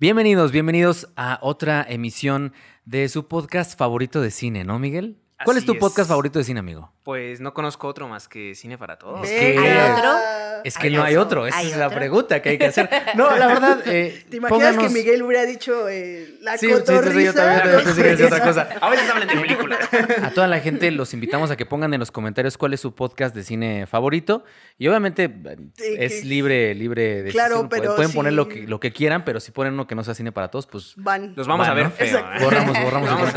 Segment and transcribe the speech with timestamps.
[0.00, 2.52] Bienvenidos, bienvenidos a otra emisión
[2.84, 5.18] de su podcast favorito de cine, ¿no, Miguel?
[5.44, 5.78] ¿Cuál es tu es.
[5.78, 6.92] podcast favorito de cine, amigo?
[7.04, 9.26] Pues no conozco otro más que Cine para Todos.
[9.28, 10.10] Es que- ¿Hay otro?
[10.64, 11.42] Es que ¿Hay no hay otro?
[11.42, 12.90] otro, esa ¿Hay es la pregunta que hay que hacer.
[13.14, 16.72] No, la verdad, eh, ¿Te imaginas pónganos- que Miguel hubiera dicho eh, la Sí, sí,
[16.72, 17.20] sí, sí, cotorriza?
[17.22, 18.68] yo también No, que decía otra cosa.
[18.80, 19.78] A veces hablan de películas.
[20.24, 22.94] A toda la gente los invitamos a que pongan en los comentarios cuál es su
[22.96, 24.44] podcast de cine favorito.
[24.76, 28.50] Y obviamente eh, Sí, es libre, libre de Claro, pero pueden poner lo sí.
[28.50, 30.94] que, lo que quieran, pero si ponen uno que no sea cine para todos, pues
[30.96, 31.34] Van.
[31.36, 31.90] Los vamos Va, a ver ¿no?
[31.92, 32.18] feo.
[32.18, 32.22] ¿eh?
[32.42, 33.32] borramos, borramos Vamos.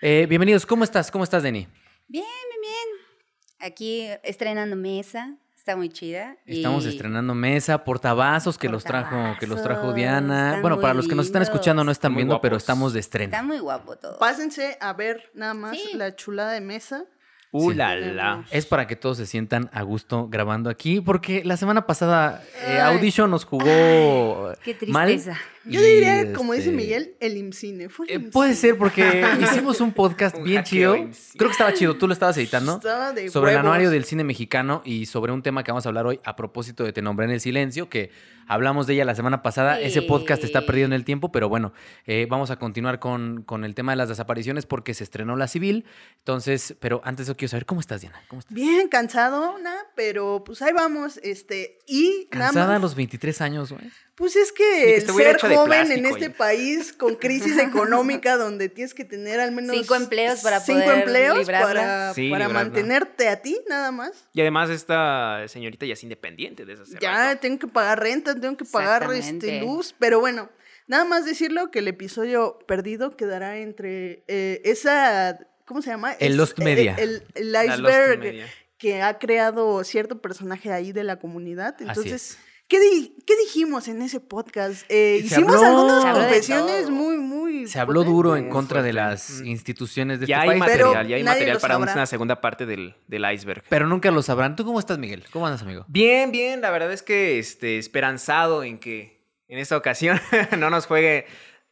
[0.00, 1.10] Eh, bienvenidos, ¿cómo estás?
[1.10, 1.66] ¿Cómo estás, Denny?
[2.06, 3.68] Bien, bien, bien.
[3.70, 5.34] Aquí estrenando mesa.
[5.56, 6.36] Está muy chida.
[6.46, 10.58] Estamos y- estrenando mesa, portavasos que los trajo, que los trajo Diana.
[10.62, 13.42] Bueno, para los que nos están escuchando no están viendo, pero estamos de Está estreno.
[13.46, 14.18] muy guapo todo.
[14.18, 15.90] Pásense a ver nada más Sí.
[15.94, 17.04] la chulada de mesa.
[17.50, 17.76] Uh, Sí.
[17.76, 18.44] la, la.
[18.50, 22.78] Es para que todos se sientan a gusto grabando aquí, porque la semana pasada eh.
[22.78, 25.18] Audition nos jugó Qué mal.
[25.68, 27.88] Yo diría, como dice este, Miguel, el IMCINE.
[27.88, 30.96] Fue el eh, puede ser porque hicimos un podcast Un bien chido.
[30.96, 31.38] IMCINE.
[31.38, 31.96] Creo que estaba chido.
[31.96, 32.76] Tú lo estabas editando.
[32.76, 35.88] Estaba de sobre el anuario del cine mexicano y sobre un tema que vamos a
[35.88, 38.10] hablar hoy a propósito de Te nombré en el silencio, que
[38.46, 39.80] hablamos de ella la semana pasada.
[39.80, 41.72] Ese podcast está perdido en el tiempo, pero bueno,
[42.06, 45.48] eh, vamos a continuar con, con el tema de las desapariciones porque se estrenó la
[45.48, 45.84] civil.
[46.18, 48.20] Entonces, pero antes yo quiero saber cómo estás, Diana.
[48.28, 48.54] ¿Cómo estás?
[48.54, 49.68] Bien cansado, ¿no?
[49.94, 51.18] pero pues ahí vamos.
[51.22, 53.90] este Y nada Cansada a los 23 años, güey.
[54.18, 58.68] Pues es que que el ser de joven en este país con crisis económica donde
[58.68, 61.66] tienes que tener al menos Cinco empleos para cinco poder empleos librarla.
[61.66, 62.64] para, Sí, para librarla.
[62.70, 64.10] mantenerte a ti nada más.
[64.34, 67.40] Y además esta señorita ya es independiente desde hace Ya rato.
[67.40, 70.50] tengo que pagar renta, tengo que pagar este, luz, pero bueno,
[70.88, 76.12] nada más decirlo que el episodio perdido quedará entre eh, esa, ¿cómo se llama?
[76.14, 76.96] El Es- Lost Media.
[76.98, 78.46] El, iceberg Media.
[78.78, 81.74] que ha creado cierto personaje ahí de la comunidad.
[81.76, 82.38] Así Entonces, es.
[82.68, 84.84] ¿Qué, di- qué dijimos en ese podcast?
[84.88, 87.66] Eh, hicimos habló- algunas confesiones muy, muy...
[87.66, 89.46] Se habló duro en contra de las Mm.
[89.46, 90.72] instituciones de Ya este hay país.
[90.72, 91.92] Pero material, ya hay material para sabrá.
[91.94, 93.64] una segunda parte del, del iceberg.
[93.68, 94.54] Pero nunca lo sabrán.
[94.56, 95.24] ¿Tú cómo estás, Miguel?
[95.32, 95.84] ¿Cómo andas, amigo?
[95.88, 99.18] Bien, bien, la verdad es que este, esperanzado en que
[99.48, 100.20] en esta ocasión
[100.58, 101.26] no nos juegue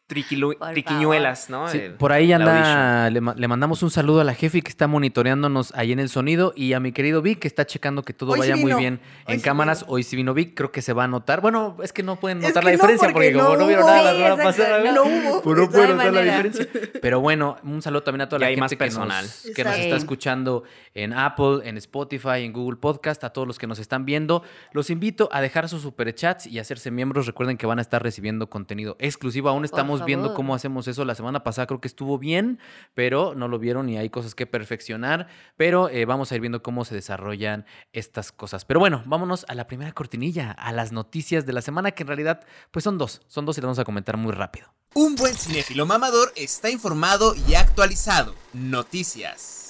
[0.07, 1.69] triquiñuelas, ¿no?
[1.69, 4.87] Sí, El- por ahí anda, le, le mandamos un saludo a la jefe que está
[4.87, 8.33] monitoreándonos ahí en el sonido y a mi querido Vic que está checando que todo
[8.33, 9.81] Hoy sí vaya muy bien hoy en sí cámaras.
[9.81, 9.93] vino.
[9.93, 11.41] Hoy sí vino Vic, creo que se va a notar.
[11.41, 13.57] Bueno, es que no pueden Es notar que la no, diferencia porque, porque como no
[13.59, 15.43] no vieron nada la semana pasada, No hubo.
[15.43, 16.67] pues no No pueden notar la diferencia.
[17.03, 19.25] Pero bueno, un saludo también a toda la gente más que, personal.
[19.25, 20.63] nos, que nos está escuchando
[20.95, 24.43] en Apple, en Spotify, en Google Podcast, a todos los que nos están viendo.
[24.73, 27.27] Los invito a dejar sus superchats y hacerse miembros.
[27.27, 29.49] Recuerden que van a estar recibiendo contenido exclusivo.
[29.49, 30.37] Aún estamos viendo favor.
[30.37, 31.05] cómo hacemos eso.
[31.05, 32.59] La semana pasada creo que estuvo bien,
[32.95, 35.29] pero no lo vieron y hay cosas que perfeccionar.
[35.57, 38.65] Pero eh, vamos a ir viendo cómo se desarrollan estas cosas.
[38.65, 42.09] Pero bueno, vámonos a la primera cortinilla, a las noticias de la semana, que en
[42.09, 43.23] realidad pues son dos.
[43.27, 44.73] Son dos y las vamos a comentar muy rápido.
[44.95, 48.35] Un buen cinéfilo mamador está informado y actualizado.
[48.55, 49.66] Noticias.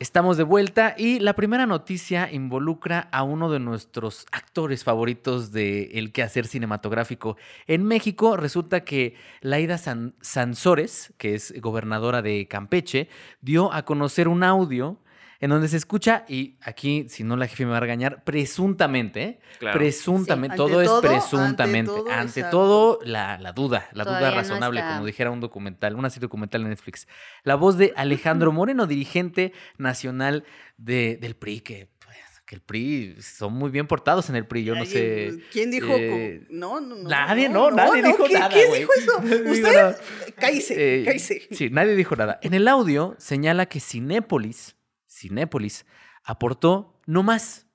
[0.00, 5.90] Estamos de vuelta y la primera noticia involucra a uno de nuestros actores favoritos de
[5.92, 7.36] el quehacer cinematográfico.
[7.66, 13.10] En México resulta que Laida San- Sansores, que es gobernadora de Campeche,
[13.42, 14.96] dio a conocer un audio
[15.40, 19.22] en donde se escucha, y aquí, si no la jefe me va a regañar, presuntamente,
[19.22, 19.40] ¿eh?
[19.58, 19.78] Claro.
[19.78, 20.58] presuntamente, Sí.
[20.58, 22.56] todo es presuntamente, ante todo, ante exacto.
[22.56, 26.60] todo, la, la duda, la Todavía duda razonable, como dijera un documental, una serie documental
[26.62, 27.08] en Netflix.
[27.42, 30.44] La voz de Alejandro Moreno, dirigente nacional
[30.76, 34.64] de, del PRI, que, pues, que el PRI son muy bien portados en el PRI,
[34.64, 35.38] yo no sé.
[35.52, 35.88] ¿Quién dijo?
[35.96, 37.08] eh, no, no, no.
[37.08, 39.18] nadie, no, nadie dijo ¿qué- nada, ¿Quién dijo eso?
[39.50, 39.96] Usted,
[40.38, 41.48] cállese, Eh, cállese.
[41.50, 42.38] Sí, nadie dijo nada.
[42.42, 44.76] En el audio señala que Cinépolis,
[45.20, 45.86] Cinépolis
[46.24, 47.69] aportó no más,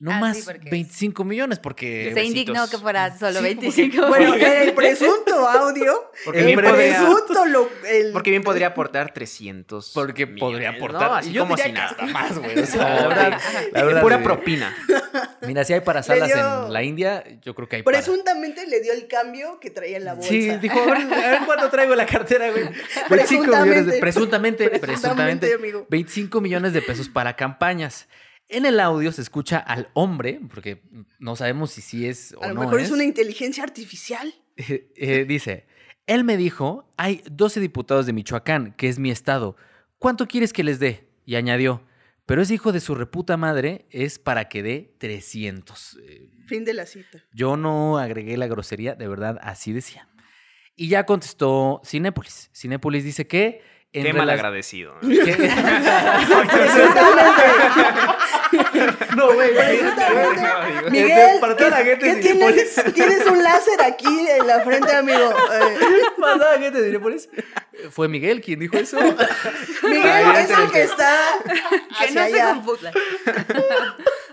[0.00, 2.10] no Ah, sí, más porque es- 25 millones, porque...
[2.14, 4.06] Se indignó que fuera solo Sí, 25.
[4.08, 8.66] Bueno, en el presunto audio, Porque el bien podría- presunto, lo, el, Porque bien podría
[8.68, 10.98] aportar 300 Porque podría millones, ¿no?
[10.98, 11.18] aportar.
[11.20, 11.96] Así Yo como si nada.
[12.12, 12.58] más, güey.
[12.60, 13.40] O sea, la No, verdad,
[13.72, 14.76] la verdad, pura propina.
[15.42, 17.96] Mira, si hay para salas dio- en la India, yo creo que hay para.
[17.98, 20.28] presuntamente le dio el cambio que traía en la bolsa.
[20.28, 22.64] Sí, dijo, a ver, a ver cuándo traigo la cartera, güey.
[23.10, 25.86] 25 millones de, presuntamente, presuntamente, Presuntamente, amigo.
[25.88, 28.08] 25 millones de pesos para campañas.
[28.48, 30.82] En el audio se escucha al hombre, porque
[31.18, 32.92] no sabemos si sí es o A lo no mejor es es.
[32.92, 34.34] una inteligencia artificial.
[34.56, 35.66] Eh, eh, dice,
[36.06, 39.56] él me dijo, hay 12 diputados de Michoacán, que es mi estado.
[39.98, 41.08] ¿Cuánto quieres que les dé?
[41.24, 41.82] Y añadió,
[42.26, 45.98] pero ese hijo de su reputa madre es para que dé 300.
[46.02, 47.24] Eh, Fin de la cita.
[47.32, 50.06] yo no agregué la grosería, de verdad, así decía.
[50.76, 52.50] Y ya contestó Cinépolis.
[52.54, 53.62] Cinépolis dice que...
[53.92, 54.94] en Qué mal agradecido.
[55.00, 55.38] que-.
[59.16, 59.90] No, güey, digo.
[60.90, 62.84] Miguel, Para toda la ¿qué- gente ¿qué de tienes?
[62.94, 65.30] Tienes un láser aquí en la frente, amigo.
[65.52, 65.78] Eh,
[66.20, 67.28] Para toda la gente de Cinépolis.
[67.90, 68.96] Fue Miguel quien dijo eso.
[69.82, 71.18] Miguel es el que está
[72.00, 72.92] Que no se confunda.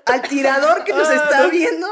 [0.05, 1.49] Al tirador que nos Ah, está no.
[1.51, 1.87] viendo.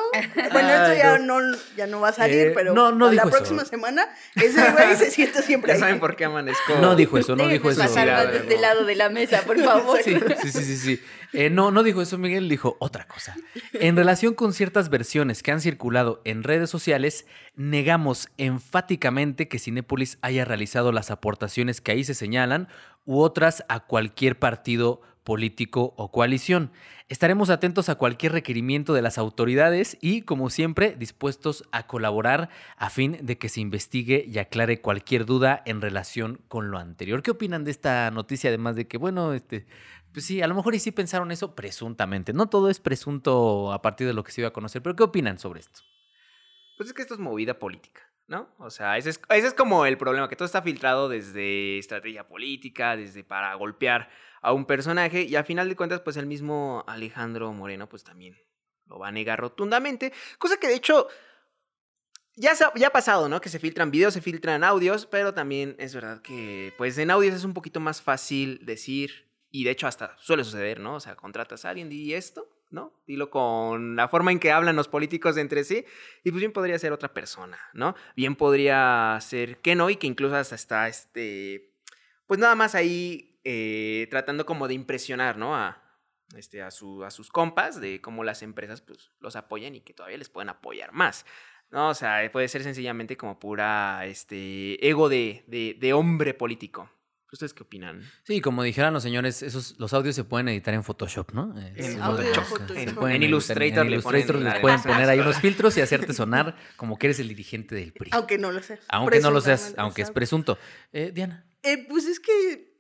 [0.52, 1.38] Bueno, esto ya no.
[1.78, 3.38] ya no va a salir, Eh, pero no, no la dijo eso.
[3.38, 5.80] próxima semana ese güey se siente siempre Ya ahí.
[5.80, 6.76] saben por qué amanezco.
[6.82, 7.82] No dijo eso, no dijo eso.
[7.82, 10.00] pasar más Sí, de este lado de la mesa, por favor.
[10.04, 10.78] Sí, sí, sí, sí.
[10.78, 11.04] sí.
[11.34, 13.36] Eh, no, no dijo eso Miguel, dijo otra cosa.
[13.74, 20.18] En relación con ciertas versiones que han circulado en redes sociales, negamos enfáticamente que Cinépolis
[20.22, 22.68] haya realizado las aportaciones que ahí se señalan
[23.06, 26.72] u otras a cualquier partido político o coalición.
[27.08, 32.90] Estaremos atentos a cualquier requerimiento de las autoridades y, como siempre, dispuestos a colaborar a
[32.90, 37.24] fin de que se investigue y aclare cualquier duda en relación con lo anterior.
[37.24, 38.50] ¿Qué opinan de esta noticia?
[38.50, 39.66] Además de que, bueno, este,
[40.14, 42.34] pues sí, a lo mejor y sí pensaron eso presuntamente.
[42.34, 45.04] No todo es presunto a partir de lo que se iba a conocer, pero ¿qué
[45.04, 45.82] opinan sobre esto?
[46.78, 48.50] Pues es que esto es movida política, ¿no?
[48.58, 52.28] O sea, ese es, ese es como el problema, que todo está filtrado desde estrategia
[52.28, 54.10] política, desde para golpear
[54.42, 58.38] a un personaje, y a final de cuentas, pues el mismo Alejandro Moreno, pues también
[58.86, 61.08] lo va a negar rotundamente, cosa que de hecho
[62.36, 63.42] ya, ya ha pasado, ¿no?
[63.42, 67.36] Que se filtran videos, se filtran audios, pero también es verdad que, pues en audios
[67.36, 70.96] es un poquito más fácil decir, y de hecho hasta suele suceder, ¿no?
[70.96, 72.94] O sea, contratas a alguien, di esto, ¿no?
[73.08, 75.86] Dilo con la forma en que hablan los políticos entre sí,
[76.24, 77.96] y pues bien podría ser otra persona, ¿no?
[78.16, 81.74] Bien podría ser que no, y que incluso hasta está, este,
[82.28, 85.56] pues nada más ahí eh, tratando como de impresionar, ¿no?
[85.56, 85.84] A,
[86.36, 89.94] este, a, su, a sus compas de cómo las empresas pues los apoyan y que
[89.94, 91.26] todavía les pueden apoyar más.
[91.72, 95.44] No, o sea, puede ser sencillamente como pura este, ego de,
[95.80, 96.90] de hombre político.
[97.32, 98.02] ¿Ustedes qué opinan?
[98.24, 101.54] Sí, como dijeran los señores, esos, los audios se pueden editar en Photoshop, ¿no?
[101.76, 102.78] En audio, Photoshop.
[102.78, 105.78] En- pueden en editar, Illustrator en le ponen Illustrator les pueden poner ahí unos filtros
[105.78, 108.10] y hacerte sonar como que eres el dirigente del PRI.
[108.14, 108.80] Aunque no lo seas.
[108.90, 110.58] Aunque no lo seas, aunque es presunto.
[110.92, 111.46] Eh, Diana.
[111.62, 112.74] Eh, pues es que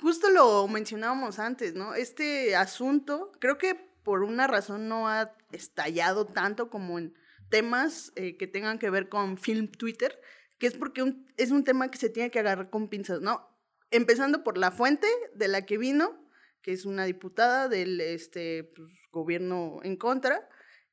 [0.00, 1.94] justo lo mencionábamos antes, ¿no?
[1.94, 7.14] Este asunto, creo que por una razón no ha estallado tanto como en
[7.50, 10.18] temas eh, que tengan que ver con film Twitter,
[10.58, 13.48] que es porque un- es un tema que se tiene que agarrar con pinzas, ¿no?
[13.92, 16.18] Empezando por la fuente de la que vino,
[16.62, 20.48] que es una diputada del este, pues, gobierno en contra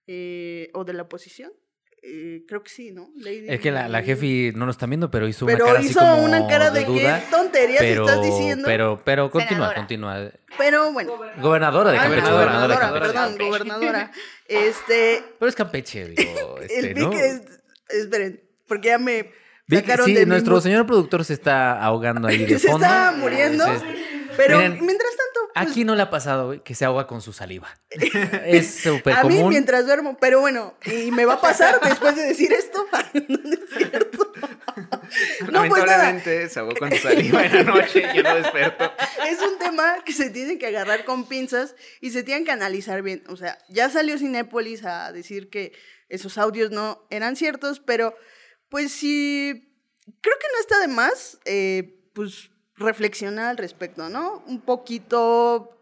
[0.07, 1.51] eh, o de la oposición.
[2.01, 3.10] Eh, creo que sí, ¿no?
[3.18, 5.80] Lady- Es que la, la jefe no lo están viendo, pero hizo una Pero cara
[5.80, 7.19] así hizo como una cara de, duda.
[7.19, 8.63] qué tonterías pero, estás diciendo.
[8.66, 10.31] pero, pero continúa, continúa.
[10.57, 11.18] Pero bueno.
[11.42, 13.13] Gobernadora de Ah, Campeche, gobernadora, gobernadora de.
[13.13, 13.34] Campeche.
[13.34, 14.12] perdón, gobernadora.
[14.48, 16.57] Este, Pero es Campeche, digo.
[16.62, 17.12] el Este, vi ¿no?
[17.12, 17.42] es-
[17.90, 19.31] esperen, porque ya me
[19.77, 22.86] sacaron sí, de nuestro señor productor se está ahogando ahí de se fondo.
[22.86, 23.66] está muriendo.
[23.66, 23.83] Es-
[24.38, 27.21] Pero Miren, mientras tanto, pues, Aquí no le ha pasado, güey, que se ahoga con
[27.21, 27.68] su saliva.
[28.45, 29.50] es súper a mí común.
[29.50, 32.86] mientras duermo, pero bueno, y me va a pasar después de decir esto.
[33.27, 34.31] no es cierto.
[35.51, 38.92] No, pues Lamentablemente se ahogó con su saliva en la noche y yo no desperto.
[39.27, 43.01] es un tema que se tiene que agarrar con pinzas y se tienen que analizar
[43.01, 43.24] bien.
[43.27, 45.74] O sea, ya salió Cinépolis a decir que
[46.10, 48.15] esos audios no eran ciertos, pero
[48.69, 49.74] pues sí,
[50.21, 54.44] creo que no está de más, eh, pues reflexionar al respecto, ¿no?
[54.48, 55.75] Un poquito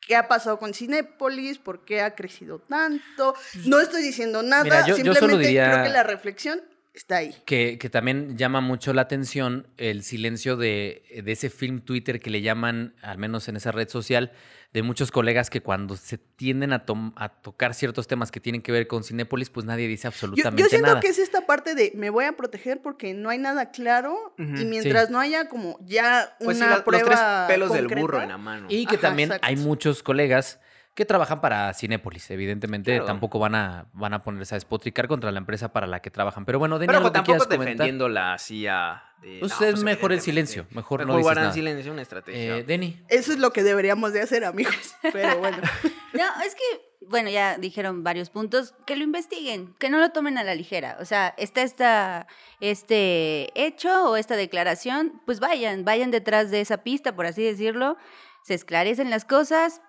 [0.00, 3.34] qué ha pasado con Cinépolis, por qué ha crecido tanto.
[3.66, 6.62] No estoy diciendo nada, Mira, yo- yo solo simplemente diría- creo que la reflexión
[6.98, 7.34] está ahí.
[7.46, 12.30] Que, que también llama mucho la atención el silencio de, de ese film Twitter que
[12.30, 14.32] le llaman, al menos en esa red social,
[14.72, 18.60] de muchos colegas que cuando se tienden a, tom- a tocar ciertos temas que tienen
[18.60, 21.00] que ver con Cinépolis, pues nadie dice absolutamente yo siento nada.
[21.00, 24.66] que es esta parte de me voy a proteger porque no hay nada claro y
[24.66, 28.20] mientras no haya como ya Pues sí, una la- los tres prueba pelos del burro
[28.20, 28.66] en la mano.
[28.68, 29.46] Y que Ajá, también exacto.
[29.46, 30.60] hay muchos colegas
[30.98, 32.28] que trabajan para Cinépolis.
[32.30, 33.06] Evidentemente, Claro.
[33.06, 36.44] tampoco van a, van a ponerse a despotricar contra la empresa para la que trabajan.
[36.44, 37.66] Pero bueno, Deni, Pero que tampoco quieras comentar.
[37.68, 39.04] defendiéndola así a...
[39.22, 41.54] de, Pues no, es mejor el silencio, mejor no Mejor dices guardar nada.
[41.54, 42.56] silencio, una estrategia.
[42.58, 43.00] Eh, Deni.
[43.08, 44.74] Eso es lo que deberíamos de hacer, amigos.
[45.12, 45.58] Pero bueno.
[46.14, 50.38] No, es que, bueno, ya dijeron varios puntos, que lo investiguen, que no lo tomen
[50.38, 50.96] a la ligera.
[51.00, 52.26] O sea, está esta,
[52.72, 57.98] este hecho o esta declaración, pues vayan, vayan detrás de esa pista, por así decirlo,
[58.42, 59.82] se esclarecen las cosas,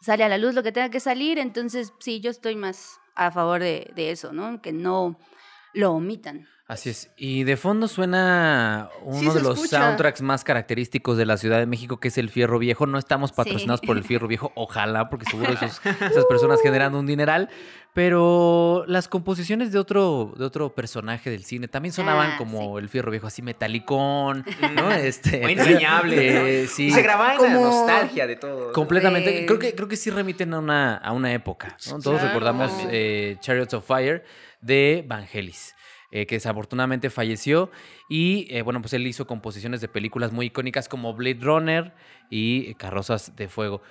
[0.00, 3.30] sale a la luz lo que tenga que salir, entonces sí, yo estoy más a
[3.30, 4.60] favor de, eso, ¿no?
[4.62, 5.18] Que no
[5.74, 6.46] lo omitan.
[6.72, 7.10] Así es.
[7.16, 9.78] Y de fondo suena uno Sí, de los escucha.
[9.82, 12.86] soundtracks más característicos de la Ciudad de México, que es el Fierro Viejo.
[12.86, 13.36] No estamos Sí.
[13.36, 15.80] patrocinados por el Fierro Viejo, ojalá, porque seguro esos-
[16.16, 17.50] esas personas generan un dineral.
[17.94, 22.88] Pero las composiciones de otro, de otro personaje del cine también sonaban Ah, como el
[22.88, 24.90] Fierro Viejo, así metalicón, ¿no?
[24.92, 26.60] Este, Muy entrañable.
[26.60, 26.68] eh, ¿no?
[26.70, 26.90] sí.
[26.90, 28.72] Se grababa en la nostalgia de todo.
[28.72, 29.44] Completamente.
[29.46, 31.76] Creo que, creo que sí remiten a una, a una época.
[31.90, 31.98] ¿no?
[32.00, 32.28] Todos Claro.
[32.28, 34.24] recordamos eh, Chariots of Fire
[34.62, 35.74] de Vangelis,
[36.12, 37.70] eh, que desafortunadamente falleció.
[38.08, 41.92] Y eh, bueno, pues él hizo composiciones de películas muy icónicas como Blade Runner
[42.30, 43.82] y Carrozas de Fuego.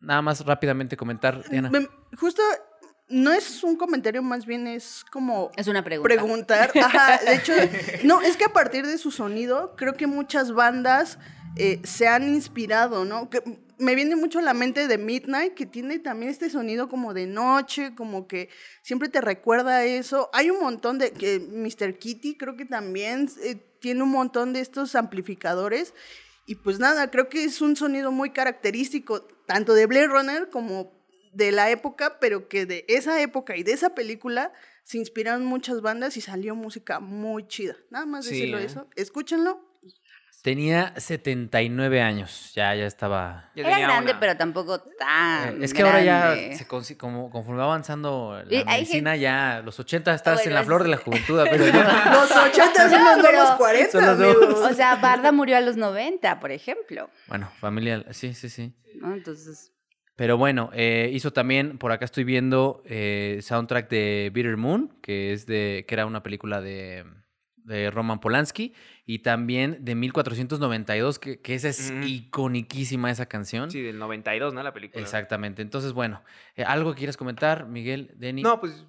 [0.00, 1.70] Nada más rápidamente comentar, Diana.
[2.16, 2.42] Justo
[3.08, 6.08] no es un comentario, más bien es como Es una pregunta.
[6.08, 6.70] preguntar.
[6.82, 7.52] Ajá, de hecho,
[8.04, 11.18] no, es que a partir de su sonido, creo que muchas bandas
[11.56, 13.30] eh, se han inspirado, ¿no?
[13.30, 13.42] Que
[13.78, 17.26] me viene mucho a la mente de Midnight, que tiene también este sonido como de
[17.26, 18.48] noche, como que
[18.82, 20.30] siempre te recuerda a eso.
[20.32, 21.98] Hay un montón de, que Mr.
[21.98, 25.94] Kitty creo que también eh, tiene un montón de estos amplificadores.
[26.46, 30.92] Y pues nada, creo que es un sonido muy característico, tanto de Blade Runner como
[31.32, 35.82] de la época, pero que de esa época y de esa película se inspiraron muchas
[35.82, 37.76] bandas y salió música muy chida.
[37.90, 38.64] Nada más Sí, decirlo ¿eh?
[38.64, 38.88] eso.
[38.96, 39.67] Escúchenlo.
[40.42, 42.52] Tenía 79 años.
[42.54, 43.50] Ya, ya estaba.
[43.56, 45.60] Ya Era grande, una- pero tampoco tan.
[45.60, 49.78] Eh, es que ahora ya, se consi- como, conforme va avanzando la medicina, ya los
[49.80, 51.40] 80 estás Bueno, en la es- flor de la juventud.
[51.50, 54.70] pero Los 80 son No, los pero- nuevos 40, Son los nuevos.
[54.70, 57.10] O sea, Barda murió a los 90, por ejemplo.
[57.26, 58.74] bueno, familia, sí, sí, sí.
[59.00, 59.12] ¿no?
[59.14, 59.72] Entonces.
[60.16, 65.32] Pero bueno, eh, hizo también, por acá estoy viendo, eh, soundtrack de Bitter Moon, que
[65.32, 67.04] es de, que era una película de,
[67.68, 68.72] de Roman Polanski,
[69.06, 72.06] y también de 1492, que, que esa es Ujú.
[72.06, 73.70] iconiquísima esa canción.
[73.70, 74.62] Sí, del 92, ¿no?
[74.62, 75.00] La película.
[75.02, 75.62] Exactamente.
[75.62, 76.22] Entonces, bueno,
[76.56, 78.42] eh, ¿algo que quieras comentar, Miguel, Denny?
[78.42, 78.84] No, pues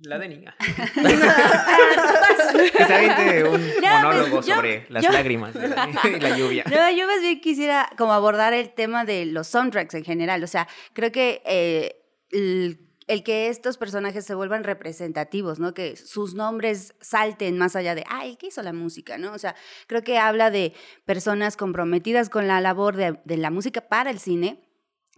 [0.00, 0.56] la de niña.
[2.76, 6.64] que se aviente un No, monólogo pues, yo- sobre las yo- lágrimas y la lluvia.
[6.68, 10.42] No, yo más bien quisiera como abordar el tema de los soundtracks en general.
[10.42, 11.96] O sea, creo que eh,
[12.30, 12.78] el,
[13.12, 15.74] el que estos personajes se vuelvan representativos, ¿no?
[15.74, 19.18] Que sus nombres salten más allá de, ay, ¿qué hizo la música?
[19.18, 19.32] ¿no?
[19.32, 19.54] O sea,
[19.86, 20.72] creo que habla de
[21.04, 24.58] personas comprometidas con la labor de, de la música para el cine,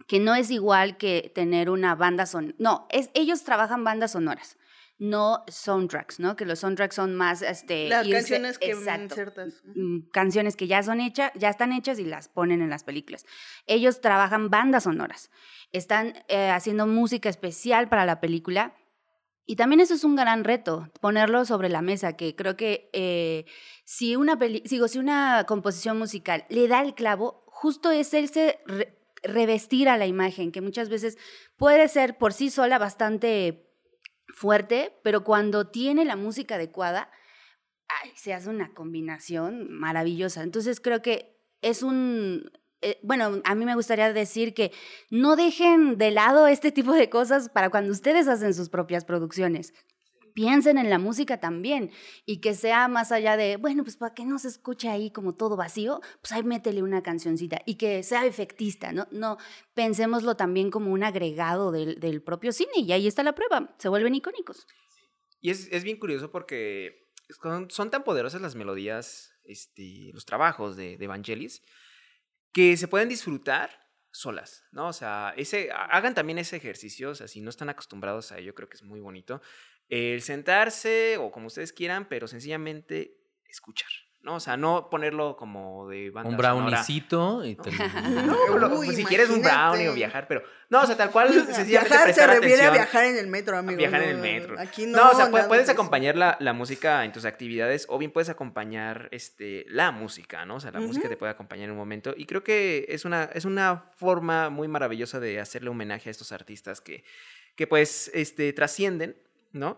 [0.07, 2.53] que no es igual que tener una banda sonora.
[2.59, 4.57] No, es, ellos trabajan bandas sonoras.
[4.97, 6.37] No soundtracks, ¿no?
[6.37, 7.89] Que los soundtracks son más, este...
[7.89, 9.61] Las irse- canciones que Exacto insertas.
[9.75, 13.25] mm, canciones que ya son hechas, ya están hechas y las ponen en las películas.
[13.67, 15.31] Ellos trabajan bandas sonoras,
[15.77, 18.75] están eh, haciendo música especial para la película.
[19.47, 23.45] Y también eso es un gran reto, ponerlo sobre la mesa, que creo que eh,
[23.83, 28.27] si, una peli digo, si una composición musical le da el clavo, justo es el
[28.29, 31.19] se re- revestir a la imagen, que muchas veces
[31.57, 33.69] puede ser por sí sola bastante
[34.33, 37.11] fuerte, pero cuando tiene la música adecuada,
[37.87, 40.41] ay, se hace una combinación maravillosa.
[40.41, 42.51] Entonces creo que es un...
[42.81, 44.71] eh, bueno, a mí me gustaría decir que
[45.09, 49.73] no dejen de lado este tipo de cosas para cuando ustedes hacen sus propias producciones.
[50.33, 51.91] Piensen en la música también
[52.25, 55.33] y que sea más allá de, bueno, pues para que no se escuche ahí como
[55.33, 59.07] todo vacío, pues ahí métele una cancioncita y que sea efectista, ¿no?
[59.11, 59.37] No,
[59.73, 63.87] pensémoslo también como un agregado del, del propio cine y ahí está la prueba, se
[63.87, 64.67] vuelven icónicos.
[65.39, 67.07] Y es, es bien curioso porque
[67.41, 71.61] son, son tan poderosas las melodías, este, los trabajos de, de Vangelis,
[72.55, 73.69] que se pueden disfrutar
[74.11, 74.87] solas, ¿no?
[74.87, 78.37] O sea, ese, ha- hagan también ese ejercicio, o sea, si no están acostumbrados a
[78.39, 79.41] ello, creo que es muy bonito.
[79.89, 83.17] El sentarse o como ustedes quieran, pero sencillamente
[83.49, 83.91] escuchar,
[84.25, 84.35] ¿no?
[84.35, 87.71] O sea, no ponerlo como de banda Un browniecito y te-
[88.25, 91.11] No, lo- Uy, pues, si quieres un brownie o viajar, pero no, o sea, tal
[91.11, 92.37] cual, sencillamente Viajar se refiere a
[92.69, 92.73] atención.
[92.73, 93.77] viajar en el metro, A amigo.
[93.77, 94.59] viajar en el metro.
[94.59, 95.11] Aquí no, no.
[95.11, 99.65] o sea, puedes acompañar la, la música en tus actividades o bien puedes acompañar este,
[99.69, 100.55] la música, ¿no?
[100.55, 102.13] O sea, la música te puede acompañar en un momento.
[102.17, 106.31] Y creo que es una, es una forma muy maravillosa de hacerle homenaje a estos
[106.31, 107.03] artistas que,
[107.55, 109.15] que pues, este, trascienden,
[109.53, 109.77] ¿no?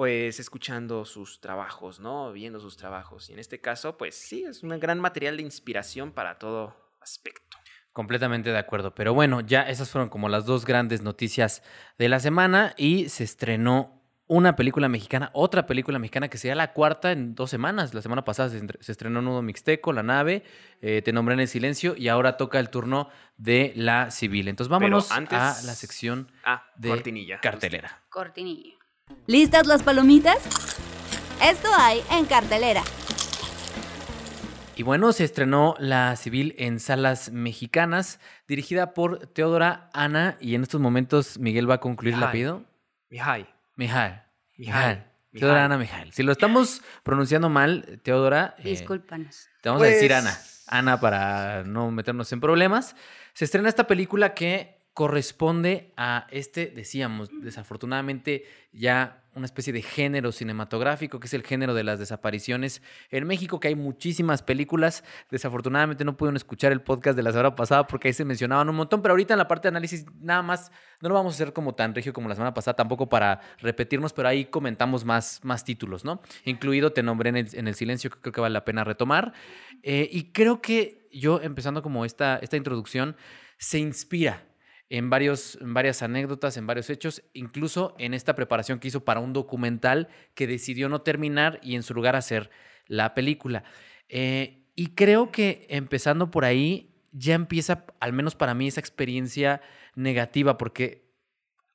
[0.00, 2.32] Pues escuchando sus trabajos, ¿no?
[2.32, 3.28] Viendo sus trabajos.
[3.28, 7.58] Y en este caso, pues sí, es un gran material de inspiración para todo aspecto.
[7.92, 8.94] Completamente de acuerdo.
[8.94, 11.62] Pero bueno, ya esas fueron como las dos grandes noticias
[11.98, 16.72] de la semana y se estrenó una película mexicana, otra película mexicana que sería la
[16.72, 17.92] cuarta en dos semanas.
[17.92, 20.44] La semana pasada se, estrenó Nudo Mixteco, La Nave,
[20.80, 24.48] eh, Te nombré en el silencio y ahora toca el turno de La Civil.
[24.48, 27.38] Entonces vámonos antes- a la sección Ah, de cortinilla.
[27.42, 28.00] cartelera.
[28.08, 28.79] Cortinilla.
[29.26, 30.38] ¿Listas las palomitas?
[31.42, 32.82] Esto hay en cartelera.
[34.76, 40.62] Y bueno, se estrenó La Civil en salas mexicanas, dirigida por Teodora Ana y en
[40.62, 42.64] estos momentos Miguel va a concluir el apellido.
[43.10, 43.46] Mihai.
[43.76, 44.24] Mijal.
[44.56, 45.06] Mijal.
[45.32, 46.12] Teodora Ana Mijail.
[46.12, 49.48] Si lo estamos pronunciando mal, Teodora, eh, Discúlpanos.
[49.60, 50.38] te vamos a decir Pues- Ana.
[50.66, 52.96] Ana para no meternos en problemas.
[53.34, 60.32] Se estrena esta película que corresponde a este, decíamos, desafortunadamente ya una especie de género
[60.32, 65.04] cinematográfico, que es el género de las desapariciones en México, que hay muchísimas películas.
[65.30, 68.74] Desafortunadamente no pudieron escuchar el podcast de la semana pasada porque ahí se mencionaban un
[68.74, 71.52] montón, pero ahorita en la parte de análisis nada más, no lo vamos a hacer
[71.52, 75.64] como tan regio como la semana pasada, tampoco para repetirnos, pero ahí comentamos más, más
[75.64, 76.20] títulos, ¿no?
[76.44, 79.32] Incluido Te nombré en el, en el silencio, que creo que vale la pena retomar.
[79.82, 83.16] Eh, y creo que yo, empezando como esta, esta introducción,
[83.58, 84.49] se inspira
[84.90, 89.32] en, varios, varias anécdotas, en varios hechos, incluso en esta preparación que hizo para un
[89.32, 92.50] documental que decidió no terminar y en su lugar hacer
[92.86, 93.62] la película.
[94.08, 99.62] Eh, y creo que empezando por ahí ya empieza, al menos para mí, esa experiencia
[99.94, 101.08] negativa, porque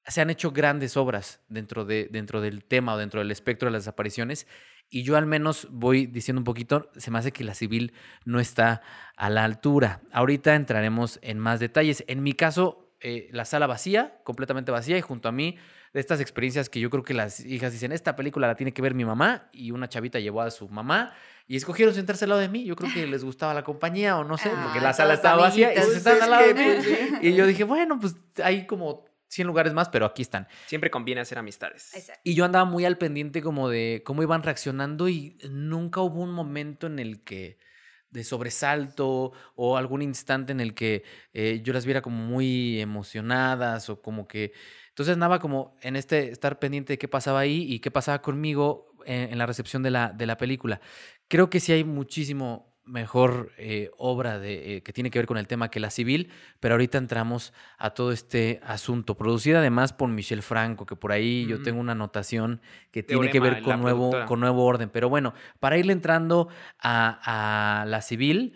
[0.05, 3.73] se han hecho grandes obras dentro, de, dentro del tema o dentro del espectro de
[3.73, 4.45] las desapariciones.
[4.89, 7.93] Y yo al menos voy diciendo un poquito, se me hace que la civil
[8.25, 8.81] no está
[9.15, 10.01] a la altura.
[10.11, 12.03] Ahorita entraremos en más detalles.
[12.07, 15.57] En mi caso, eh, la sala vacía, completamente vacía, y junto a mí,
[15.93, 18.81] de estas experiencias que yo creo que las hijas dicen, esta película la tiene que
[18.81, 21.13] ver mi mamá, y una chavita llevó a su mamá,
[21.47, 22.65] y escogieron sentarse al lado de mí.
[22.65, 25.19] Yo creo que les gustaba la compañía o no sé, porque Ah, la sala todos
[25.19, 26.63] estaba vacía y se sentaron al lado de mí.
[26.75, 30.47] pues, Y yo dije, bueno, pues hay como 100 lugares más, pero aquí están.
[30.65, 31.93] Siempre conviene hacer amistades.
[31.93, 32.21] Exacto.
[32.23, 36.31] Y yo andaba muy al pendiente como de cómo iban reaccionando y nunca hubo un
[36.31, 37.59] momento en el que
[38.15, 41.03] de sobresalto o algún instante en el que
[41.33, 44.53] eh, yo las viera como muy emocionadas o como que...
[44.89, 48.93] Entonces andaba como en este estar pendiente de qué pasaba ahí y qué pasaba conmigo
[49.05, 50.81] en, en la recepción de la, de la película.
[51.27, 55.37] Creo que sí hay muchísimo mejor eh, obra de, eh, que tiene que ver con
[55.37, 60.09] el tema que la civil, pero ahorita entramos a todo este asunto, producida además por
[60.09, 62.61] Michelle Franco, que por ahí yo tengo una anotación
[62.91, 64.25] que tiene que ver con nuevo, productora.
[64.25, 64.89] con nuevo orden.
[64.89, 66.47] Pero bueno, para irle entrando
[66.79, 68.53] a, a la civil,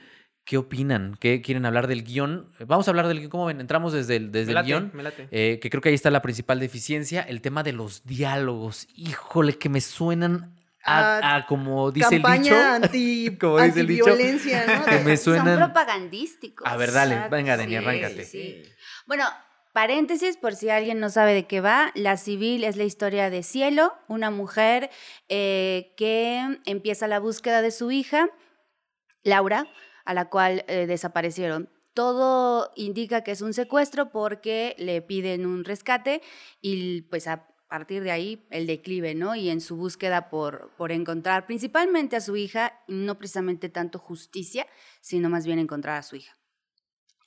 [0.49, 1.15] ¿qué opinan?
[1.19, 2.49] ¿Qué quieren hablar del guion?
[2.65, 3.61] Vamos a hablar del guion, ¿cómo ven?
[3.61, 4.91] Entramos desde el, desde me el guion.
[4.93, 5.27] me late.
[5.31, 8.87] Eh, que creo que ahí está la principal deficiencia, el tema de los diálogos.
[8.95, 12.55] Híjole, que me suenan a, Ah, a como dice el dicho.
[12.55, 14.85] anti, Como dice el dicho, antiviolencia, ¿no?
[14.89, 16.67] que De- me suenan- Son propagandísticos.
[16.67, 18.23] A ver, dale, Exacto, venga, Dani, sí, arráncate.
[18.25, 18.63] sí.
[19.05, 19.25] Bueno,
[19.73, 21.91] paréntesis por si alguien no sabe de qué va.
[21.95, 24.89] La civil es la historia de Cielo, una mujer
[25.27, 28.29] eh, que empieza la búsqueda de su hija,
[29.23, 29.67] Laura,
[30.05, 31.69] a la cual eh, desaparecieron.
[31.93, 36.21] Todo indica que es un secuestro porque le piden un rescate
[36.61, 39.35] y pues a partir de ahí el declive, ¿no?
[39.35, 44.67] Y en su búsqueda por, por encontrar principalmente a su hija, no precisamente tanto justicia,
[44.99, 46.35] sino más bien encontrar a su hija.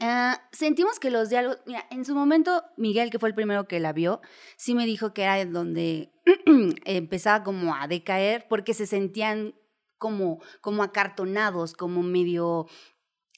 [0.04, 3.78] Ah, sentimos que los diálogos, mira, en su momento Miguel, que fue el primero que
[3.78, 4.20] la vio,
[4.56, 6.12] sí me dijo que era donde
[6.84, 9.54] empezaba como a decaer porque se sentían
[9.98, 12.66] como, como acartonados, como medio,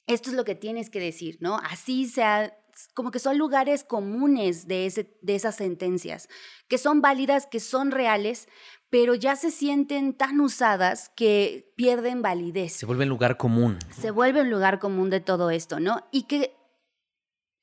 [0.07, 1.59] esto es lo que tienes que decir, ¿no?
[1.59, 2.57] Así sea,
[2.94, 6.28] como que son lugares comunes de, ese, de esas sentencias,
[6.68, 8.48] que son válidas, que son reales,
[8.90, 13.78] pero ya se sienten tan usadas que pierden validez Se vuelve en lugar común.
[13.90, 16.06] se vuelve un lugar común de todo esto, ¿no?
[16.12, 16.54] Y que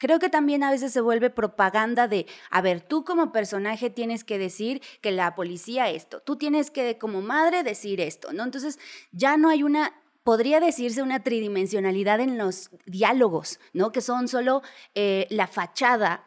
[0.02, 4.24] creo que también a veces se vuelve propaganda de, a ver, tú como personaje tienes
[4.24, 8.43] que decir que la policía esto, tú tienes que como madre decir esto, ¿no?
[8.43, 8.80] Entonces
[9.12, 9.93] ya no hay una...
[10.24, 13.92] Podría decirse una tridimensionalidad en los diálogos, ¿no?
[13.92, 14.62] Que son solo
[14.94, 16.26] eh, la fachada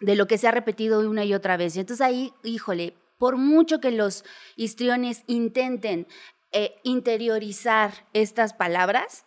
[0.00, 1.76] de lo que se ha repetido una y otra vez.
[1.76, 4.24] Y entonces ahí, híjole, por mucho que los
[4.56, 6.06] histriones intenten
[6.52, 9.24] eh, interiorizar estas palabras,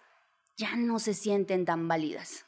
[0.58, 2.46] ya no se sienten tan válidas.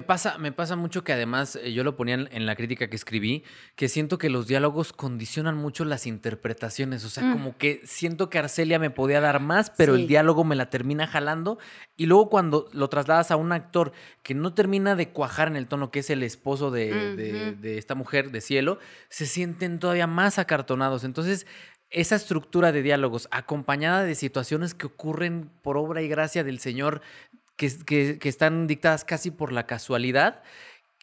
[0.00, 2.96] Me pasa, me pasa mucho que además eh, yo lo ponía en, la crítica que
[2.96, 3.44] escribí,
[3.76, 7.04] que siento que los diálogos condicionan mucho las interpretaciones.
[7.04, 7.32] O sea, Mm.
[7.34, 10.00] como que siento que Arcelia me podía dar más, pero Sí.
[10.00, 11.58] el diálogo me la termina jalando.
[11.98, 15.68] Y luego cuando lo trasladas a un actor que no termina de cuajar en el
[15.68, 17.14] tono, que es el esposo de,
[17.60, 18.78] de esta mujer de cielo,
[19.10, 21.04] se sienten todavía más acartonados.
[21.04, 21.46] Entonces,
[21.90, 27.02] esa estructura de diálogos, acompañada de situaciones que ocurren por obra y gracia del Señor,
[27.60, 30.42] que, que- que están dictadas casi por la casualidad.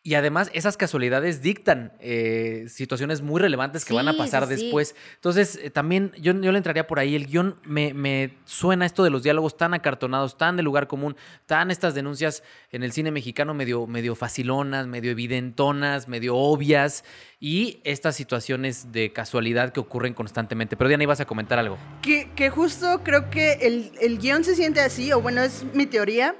[0.03, 4.61] Y además, esas casualidades dictan eh, situaciones muy relevantes que van a pasar sí, sí.
[4.63, 4.95] después.
[5.15, 7.13] Entonces, eh, también yo, yo le entraría por ahí.
[7.13, 11.17] El guion me, me suena esto de los diálogos tan acartonados, tan de lugar común,
[11.45, 12.41] tan estas denuncias
[12.71, 17.03] en el cine mexicano medio, medio facilonas, medio evidentonas, medio obvias.
[17.41, 20.77] Y estas situaciones de casualidad que ocurren constantemente.
[20.77, 21.77] Pero Diana, ibas a comentar algo.
[22.01, 25.85] Que, que justo creo que el, el guion se siente así, o bueno, es mi
[25.85, 26.33] teoría,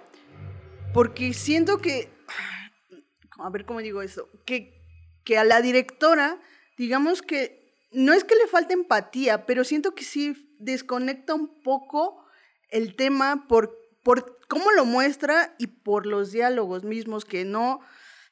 [0.97, 2.09] porque siento que,
[3.37, 4.83] a ver cómo digo esto, que,
[5.23, 6.41] que a la directora,
[6.75, 12.25] digamos que no es que le falte empatía, pero siento que sí desconecta un poco
[12.71, 17.79] el tema por, por cómo lo muestra y por los diálogos mismos que no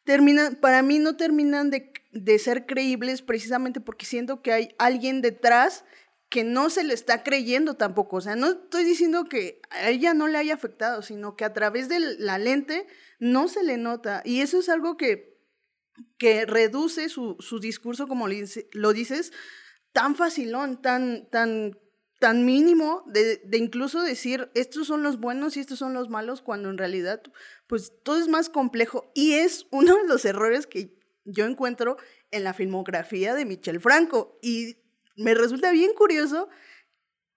[0.04, 5.22] terminan, para mí no terminan de, de ser creíbles precisamente porque siento que hay alguien
[5.22, 5.86] detrás
[6.30, 8.18] que no se le está creyendo tampoco.
[8.18, 11.54] O sea, no estoy diciendo que a ella no le haya afectado, sino que a
[11.54, 12.88] través de la lente
[13.20, 14.22] no se le nota.
[14.26, 15.40] Y eso es algo que,
[16.18, 19.32] que reduce su, su discurso, como lo dices,
[19.92, 21.78] tan facilón, tan, tan,
[22.20, 26.42] tan mínimo, de, de, incluso decir, estos son los buenos y estos son los malos,
[26.42, 27.22] cuando en realidad,
[27.68, 29.12] pues todo es más complejo.
[29.14, 31.98] Y es uno de los errores que yo encuentro
[32.32, 34.38] en la filmografía de Michel Franco.
[34.42, 34.85] Y
[35.16, 36.50] me resulta bien curioso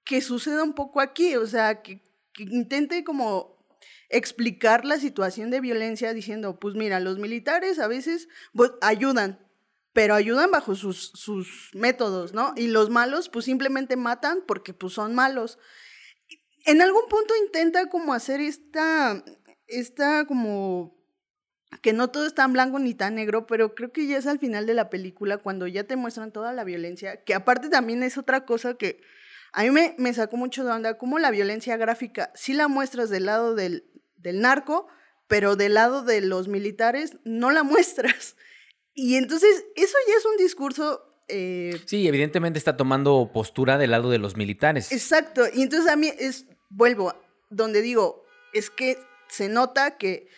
[0.04, 2.02] que suceda un poco aquí, o sea, que,
[2.38, 3.58] intente como
[4.08, 9.46] explicar la situación de violencia diciendo, pues mira, los militares a veces pues, ayudan,
[9.92, 12.54] pero ayudan bajo sus, sus métodos, ¿no?
[12.56, 15.58] Y los malos pues simplemente matan porque pues son malos.
[16.64, 19.24] En algún punto intenta como hacer esta,
[19.66, 20.97] esta como
[21.82, 24.38] que no todo es tan blanco ni tan negro, pero creo que ya es al
[24.38, 28.18] final de la película cuando ya te muestran toda la violencia, que aparte también es
[28.18, 29.00] otra cosa que
[29.52, 33.10] a mí me, me sacó mucho de onda, como la violencia gráfica, sí la muestras
[33.10, 33.84] del lado del,
[34.16, 34.88] del narco,
[35.26, 38.36] pero del lado de los militares no la muestras.
[38.94, 41.04] Y entonces eso ya es un discurso...
[41.28, 44.90] Eh, sí, evidentemente está tomando postura del lado de los militares.
[44.90, 47.14] Exacto, y entonces a mí es, vuelvo,
[47.50, 50.28] donde digo, es que se nota que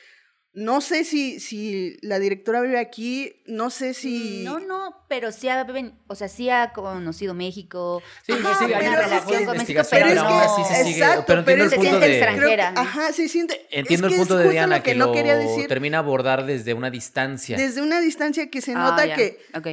[0.53, 4.43] no sé si, si la directora vive aquí, no sé si...
[4.45, 5.65] No, no, pero sí ha,
[6.09, 8.03] o sea, sí ha conocido México.
[8.27, 10.99] Sí, sí, sí, hay una relación con México, pero, pero no, sí se sigue.
[10.99, 12.19] exacto, pero pero entiendo el se punto siente de...
[12.19, 12.73] extranjera.
[12.77, 13.67] ajá, se siente...
[13.71, 15.69] Entiendo es el que punto es de Diana lo que, no lo quería decir.
[15.69, 17.57] termina a abordar desde una distancia.
[17.57, 19.69] Desde una distancia que se Ah, nota que ok.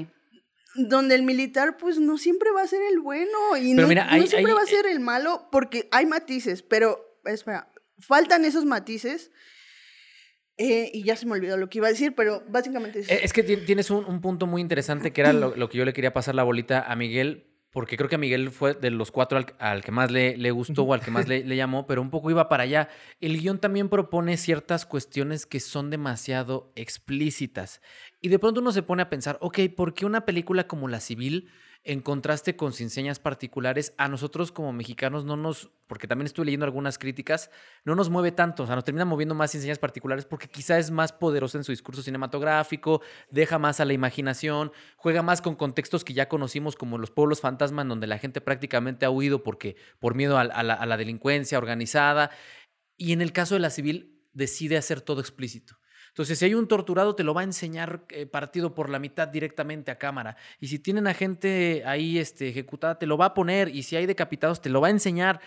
[0.75, 4.05] donde el militar pues no siempre va a ser el bueno y Pero no, mira,
[4.05, 8.45] no hay- siempre hay- va a ser el malo porque hay matices, pero espera, faltan
[8.45, 9.31] esos matices
[10.57, 13.09] eh, y ya se me olvidó lo que iba a decir, pero básicamente es...
[13.11, 15.77] Eh, Es que ti- tienes un, un punto muy interesante que era lo, lo que
[15.77, 18.89] yo le quería pasar la bolita a Miguel, porque creo que a Miguel fue de
[18.89, 21.55] los cuatro al, al que más le, le gustó o al que más le, le
[21.55, 22.89] llamó, pero un poco iba para allá.
[23.19, 27.81] El guion también propone ciertas cuestiones que son demasiado explícitas.
[28.21, 30.99] Y de pronto uno se pone a pensar, ok, ¿por qué una película como La
[30.99, 31.49] Civil,
[31.83, 36.45] en contraste con Sin Señas Particulares, a nosotros como mexicanos no nos, porque también estuve
[36.45, 37.49] leyendo algunas críticas,
[37.85, 40.91] no nos mueve tanto, o sea, nos termina moviendo más Sin Particulares porque quizá es
[40.91, 46.03] más poderoso en su discurso cinematográfico, deja más a la imaginación, juega más con contextos
[46.03, 49.75] que ya conocimos como los pueblos fantasma, en donde la gente prácticamente ha huido porque,
[49.99, 52.31] por miedo a la, a la delincuencia organizada.
[52.97, 55.77] Y en el caso de la civil, decide hacer todo explícito.
[56.17, 59.27] Entonces, si hay un torturado, te lo va a enseñar eh, partido por la mitad
[59.27, 60.35] directamente a cámara.
[60.59, 63.69] Y si tienen a gente ahí este, ejecutada, te lo va a poner.
[63.69, 65.39] Y si hay decapitados, te lo va a enseñar.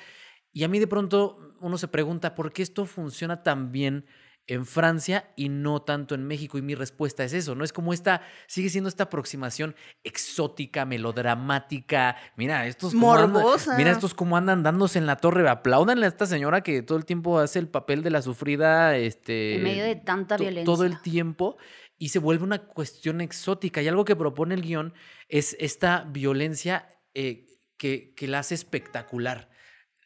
[0.53, 4.07] Y a mí de pronto uno se pregunta, ¿por qué esto funciona tan bien
[4.47, 6.59] en Francia y no tanto en México?
[6.59, 7.63] Y mi respuesta es eso, ¿no?
[7.65, 12.17] Es como esta, sigue siendo esta aproximación exótica, melodramática.
[12.37, 13.77] Mira, estos como andan- Morbosa.
[13.77, 15.49] mira estos como andan dándose en la torre.
[15.49, 18.97] Apláudanle a esta señora que todo el tiempo hace el papel de la sufrida.
[18.97, 20.65] Este, En medio de tanta violencia.
[20.65, 21.57] Todo el tiempo
[21.99, 23.83] y se vuelve una cuestión exótica.
[23.83, 24.95] Y algo que propone el guion
[25.29, 29.50] es esta violencia eh, que, que la hace espectacular.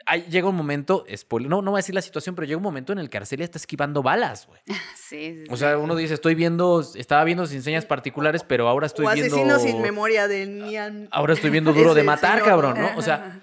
[0.06, 2.62] Hay- llega un momento, spoiler, no, no voy a decir la situación, pero llega un
[2.62, 4.60] momento en el que Arcelia está esquivando balas, güey.
[4.96, 8.86] Sí, sí, O sea, uno dice, estoy viendo, estaba viendo sin señas particulares, pero ahora
[8.86, 9.34] estoy o viendo...
[9.36, 11.08] asesino sin memoria de Nian.
[11.10, 12.96] Ahora estoy viendo duro de matar, señor, cabrón, ¿no?
[12.96, 13.42] O sea,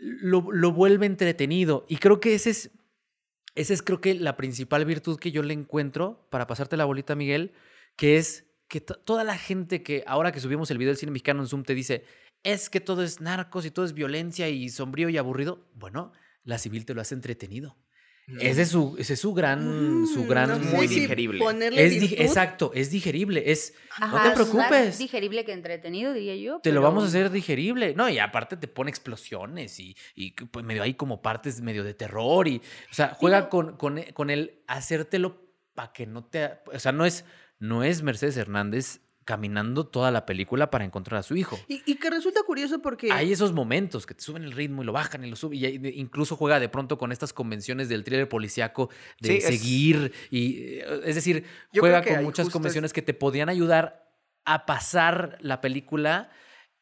[0.00, 1.84] lo, lo vuelve entretenido.
[1.88, 2.70] Y creo que ese es,
[3.54, 7.14] ese es creo que la principal virtud que yo le encuentro, para pasarte la bolita,
[7.14, 7.52] Miguel,
[7.96, 11.12] que es que to- toda la gente que ahora que subimos el video del cine
[11.12, 12.04] mexicano en Zoom te dice,
[12.42, 15.68] es que todo es narcos y todo es violencia y sombrío y aburrido.
[15.74, 16.12] Bueno,
[16.44, 17.76] la civil te lo hace entretenido.
[18.38, 20.48] Ese es su, ese es su gran, su gran...
[20.50, 21.40] no Es sé muy si digerible.
[21.40, 23.74] ponerle es di- exacto, es digerible, es...
[23.98, 24.98] no te es más preocupes.
[24.98, 26.60] digerible que entretenido, diría yo.
[26.62, 27.92] Te lo vamos a hacer digerible.
[27.96, 31.92] No, y aparte te pone explosiones y, y pues, medio hay como partes medio de
[31.94, 32.46] terror.
[32.46, 35.42] Y, o sea, juega con, con, con el hacértelo
[35.74, 36.50] para que no te.
[36.72, 37.24] O sea, no es,
[37.58, 41.58] no es Mercedes Hernández caminando toda la película para encontrar a su hijo.
[41.68, 43.12] Y, y que resulta curioso porque...
[43.12, 45.58] Hay esos momentos que te suben el ritmo y lo bajan y lo suben.
[45.58, 48.90] Y incluso juega de pronto con estas convenciones del thriller policíaco
[49.20, 50.12] de Sí, es- seguir.
[50.30, 54.08] Y, eh, es decir, Yo juega con muchas es- convenciones que te podían ayudar
[54.44, 56.30] a pasar la película.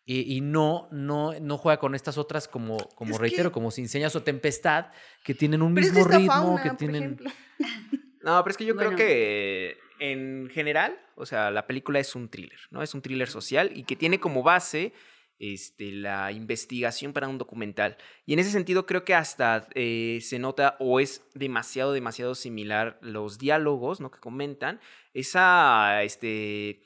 [0.07, 3.71] Y, y no, no, no juega con estas otras como, como Es reitero, que- como
[3.71, 4.87] Sin Señas o Tempestad,
[5.23, 7.03] que tienen un Pero es mismo esta ritmo, fauna, que tienen.
[7.03, 7.31] ejemplo.
[8.21, 8.91] No, pero es que yo Bueno.
[8.91, 12.83] creo que en general, o sea, la película es un thriller, ¿no?
[12.83, 14.93] Es un thriller social y que tiene como base
[15.39, 17.97] este, la investigación para un documental.
[18.27, 22.99] Y en ese sentido creo que hasta eh, se nota o es demasiado, demasiado similar
[23.03, 24.11] los diálogos ¿no?
[24.11, 24.81] que comentan,
[25.15, 26.83] esa este,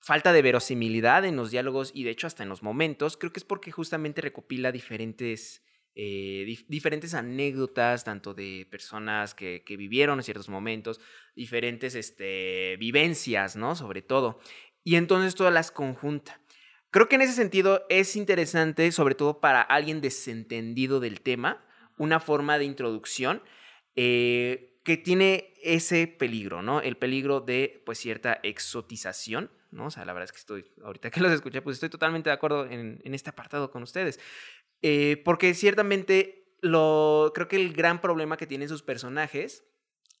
[0.00, 3.40] falta de verosimilidad en los diálogos y de hecho hasta en los momentos, creo que
[3.40, 5.62] es porque justamente recopila diferentes...
[5.98, 11.00] Eh, diferentes anécdotas, tanto de personas que, vivieron en ciertos momentos,
[11.34, 13.74] diferentes este, vivencias, ¿no?
[13.74, 14.38] Sobre todo.
[14.84, 16.38] Y entonces todas las conjunta.
[16.90, 21.64] Creo que en ese sentido es interesante, sobre todo para alguien desentendido del tema,
[21.96, 23.42] una forma de introducción
[23.96, 26.82] eh, que tiene ese peligro, ¿no?
[26.82, 29.86] El peligro de, pues, cierta exotización, ¿no?
[29.86, 32.34] O sea, la verdad es que estoy, ahorita que los escuché, pues estoy totalmente de
[32.34, 34.20] acuerdo en, este apartado con ustedes.
[34.82, 39.64] Eh, porque ciertamente lo, creo que el gran problema que tienen sus personajes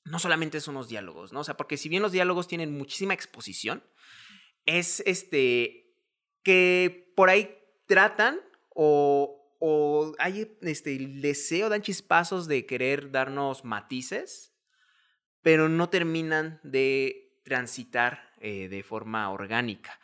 [0.04, 1.40] no solamente son los diálogos, ¿no?
[1.40, 3.82] O sea, porque si bien los diálogos tienen muchísima exposición,
[4.64, 5.94] es este
[6.42, 13.64] que por ahí tratan o, o hay este, el deseo, dan chispazos de querer darnos
[13.64, 14.54] matices,
[15.42, 19.98] pero no terminan de transitar eh, de forma orgánica.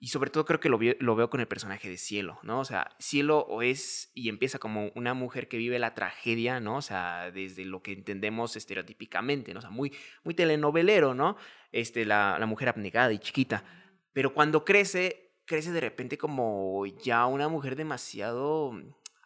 [0.00, 2.60] Y sobre todo creo que lo, lo, veo con el personaje de Cielo, ¿no?
[2.60, 6.76] O sea, Cielo o es y empieza como una mujer que vive la tragedia, ¿no?
[6.76, 9.58] O sea, desde lo que entendemos estereotípicamente, ¿no?
[9.58, 11.36] O sea, muy, muy telenovelero, ¿no?
[11.72, 13.64] Este, la, la mujer abnegada y chiquita.
[14.12, 18.72] Pero cuando crece, crece de repente como ya una mujer demasiado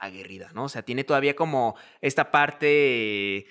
[0.02, 0.64] aguerrida, ¿no?
[0.64, 3.46] O sea, tiene todavía como esta parte,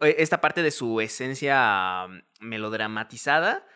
[0.00, 2.06] esta parte de su esencia
[2.38, 3.66] melodramatizada,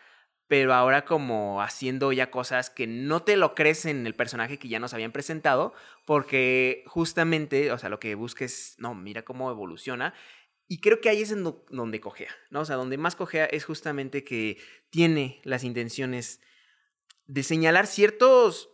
[0.47, 4.67] pero ahora como haciendo ya cosas que no te lo crees en el personaje que
[4.67, 5.73] ya nos habían presentado,
[6.05, 10.13] porque justamente, o sea, lo que busques, no, mira cómo evoluciona.
[10.67, 12.61] Y creo que ahí es en donde cojea, ¿no?
[12.61, 14.57] O sea, donde más cojea es justamente que
[14.89, 16.41] tiene las intenciones
[17.27, 18.69] de señalar ciertos,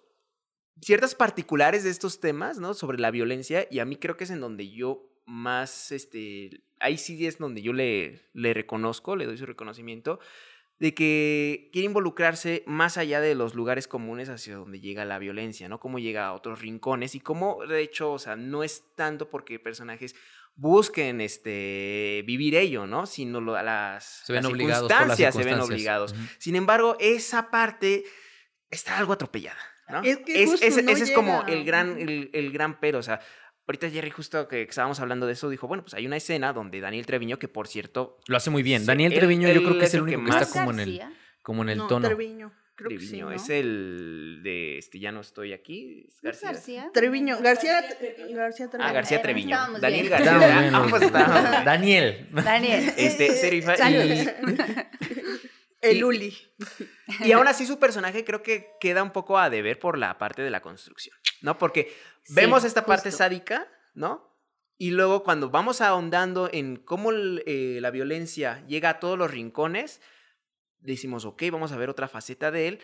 [0.81, 2.73] ciertas particulares de estos temas, ¿no?
[2.73, 6.97] Sobre la violencia, y a mí creo que es en donde yo más, este, ahí
[6.97, 10.19] sí es donde yo le, le reconozco, le doy su reconocimiento,
[10.82, 15.70] de que quiere involucrarse más allá de los lugares comunes hacia donde llega la violencia,
[15.70, 15.80] ¿no?
[15.80, 19.60] Cómo llega a otros rincones y cómo, de hecho, o sea, no es tanto porque
[19.60, 20.15] personajes
[20.56, 23.06] busquen este, vivir ello, ¿no?
[23.06, 26.15] Sino las, se ven circunstancias, se ven obligados.
[26.39, 28.04] Sin embargo, esa parte
[28.72, 29.62] está algo atropellada.
[29.88, 30.02] ¿no?
[30.02, 32.98] Es que ese, es como el gran, el, gran pero.
[32.98, 33.20] O sea,
[33.71, 36.79] ahorita Jerry, justo que estábamos hablando de eso, dijo, bueno, pues hay una escena donde
[36.81, 38.19] Daniel Treviño, que por cierto...
[38.27, 38.86] Lo hace muy bien.
[38.86, 41.01] Daniel Treviño yo creo que es el único que, está como en el,
[41.41, 42.07] como en el tono.
[42.07, 42.51] Treviño.
[42.75, 46.07] Creo que sí, es el de este ya no estoy aquí.
[46.23, 46.51] García.
[46.51, 46.89] García?
[46.91, 47.84] Treviño, García,
[48.34, 48.88] García Treviño.
[48.89, 49.57] Ah, García Treviño.
[49.79, 50.71] Daniel García.
[51.13, 52.27] Ah, Daniel.
[52.31, 52.91] Daniel.
[52.97, 54.27] Este, Serifa, y,
[55.81, 56.36] el Uli.
[57.23, 60.41] Y aún así su personaje creo que queda un poco a deber por la parte
[60.41, 61.58] de la construcción, ¿no?
[61.58, 61.93] Porque
[62.30, 64.32] vemos esta parte sádica, ¿no?
[64.77, 70.01] Y luego cuando vamos ahondando en cómo eh, la violencia llega a todos los rincones,
[70.80, 72.80] decimos, ok, vamos a ver otra faceta de él,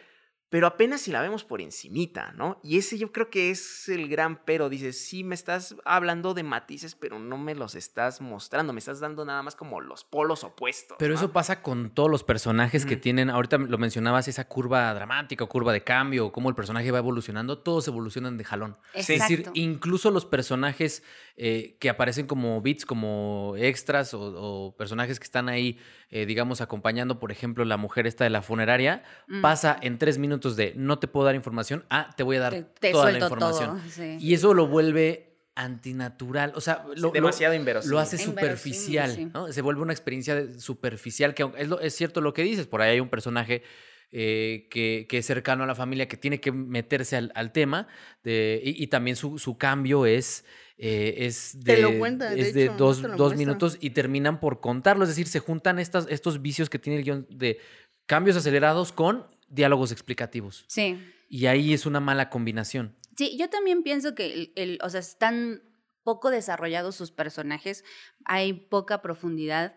[0.50, 2.60] pero apenas si la vemos por encimita, ¿no?
[2.64, 6.44] Y ese yo creo que es el gran pero, dices, sí, me estás hablando de
[6.44, 10.46] matices, pero no me los estás mostrando, me estás dando nada más como los polos
[10.46, 10.96] opuestos.
[11.00, 15.46] Pero eso pasa con todos los personajes que tienen, ahorita lo mencionabas, esa curva dramática,
[15.48, 18.78] curva de cambio, cómo el personaje va evolucionando, todos evolucionan de jalón.
[18.94, 21.04] Es decir, incluso los personajes
[21.36, 25.78] eh, que aparecen como bits, como extras o, personajes que están ahí,
[26.10, 29.42] eh, digamos, acompañando, por ejemplo, la mujer esta de la funeraria, mm.
[29.42, 32.64] pasa en tres minutos de no te puedo dar información ah, te voy a dar
[32.80, 33.82] toda la información.
[34.20, 39.52] Y eso lo vuelve antinatural, o sea, lo, demasiado Lo hace superficial, ¿no?
[39.52, 43.00] Se vuelve una experiencia superficial, que es, es cierto lo que dices, por ahí hay
[43.00, 43.64] un personaje
[44.12, 47.88] eh, que, que, es cercano a la familia, que tiene que meterse al, tema,
[48.24, 50.46] de, y, también su, su cambio es,
[50.78, 55.40] eh, es de, es de dos, dos minutos y terminan por contarlo, es decir, se
[55.40, 57.60] juntan estas, estos vicios que tiene el guion de
[58.06, 60.66] cambios acelerados con diálogos explicativos.
[60.68, 61.00] Sí.
[61.30, 62.96] Y ahí es una mala combinación.
[63.18, 65.64] Sí, yo también pienso que, el, o sea, están
[66.04, 67.84] poco desarrollados sus personajes,
[68.26, 69.76] hay poca profundidad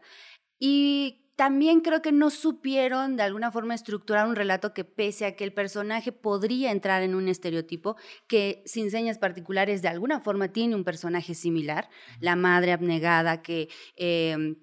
[0.59, 5.37] y también creo que no supieron de alguna forma estructurar un relato que pese a
[5.37, 7.97] que el personaje podría entrar en un estereotipo,
[8.29, 11.89] que sin señas particulares de alguna forma tiene un personaje similar,
[12.21, 13.69] la madre abnegada que...
[13.97, 14.57] Em,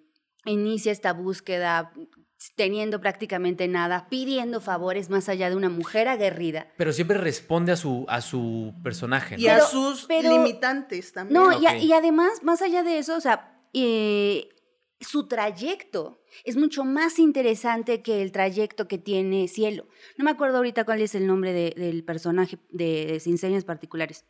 [0.45, 1.91] inicia esta búsqueda
[2.55, 6.67] teniendo prácticamente nada, pidiendo favores más allá de una mujer aguerrida.
[6.77, 9.35] Pero siempre responde a su, a su personaje.
[9.37, 11.41] Y a sus limitantes también.
[11.41, 14.49] No, y, además, más allá de eso, o sea, eh,
[14.99, 19.87] su trayecto es mucho más interesante que el trayecto que tiene Cielo.
[20.17, 24.25] No me acuerdo ahorita cuál es el nombre de- del personaje de Sin Señas Particulares.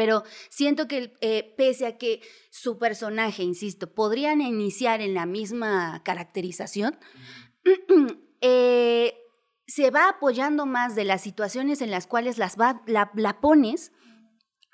[0.00, 6.00] Pero siento que eh, pese a que su personaje, insisto, podrían iniciar en la misma
[6.04, 6.98] caracterización,
[8.40, 9.12] eh,
[9.66, 13.92] se va apoyando más de las situaciones en las cuales las va- la, la pones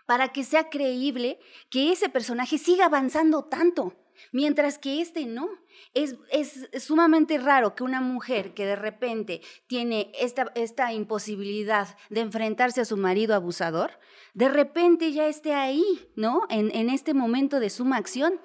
[0.06, 3.96] para que sea creíble que ese personaje siga avanzando tanto,
[4.32, 5.48] mientras que este no.
[5.94, 12.20] Es, es sumamente raro que una mujer que de repente tiene esta, esta imposibilidad de
[12.20, 13.98] enfrentarse a su marido abusador,
[14.34, 15.84] de repente ya esté ahí,
[16.16, 16.42] ¿no?
[16.50, 18.40] En, en este momento de suma acción.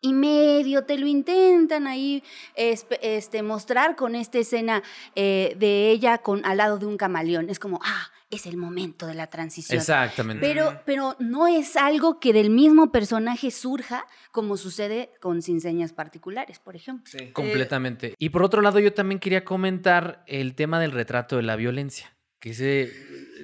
[0.00, 2.22] Y medio te lo intentan ahí
[2.54, 4.84] este, mostrar con esta escena
[5.16, 7.50] eh, de ella con, al lado de un camaleón.
[7.50, 9.78] Es como, ah, es el momento de la transición.
[9.78, 10.46] Exactamente.
[10.46, 15.92] Pero, pero no es algo que del mismo personaje surja como sucede con Sin Señas
[15.92, 17.10] Particulares, por ejemplo.
[17.10, 17.30] Sí.
[17.32, 18.14] Completamente.
[18.18, 22.14] Y por otro lado, yo también quería comentar el tema del retrato de la violencia.
[22.40, 22.92] Que se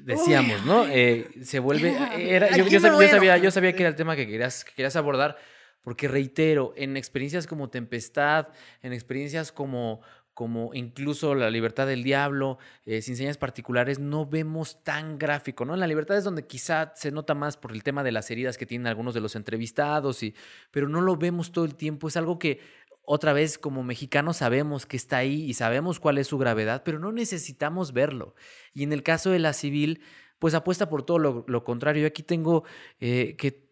[0.03, 0.87] decíamos, ¿no?
[0.87, 1.97] Eh, se vuelve.
[2.19, 5.37] Era, yo, sab- sabía, yo sabía que era el tema que querías, que querías abordar.
[5.83, 8.49] Porque reitero, en experiencias como Tempestad,
[8.83, 10.01] en experiencias como,
[10.35, 15.75] como incluso La Libertad del Diablo, eh, sin señas particulares, no vemos tan gráfico, ¿no?
[15.75, 18.59] En La Libertad es donde quizá se nota más por el tema de las heridas
[18.59, 20.35] que tienen algunos de los entrevistados, y,
[20.71, 22.09] pero no lo vemos todo el tiempo.
[22.09, 22.61] Es algo que
[23.07, 26.99] otra vez como mexicanos sabemos que está ahí y sabemos cuál es su gravedad, pero
[26.99, 28.35] no necesitamos verlo.
[28.73, 30.01] Y en el caso de la civil,
[30.39, 32.03] pues apuesta por todo lo, lo contrario.
[32.03, 32.65] Yo aquí tengo
[33.01, 33.65] eh, que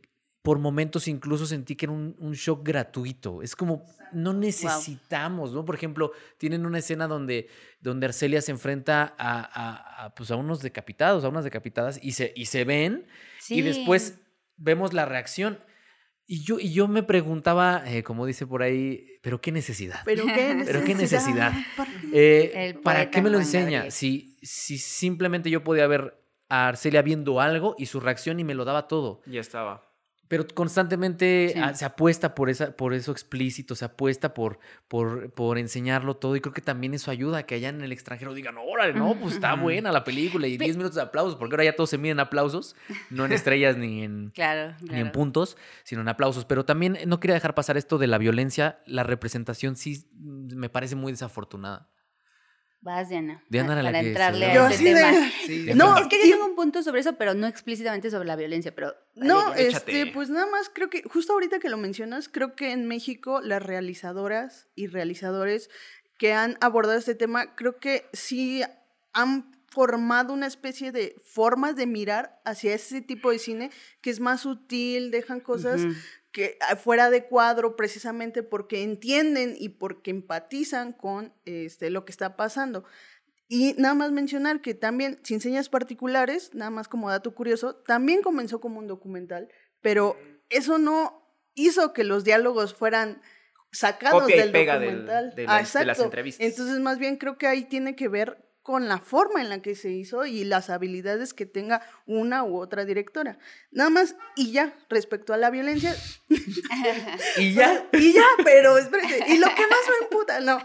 [0.42, 3.42] por momentos incluso sentí que era un, un shock gratuito.
[3.42, 5.64] Es como, no necesitamos, ¿no?
[5.64, 7.48] Por ejemplo, tienen una escena donde,
[7.80, 12.12] donde Arcelia se enfrenta a, a- a, pues a unos decapitados, a unas decapitadas, y
[12.12, 13.06] se, y se ven,
[13.38, 13.62] y Sí.
[13.62, 14.18] después
[14.56, 15.60] vemos la reacción.
[16.26, 20.00] Y yo, y yo me preguntaba, eh, como dice por ahí, ¿pero qué necesidad?
[20.04, 20.64] Pero qué necesidad.
[20.66, 21.52] Pero qué necesidad.
[21.76, 22.52] ¿Para qué?
[22.68, 23.90] Eh, ¿Para qué me lo enseña?
[23.90, 28.54] Si, si simplemente yo podía ver a Arcelia viendo algo y su reacción y me
[28.54, 29.20] lo daba todo.
[29.26, 29.91] Ya estaba.
[30.32, 31.60] Pero constantemente Sí.
[31.62, 36.36] ah, se apuesta por, esa, por eso explícito, se apuesta por, por, por enseñarlo todo.
[36.36, 39.14] Y creo que también eso ayuda a que allá en el extranjero digan, órale, no,
[39.20, 41.90] pues está buena la película y Pe- 10 minutos de aplausos, porque ahora ya todos
[41.90, 42.76] se miden aplausos,
[43.10, 46.46] no en estrellas ni en, Claro, ni en puntos, sino en aplausos.
[46.46, 48.78] Pero también no quería dejar pasar esto de la violencia.
[48.86, 51.90] La representación sí mm, me parece muy desafortunada.
[52.82, 53.42] Vas, Diana.
[53.48, 55.30] Diana era la para que se entrarle a Yo este así de- tema.
[55.46, 55.96] Sí, De No.
[55.98, 58.92] Es que yo tengo un punto sobre eso, pero no explícitamente sobre la violencia, pero...
[59.14, 59.68] No, Échate.
[60.02, 63.40] este, pues nada más creo que, justo ahorita que lo mencionas, creo que en México
[63.40, 65.70] las realizadoras y realizadores
[66.18, 68.62] que han abordado este tema, creo que sí
[69.12, 74.20] han formado una especie de formas de mirar hacia ese tipo de cine que es
[74.20, 75.80] más sutil, dejan cosas.
[76.32, 82.12] Que ah, fuera de cuadro precisamente porque entienden y porque empatizan con este, lo que
[82.12, 82.84] está pasando.
[83.48, 88.22] Y nada más mencionar que también, sin señas particulares, nada más como dato curioso, también
[88.22, 89.48] comenzó como un documental,
[89.82, 90.16] pero
[90.48, 91.22] eso no
[91.54, 93.20] hizo que los diálogos fueran
[93.70, 95.34] sacados Copia y del pega del- documental.
[95.34, 96.46] de Ah, las- de las entrevistas.
[96.46, 99.74] Entonces, más bien creo que ahí tiene que ver con la forma en la que
[99.74, 103.38] se hizo y las habilidades que tenga una u otra directora.
[103.72, 105.96] Nada más, y ya, respecto a la violencia,
[107.36, 107.88] Y ya.
[107.92, 109.24] y ya, pero espérate.
[109.28, 110.58] Y lo que más me emputa, no.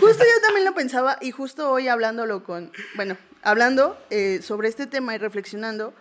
[0.00, 4.86] Justo yo también lo pensaba y justo hoy hablándolo con, bueno, hablando eh, sobre este
[4.86, 5.94] tema y reflexionando,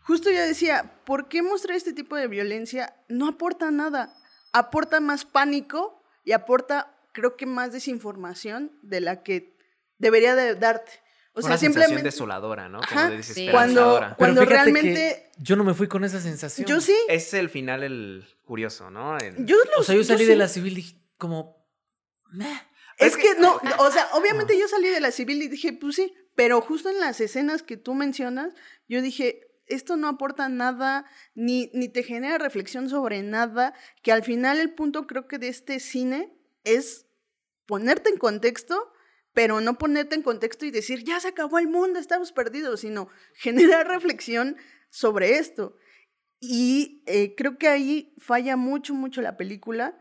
[0.00, 2.94] justo yo decía, ¿por qué mostrar este tipo de violencia?
[3.08, 4.14] No aporta nada.
[4.52, 9.51] Aporta más pánico y aporta, creo que más desinformación de la que
[10.02, 10.92] debería de darte.
[11.34, 12.80] O Una sea, sensación simplemente desoladora, ¿no?
[12.80, 13.28] Ajá, Como de sí.
[13.32, 14.06] desesperanzadora.
[14.08, 16.66] Pero Cuando realmente- yo no me fui con esa sensación.
[16.66, 19.16] yo sí, Es el final el curioso, ¿no?
[19.16, 21.66] El- yo lo O sea, yo salí de la civil y dije, como.
[22.32, 22.60] "Meh".
[22.98, 26.12] Es que no, o sea, obviamente yo salí de la civil y dije, pues sí,
[26.34, 28.52] pero justo en las escenas que tú mencionas,
[28.86, 34.22] yo dije, esto no aporta nada, ni, ni te genera reflexión sobre nada, que al
[34.22, 37.06] final el punto creo que de este cine es
[37.64, 38.91] ponerte en contexto,
[39.34, 43.08] pero no ponerte en contexto y decir, ya se acabó el mundo, estamos perdidos, sino
[43.34, 44.56] generar reflexión
[44.90, 45.76] sobre esto.
[46.40, 49.98] Y eh, creo que ahí falla mucho, mucho la película.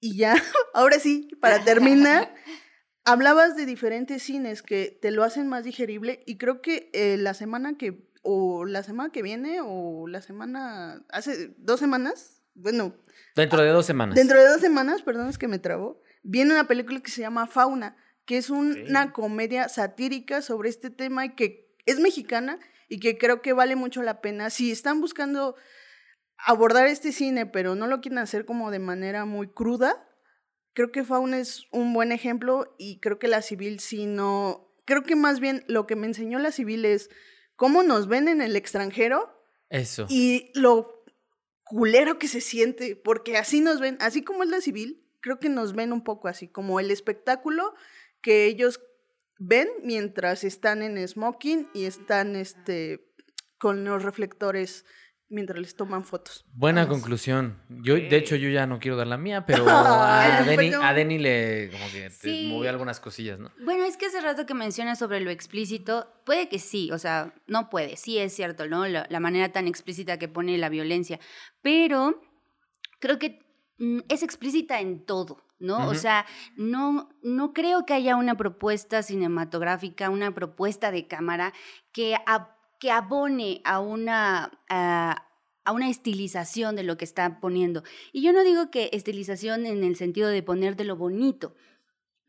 [0.00, 0.34] Y ya,
[0.74, 2.34] ahora sí, para terminar,
[3.04, 7.34] hablabas de diferentes cines que te lo hacen más digerible y creo que eh, la
[7.34, 12.96] semana que, o la semana que viene, o la semana, hace dos semanas, bueno,
[13.36, 14.14] Dentro de dos semanas.
[14.14, 17.46] dentro de dos semanas, perdón, es que me trabó, viene una película que se llama
[17.46, 22.58] Fauna, que es un- una comedia satírica sobre este tema y que es mexicana
[22.88, 24.50] y que creo que vale mucho la pena.
[24.50, 25.56] Si están buscando
[26.38, 30.06] abordar este cine, pero no lo quieren hacer como de manera muy cruda,
[30.74, 35.02] creo que Fauna es un buen ejemplo y creo que la civil sí no, creo
[35.04, 37.08] que más bien lo que me enseñó la civil es
[37.56, 40.06] cómo nos ven en el extranjero Eso.
[40.10, 41.02] y lo
[41.64, 45.48] culero que se siente, porque así nos ven, así como es la civil, creo que
[45.48, 47.74] nos ven un poco así, como el espectáculo
[48.26, 48.80] que ellos
[49.38, 53.12] ven mientras están en smoking y están este
[53.56, 54.84] con los reflectores
[55.28, 56.44] mientras les toman fotos.
[56.52, 56.98] Buena Vamos.
[56.98, 57.62] conclusión.
[57.68, 60.84] Yo, de hecho, yo ya no quiero dar la mía, pero a Denny, perdón.
[60.84, 63.52] a Denny le como que te movió algunas cosillas, ¿no?
[63.64, 67.32] Bueno, es que hace rato que mencionas sobre lo explícito, puede que sí, o sea,
[67.46, 68.88] no puede, sí es cierto, ¿no?
[68.88, 71.20] La, la manera tan explícita que pone la violencia,
[71.62, 72.20] pero
[72.98, 73.38] creo que
[73.78, 75.88] mm, es explícita en todo, ¿no?
[75.88, 76.26] O sea,
[76.56, 81.52] no, no creo que haya una propuesta cinematográfica, una propuesta de cámara
[81.92, 84.50] que, ab- que abone a una...
[84.68, 85.22] a-
[85.68, 87.82] a una estilización de lo que está poniendo.
[88.12, 91.56] Y yo no digo que estilización en el sentido de poner de lo bonito,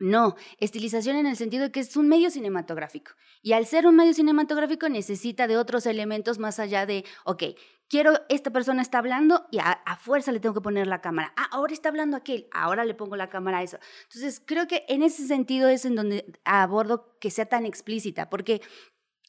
[0.00, 3.12] no, estilización en el sentido de que es un medio cinematográfico.
[3.40, 7.44] Y al ser un medio cinematográfico necesita de otros elementos más allá de, ok,
[7.88, 11.32] quiero, esta persona está hablando y a, a fuerza le tengo que poner la cámara.
[11.36, 13.78] Ah, ahora está hablando aquel, ahora le pongo la cámara a eso.
[14.04, 18.60] Entonces, creo que en ese sentido es en donde abordo que sea tan explícita, porque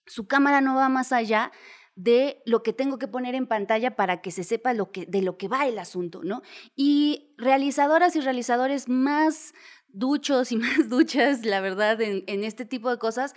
[0.05, 1.51] su cámara no va más allá
[1.95, 5.21] de lo que tengo que poner en pantalla para que se sepa lo que, de
[5.21, 6.41] lo que va el asunto, ¿no?
[6.75, 9.53] Y realizadoras y realizadores más
[9.89, 13.35] duchos y más duchas, la verdad, en, en este tipo de cosas,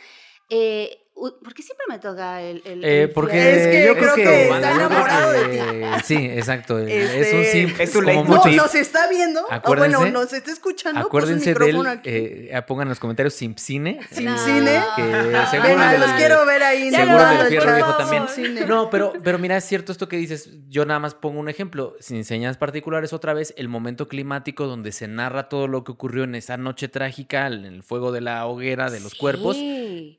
[0.48, 1.01] eh,
[1.42, 2.62] ¿por qué siempre me toca el...
[2.64, 6.16] el- Eh, el porque Es que yo creo que que, está enamorado de que- Sí,
[6.16, 6.78] exacto.
[6.78, 7.80] Es Este, un simp.
[7.80, 8.24] es tu como.
[8.24, 12.08] No, nos está viendo, o Acuérdense- bueno, nos está escuchando, Acuérdense el del, micrófono aquí.
[12.10, 14.00] eh, pongan en los comentarios Simpcine.
[14.10, 14.38] Sin No.
[14.38, 14.80] cine.
[14.96, 15.02] Que
[15.36, 15.46] Ah.
[15.50, 16.90] seguro Venga, del- los quiero ver ahí.
[16.90, 18.02] Seguro lo del hago, Fierro por Viejo favor.
[18.04, 18.28] también.
[18.28, 18.66] Sin cine.
[18.66, 20.50] No, pero, pero mira, es cierto esto que dices.
[20.68, 21.94] Yo nada más pongo un ejemplo.
[22.00, 26.24] Sin señas particulares, otra vez, el momento climático donde se narra todo lo que ocurrió
[26.24, 29.56] en esa noche trágica, en el fuego de la hoguera, de los cuerpos.
[29.56, 30.18] Sí.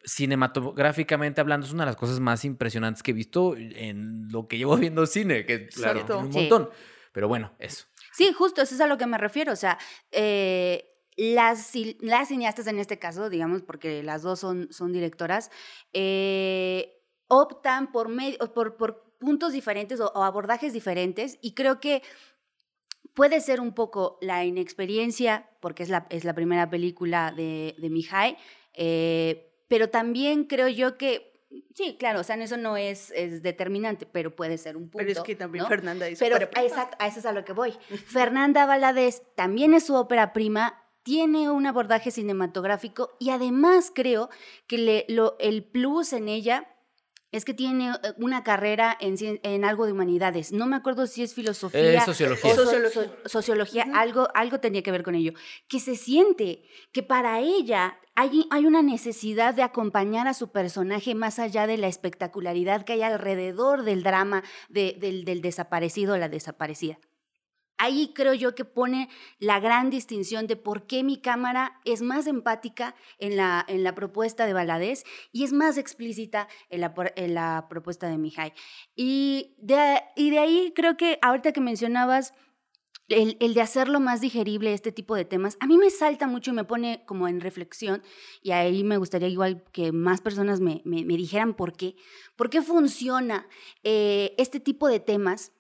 [0.94, 4.58] Cinematográficamente hablando, es una de las cosas más impresionantes que he visto en lo que
[4.58, 6.40] llevo viendo cine, que claro, tiene un Sí.
[6.40, 6.70] montón.
[7.12, 7.86] Pero bueno, eso.
[8.12, 9.52] Sí, justo, eso es a lo que me refiero.
[9.54, 9.78] O sea,
[10.12, 15.52] eh, las, las cineastas en este caso, digamos, porque las dos son, son directoras,
[15.94, 22.02] eh, optan por, medio, por, por puntos diferentes o, o abordajes diferentes y creo que
[23.14, 27.90] puede ser un poco la inexperiencia, porque es la, es la primera película de, de
[27.92, 28.38] Mihai,
[28.74, 31.34] eh, pero también creo yo que,
[31.74, 35.00] sí, claro, o sea, eso no es, es determinante, pero puede ser un punto.
[35.00, 35.68] Pero es que también ¿no?
[35.68, 36.68] Fernanda es Pero, ópera prima.
[36.68, 37.72] exacto, a eso es a lo que voy.
[38.06, 44.30] Fernanda Valadez también es su ópera prima, tiene un abordaje cinematográfico y además creo
[44.68, 46.68] que le- lo- el plus en ella
[47.34, 50.54] es que tiene eh, una carrera en, algo de humanidades.
[50.54, 52.00] No me acuerdo si es filosofía.
[52.06, 52.52] Sociología.
[52.52, 53.04] o so- Sociología.
[53.24, 53.96] so- sociología, Ujú.
[53.98, 55.34] algo, algo tenía que ver con ello.
[55.68, 56.64] Que se siente
[56.94, 61.78] que para ella hay, hay una necesidad de acompañar a su personaje más allá de
[61.78, 66.98] la espectacularidad que hay alrededor del drama de- del, del desaparecido o la desaparecida.
[67.78, 69.10] Ahí creo yo que pone
[69.40, 73.96] la gran distinción de por qué mi cámara es más empática en la, en la
[73.96, 78.54] propuesta de Valadez y es más explícita en la, en la propuesta de Mihai.
[78.96, 82.34] Y de, y de ahí creo que ahorita que mencionabas
[83.10, 86.52] el, el de hacerlo más digerible, este tipo de temas, a mí me salta mucho
[86.52, 88.02] y me pone como en reflexión,
[88.42, 91.96] y ahí me gustaría igual que más personas me, me- me dijeran por qué,
[92.38, 93.48] por qué funciona
[93.84, 95.52] eh, este tipo de temas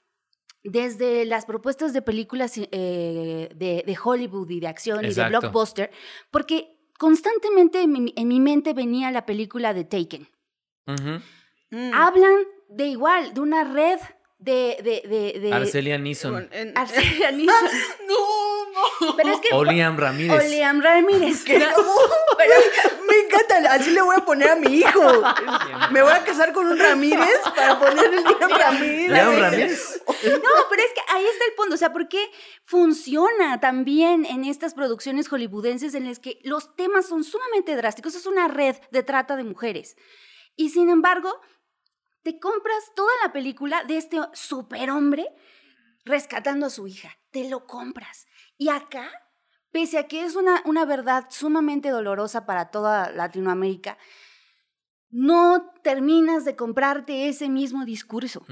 [0.63, 5.91] desde las propuestas de películas eh, de, de Hollywood y de acción y de blockbuster,
[6.31, 10.27] porque constantemente en mi, en mi mente venía la película de Taken.
[10.85, 11.93] Mm.
[11.93, 12.35] Hablan
[12.69, 13.99] de igual, de una red
[14.43, 14.77] de...
[14.83, 16.49] de, de, de Arcelia Nison.
[16.75, 17.65] Arcelia Nison.
[18.07, 19.15] No, no.
[19.15, 19.49] Pero es que...
[19.53, 20.45] O Liam Ramírez.
[20.45, 21.43] O Liam Ramírez.
[21.53, 21.65] Que no.
[22.37, 22.53] Pero,
[23.07, 25.23] Me encanta, así le voy a poner a mi hijo.
[25.91, 29.11] Me voy a casar con un Ramírez para ponerle Liam Ramírez.
[29.11, 30.01] Liam Ramírez.
[30.07, 31.75] no, pero es que ahí está el punto.
[31.75, 32.29] O sea, ¿por qué
[32.65, 38.15] funciona también en estas producciones hollywoodenses en las que los temas son sumamente drásticos?
[38.15, 39.95] Es una red de trata de mujeres.
[40.55, 41.39] Y sin embargo,
[42.23, 45.27] te compras toda la película de este superhombre
[46.05, 47.17] rescatando a su hija.
[47.31, 48.25] Te lo compras.
[48.57, 49.09] Y acá,
[49.71, 53.97] pese a que es una, una verdad sumamente dolorosa para toda Latinoamérica,
[55.09, 58.45] no terminas de comprarte ese mismo discurso.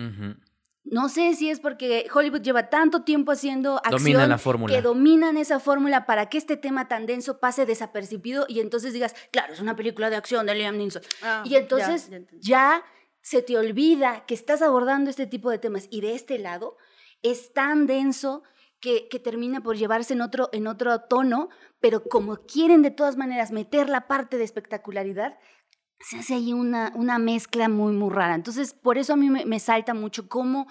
[0.83, 4.73] No sé si es porque Hollywood lleva tanto tiempo haciendo acción Dominan la fórmula.
[4.75, 9.15] que dominan esa fórmula para que este tema tan denso pase desapercibido y entonces digas,
[9.31, 11.03] claro, es una película de acción de Liam Neeson.
[11.21, 12.47] Ah, y entonces ya, ya entendí.
[12.47, 12.83] ya
[13.21, 16.77] se te olvida que estás abordando este tipo de temas y de este lado
[17.21, 18.43] es tan denso
[18.79, 21.49] que, que termina por llevarse en otro, en otro tono,
[21.79, 25.37] pero como quieren de todas maneras meter la parte de espectacularidad,
[25.99, 28.33] se hace ahí una, una mezcla muy, muy rara.
[28.33, 30.67] Entonces, por eso a mí me, me salta mucho cómo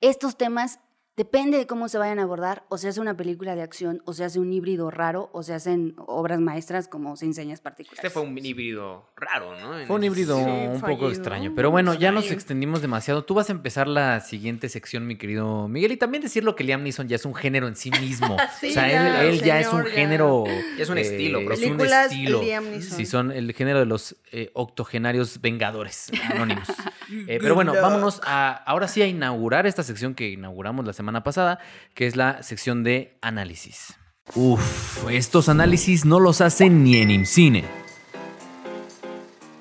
[0.00, 0.80] estos temas
[1.20, 4.14] Depende de cómo se vayan a abordar, o se hace una película de acción, o
[4.14, 8.02] se hace un híbrido raro, o se hacen obras maestras como se enseñas particulares.
[8.02, 9.78] Este fue un híbrido raro, ¿no?
[9.78, 10.38] En Fue un híbrido.
[10.38, 11.52] Sí, un fallido, poco extraño.
[11.54, 13.22] Pero bueno, ya nos extendimos demasiado.
[13.26, 15.92] Tú vas a empezar la siguiente sección, mi querido Miguel.
[15.92, 18.38] Y también decirlo que Liam Neeson ya es un género en sí mismo.
[18.58, 19.90] Sí, o sea, ya, él, él ya es un ya.
[19.90, 20.44] género.
[20.76, 21.74] Ya es un estilo, es propio.
[21.74, 22.42] un estilo.
[22.42, 22.96] Liam Neeson.
[22.96, 26.68] Sí, son el género de los eh, octogenarios vengadores anónimos.
[27.26, 31.09] Eh, pero bueno, vámonos a, ahora sí a inaugurar esta sección que inauguramos la semana
[31.22, 31.58] pasada,
[31.94, 33.96] que es la sección de análisis.
[34.34, 37.64] Uf, estos análisis no los hacen ni en IMCINE.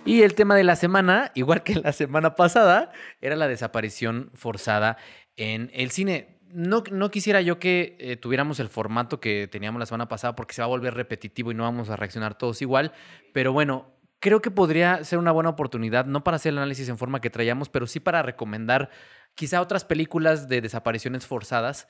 [0.05, 2.91] Y el tema de la semana, igual que la semana pasada,
[3.21, 4.97] era la desaparición forzada
[5.37, 6.39] en el cine.
[6.51, 10.53] No, no quisiera yo que eh, tuviéramos el formato que teníamos la semana pasada porque
[10.53, 12.91] se va a volver repetitivo y no vamos a reaccionar todos igual,
[13.33, 13.85] pero bueno,
[14.19, 17.29] creo que podría ser una buena oportunidad, no para hacer el análisis en forma que
[17.29, 18.89] traíamos, pero sí para recomendar
[19.39, 21.87] quizá otras películas de desapariciones forzadas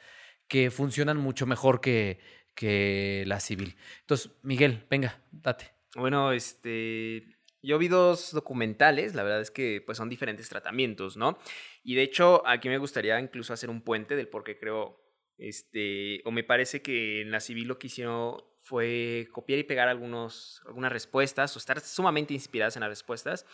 [0.47, 2.19] que funcionan mucho mejor que,
[2.53, 3.75] que la civil.
[4.01, 5.71] Entonces, Miguel, venga, date.
[5.95, 7.25] Bueno, este.
[7.63, 11.39] Yo vi dos documentales, la verdad es que pues son diferentes tratamientos, ¿no?
[11.83, 15.01] Y de hecho, aquí me gustaría incluso hacer un puente del por qué creo,
[15.39, 19.87] este, o me parece que en la civil lo que hicieron fue copiar y pegar
[19.87, 23.45] algunos, algunas respuestas o estar sumamente inspiradas en las respuestas.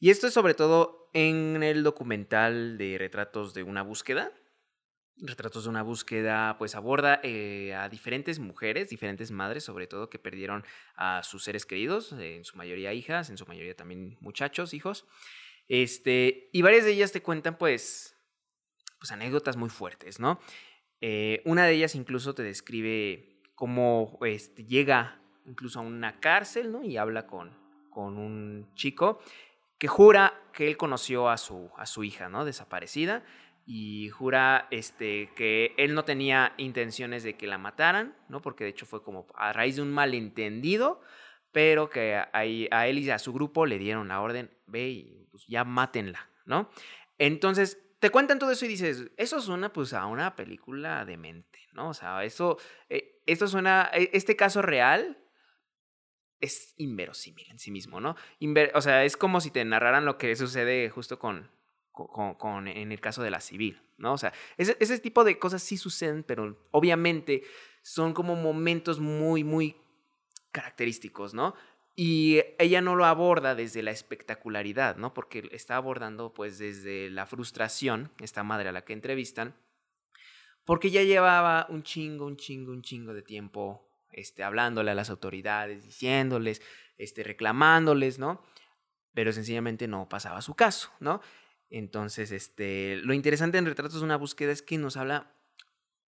[0.00, 4.32] Y esto es sobre todo en el documental de retratos de una búsqueda.
[5.16, 10.20] Retratos de una búsqueda, pues aborda eh, a diferentes mujeres, diferentes madres, sobre todo, que
[10.20, 15.06] perdieron a sus seres queridos, en su mayoría hijas, en su mayoría también muchachos, hijos.
[15.66, 18.16] Este, y varias de ellas te cuentan, pues,
[19.00, 20.38] pues anécdotas muy fuertes, ¿no?
[21.00, 26.84] Eh, una de ellas incluso te describe cómo este, llega incluso a una cárcel, ¿no?
[26.84, 27.50] Y habla con,
[27.90, 29.20] con un chico
[29.78, 32.44] que jura que él conoció a su, a su hija, ¿no?
[32.44, 33.22] Desaparecida
[33.64, 38.40] y jura este, que él no tenía intenciones de que la mataran, ¿no?
[38.40, 41.00] Porque de hecho fue como a raíz de un malentendido,
[41.52, 42.44] pero que a, a
[42.86, 46.70] él y a su grupo le dieron la orden, ve y pues ya mátenla, ¿no?
[47.18, 51.90] Entonces, te cuentan todo eso y dices, eso suena pues a una película demente, ¿no?
[51.90, 52.58] O sea, eso,
[52.88, 55.18] eh, esto suena, e- este caso real
[56.40, 58.16] es inverosímil en sí mismo, ¿no?
[58.40, 61.50] Inver- o sea, es como si te narraran lo que sucede justo con,
[61.92, 64.12] con, con- en el caso de la civil, ¿no?
[64.12, 67.42] O sea, ese, ese tipo de cosas sí suceden, pero obviamente
[67.82, 69.76] son como momentos muy, muy
[70.52, 71.54] característicos, ¿no?
[71.96, 75.12] Y ella no lo aborda desde la espectacularidad, ¿no?
[75.14, 79.56] Porque está abordando pues desde la frustración, esta madre a la que entrevistan,
[80.64, 85.10] porque ya llevaba un chingo, un chingo, un chingo de tiempo este, hablándole a las
[85.10, 86.62] autoridades, diciéndoles,
[86.96, 88.42] este, reclamándoles, ¿no?
[89.14, 91.20] Pero sencillamente no pasaba su caso, ¿no?
[91.70, 95.34] Entonces, este, lo interesante en Retratos de una búsqueda es que nos habla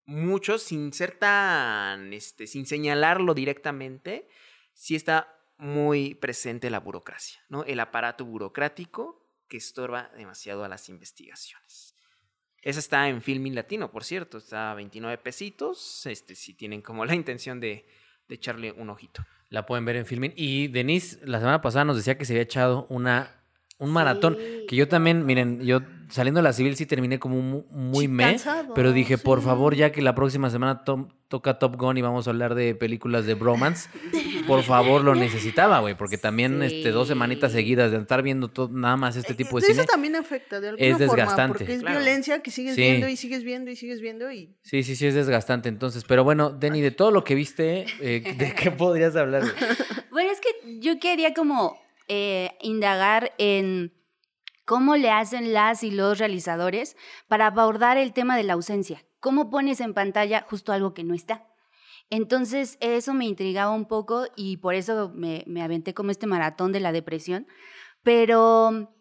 [0.07, 4.29] mucho sin ser tan, este, sin señalarlo directamente,
[4.73, 7.65] sí está muy presente la burocracia, ¿no?
[7.65, 11.90] El aparato burocrático que estorba demasiado a las investigaciones.
[12.63, 17.05] Esa está en Filming Latino, por cierto, está a 29 pesitos, este, si tienen como
[17.05, 17.87] la intención de,
[18.29, 19.25] de echarle un ojito.
[19.49, 20.33] La pueden ver en Filmin.
[20.37, 23.31] Y Denise, la semana pasada nos decía que se había echado una,
[23.79, 24.37] un maratón.
[24.39, 24.67] Sí.
[24.69, 28.09] Que yo también, miren, yo saliendo de la civil sí terminé como mu- muy Sí,
[28.09, 28.25] me.
[28.25, 32.03] cansado, Pero dije, por favor, ya que la próxima semana to- toca Top Gun y
[32.03, 33.89] vamos a hablar de películas de bromance,
[34.49, 35.97] por favor, lo necesitaba, güey.
[35.97, 39.65] Porque también este, dos semanitas seguidas de estar viendo todo, nada más este tipo de
[39.67, 39.87] Eso cine.
[39.87, 41.59] también afecta de alguna es forma, desgastante.
[41.59, 42.01] porque es Claro.
[42.01, 42.81] violencia que sigues Sí.
[42.83, 45.69] viendo y sigues viendo y sigues viendo y Sí, sí, sí, es desgastante.
[45.69, 49.45] Entonces, pero bueno, Denny, de todo lo que viste, eh, ¿de qué podrías hablar?
[50.11, 53.93] Bueno, es que yo quería como eh, indagar en
[54.65, 56.97] cómo le hacen las y los realizadores
[57.29, 59.05] para abordar el tema de la ausencia.
[59.21, 61.47] ¿Cómo pones en pantalla justo algo que no está?
[62.09, 66.81] Entonces, eso me intrigaba un poco y por eso me, aventé como este maratón de
[66.81, 67.47] la depresión.
[68.03, 68.93] Pero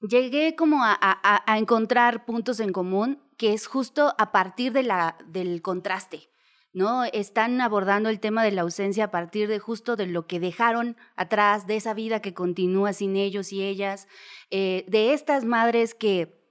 [0.00, 5.62] llegué como a encontrar puntos en común que es justo a partir de la, del
[5.62, 6.30] contraste.
[6.72, 7.04] ¿no?
[7.04, 10.96] Están abordando el tema de la ausencia a partir de justo de lo que dejaron
[11.16, 14.08] atrás, de esa vida que continúa sin ellos y ellas,
[14.50, 16.45] eh, de estas madres que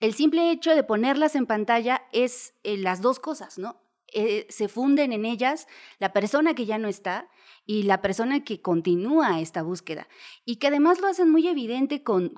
[0.00, 3.76] el simple hecho de ponerlas en pantalla es eh, las dos cosas, ¿no?
[4.12, 7.28] Eh, se funden en ellas la persona que ya no está
[7.64, 10.08] y la persona que continúa esta búsqueda.
[10.44, 12.30] Y que además lo hacen muy evidente con,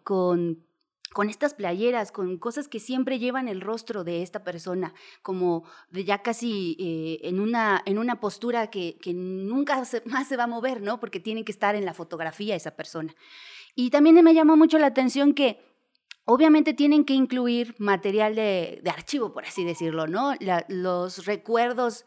[1.12, 4.92] con estas playeras, con cosas que siempre llevan el rostro de esta persona,
[5.22, 10.44] como ya casi eh, en, una, en una postura que, que nunca más se va
[10.44, 11.00] a mover, ¿no?
[11.00, 13.14] Porque tiene que estar en la fotografía esa persona.
[13.74, 15.71] Y también me llamó mucho la atención que
[16.24, 20.34] Obviamente tienen que incluir material de, archivo, por así decirlo, ¿no?
[20.68, 22.04] los recuerdos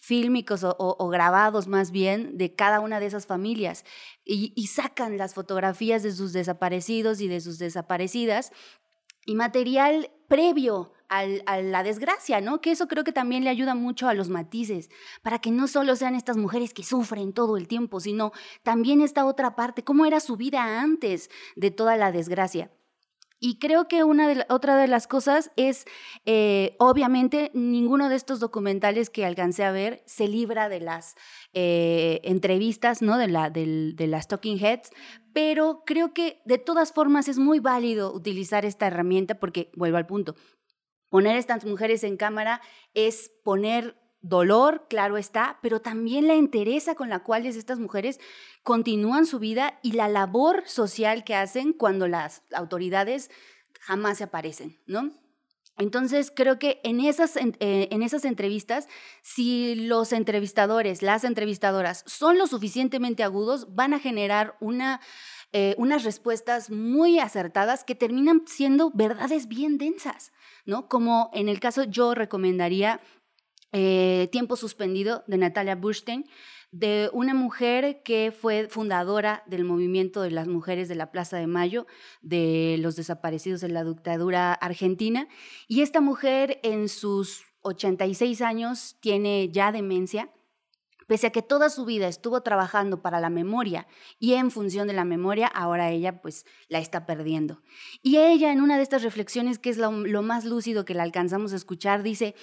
[0.00, 3.84] fílmicos o, grabados más bien de cada una de esas familias
[4.24, 8.52] y, y sacan las fotografías de sus desaparecidos y de sus desaparecidas
[9.26, 12.60] y material previo a la desgracia, ¿no?
[12.60, 14.90] Que eso creo que también le ayuda mucho a los matices,
[15.22, 19.24] para que no solo sean estas mujeres que sufren todo el tiempo, sino también esta
[19.24, 22.70] otra parte, cómo era su vida antes de toda la desgracia.
[23.40, 25.84] Y creo que una de otra de las cosas es,
[26.26, 31.14] eh, obviamente, ninguno de estos documentales que alcancé a ver se libra de las
[31.52, 33.16] eh, entrevistas, ¿no?
[33.16, 34.90] De, la, de, las Talking Heads,
[35.32, 40.06] pero creo que de todas formas es muy válido utilizar esta herramienta porque, vuelvo al
[40.06, 40.34] punto,
[41.08, 42.60] poner a estas mujeres en cámara
[42.94, 48.20] es poner dolor, claro está, pero también la entereza con la cual estas mujeres
[48.62, 53.30] continúan su vida y la labor social que hacen cuando las autoridades
[53.80, 55.12] jamás se aparecen, ¿no?
[55.78, 58.88] Entonces, creo que en esas, en, eh, esas entrevistas,
[59.22, 65.00] si los entrevistadores, las entrevistadoras son lo suficientemente agudos, van a generar una,
[65.52, 70.32] eh, unas respuestas muy acertadas que terminan siendo verdades bien densas,
[70.66, 70.88] ¿no?
[70.88, 73.00] Como en el caso yo recomendaría
[73.72, 76.24] eh, Tiempo Suspendido de Natalia Burstein,
[76.70, 81.46] de una mujer que fue fundadora del movimiento de las mujeres de la Plaza de
[81.46, 81.86] Mayo,
[82.20, 85.28] de los desaparecidos de la dictadura argentina.
[85.66, 90.30] Y esta mujer en sus 86 años tiene ya demencia.
[91.06, 93.86] Pese a que toda su vida estuvo trabajando para la memoria
[94.18, 97.62] y en función de la memoria, ahora ella pues la está perdiendo.
[98.02, 101.04] Y ella en una de estas reflexiones, que es lo, lo más lúcido que la
[101.04, 102.34] alcanzamos a escuchar, dice,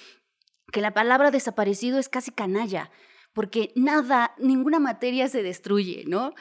[0.72, 2.90] que la palabra desaparecido es casi canalla,
[3.32, 6.34] porque nada, ninguna materia se destruye, ¿no?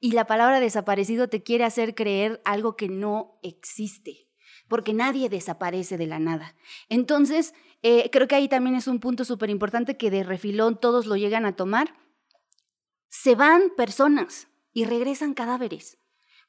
[0.00, 4.28] Y la palabra desaparecido te quiere hacer creer algo que no existe,
[4.68, 6.54] porque nadie desaparece de la nada.
[6.88, 11.06] Entonces, eh, creo que ahí también es un punto súper importante que de refilón todos
[11.06, 11.94] lo llegan a tomar.
[13.08, 15.98] Se van personas y regresan cadáveres.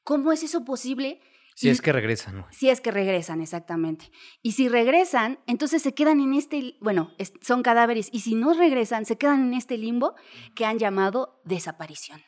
[0.02, 1.20] ¿Cómo es eso posible?
[1.54, 2.44] Si es que regresan.
[2.50, 4.10] Si es que regresan, exactamente.
[4.42, 9.04] Y si regresan, entonces se quedan en este, bueno, son cadáveres, y si no regresan,
[9.04, 10.14] se quedan en este limbo
[10.56, 12.20] que han llamado desaparición.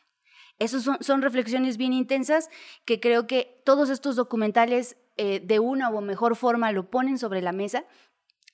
[0.59, 2.49] Esas son, reflexiones bien intensas
[2.85, 7.41] que creo que todos estos documentales eh, de una o mejor forma lo ponen sobre
[7.41, 7.85] la mesa.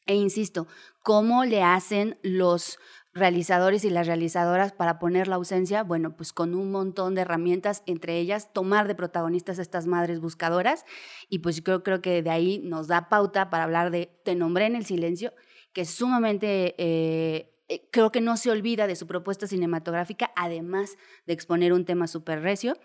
[0.05, 0.67] E insisto,
[1.01, 2.77] cómo le hacen los
[3.13, 7.83] realizadores y las realizadoras para poner la ausencia, bueno, pues con un montón de herramientas,
[7.85, 10.85] entre ellas tomar de protagonistas a estas madres buscadoras
[11.29, 14.65] y pues yo creo, que de ahí nos da pauta para hablar de Te nombré
[14.65, 15.33] en el silencio,
[15.73, 20.97] que es sumamente, eh, eh, creo que no se olvida de su propuesta cinematográfica, además
[21.27, 22.77] de exponer un tema súper recio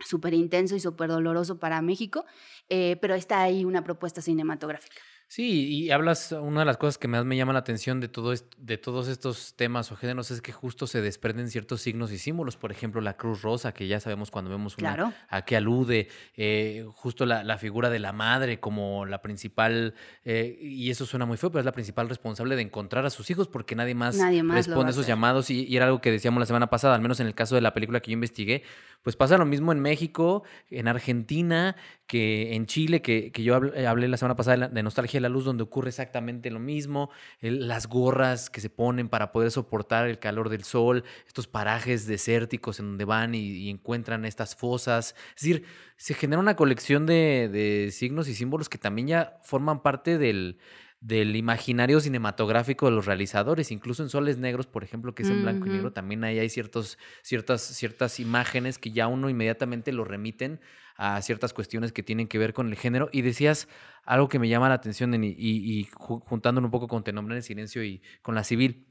[0.00, 2.24] súper intenso y súper doloroso para México,
[2.68, 4.96] eh, pero está ahí una propuesta cinematográfica.
[5.26, 8.32] Sí, y hablas, una de las cosas que más me llama la atención de, todo
[8.58, 12.56] de todos estos temas o géneros es que justo se desprenden ciertos signos y símbolos.
[12.56, 16.86] Por ejemplo, la Cruz Rosa, que ya sabemos cuando vemos una, a qué alude, eh,
[16.94, 19.94] justo la, figura de la madre como la principal,
[20.24, 23.30] eh, y eso suena muy feo, pero es la principal responsable de encontrar a sus
[23.30, 25.50] hijos porque nadie más, responde a esos llamados.
[25.50, 27.60] Y, y, era algo que decíamos la semana pasada, al menos en el caso de
[27.60, 28.62] la película que yo investigué,
[29.02, 33.86] pues pasa lo mismo en México, en Argentina, que en Chile, que, que yo hablé,
[33.86, 37.10] hablé, la semana pasada de Nostalgia la Luz, donde ocurre exactamente lo mismo,
[37.40, 42.80] las gorras que se ponen para poder soportar el calor del sol, estos parajes desérticos
[42.80, 45.14] en donde van y, encuentran estas fosas.
[45.36, 45.64] Es decir,
[45.96, 50.58] se genera una colección de, de signos y símbolos que también ya forman parte del,
[51.04, 55.42] del imaginario cinematográfico de los realizadores, incluso en Soles Negros, por ejemplo, que es en
[55.42, 60.04] blanco y negro, también ahí hay ciertos, ciertas, ciertas imágenes que ya uno inmediatamente lo
[60.06, 60.60] remiten
[60.96, 63.10] a ciertas cuestiones que tienen que ver con el género.
[63.12, 63.68] Y decías
[64.04, 67.42] algo que me llama la atención y, y, juntándolo un poco con Te en el
[67.42, 68.86] silencio y con la civil,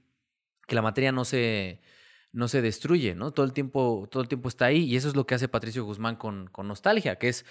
[0.67, 1.81] que la materia no se,
[2.31, 3.31] no se destruye, ¿no?
[3.31, 5.83] Todo el tiempo, todo el tiempo está ahí y eso es lo que hace Patricio
[5.83, 7.43] Guzmán con, con Nostalgia, que es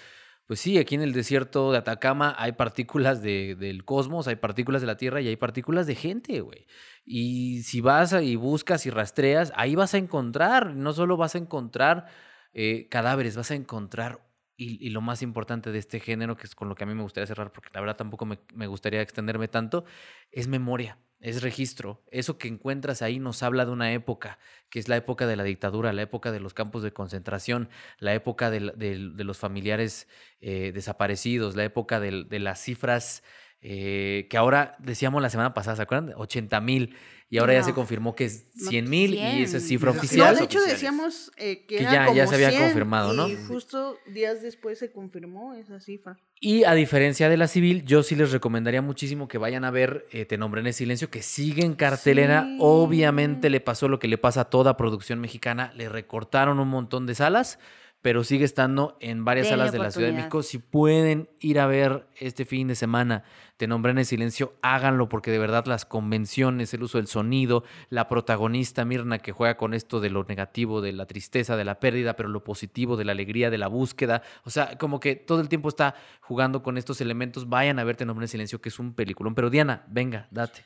[0.45, 4.81] pues sí, aquí en el desierto de Atacama hay partículas de, del cosmos, hay partículas
[4.81, 6.67] de la Tierra y hay partículas de gente, güey.
[7.05, 11.37] Y si vas y buscas y rastreas, ahí vas a encontrar, no solo vas a
[11.37, 12.07] encontrar
[12.53, 14.21] eh, cadáveres, vas a encontrar,
[14.55, 17.03] y, lo más importante de este género, que es con lo que a mí me
[17.03, 19.83] gustaría cerrar, porque la verdad tampoco me, me gustaría extenderme tanto,
[20.31, 20.97] es memoria.
[21.23, 22.03] Es registro.
[22.11, 25.43] Eso que encuentras ahí nos habla de una época, que es la época de la
[25.43, 30.09] dictadura, la época de los campos de concentración, la época de, de los familiares
[30.41, 33.23] eh, desaparecidos, la época de, de las cifras
[33.65, 36.13] eh, que ahora decíamos la semana pasada, ¿se acuerdan?
[36.17, 36.95] 80 mil.
[37.29, 40.33] Y ahora ya se confirmó que es 100 mil y esa es cifra oficial.
[40.33, 43.27] No, de hecho decíamos eh, que, ya, ya se había confirmado, ¿no?
[43.27, 46.19] Y justo días después se confirmó esa cifra.
[46.39, 50.05] Y a diferencia de la civil, yo sí les recomendaría muchísimo que vayan a ver
[50.11, 52.47] eh, Te nombré en el silencio, que sigue en cartelera.
[52.59, 57.07] Obviamente le pasó lo que le pasa a toda producción mexicana, le recortaron un montón
[57.07, 57.57] de salas
[58.03, 60.43] pero sigue estando en varias salas de la Ciudad de México.
[60.43, 63.23] Si pueden ir a ver este fin de semana
[63.55, 67.63] Te nombré en el silencio, háganlo porque de verdad las convenciones, el uso del sonido,
[67.89, 71.79] la protagonista Mirna que juega con esto de lo negativo, de la tristeza, de la
[71.79, 74.21] pérdida, pero lo positivo, de la alegría, de la búsqueda.
[74.43, 77.47] O sea, como que todo el tiempo está jugando con estos elementos.
[77.47, 79.33] Vayan a ver Te nombré en el silencio, que es un peliculón.
[79.33, 80.65] Pero Diana, venga, date.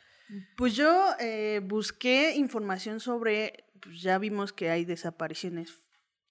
[0.55, 5.86] Pues yo eh, busqué información sobre, pues ya vimos que hay desapariciones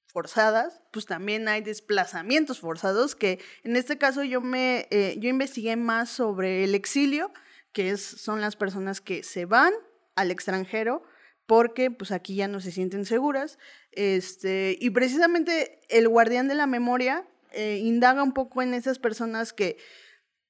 [0.07, 5.77] forzadas, pues también hay desplazamientos forzados, que en este caso yo me, eh, yo investigué
[5.77, 7.33] más sobre el exilio,
[7.73, 9.73] que es, son las personas que se van
[10.15, 11.03] al extranjero
[11.47, 13.59] porque pues aquí ya no se sienten seguras,
[13.93, 19.53] este, y precisamente el guardián de la memoria eh, indaga un poco en esas personas
[19.53, 19.79] que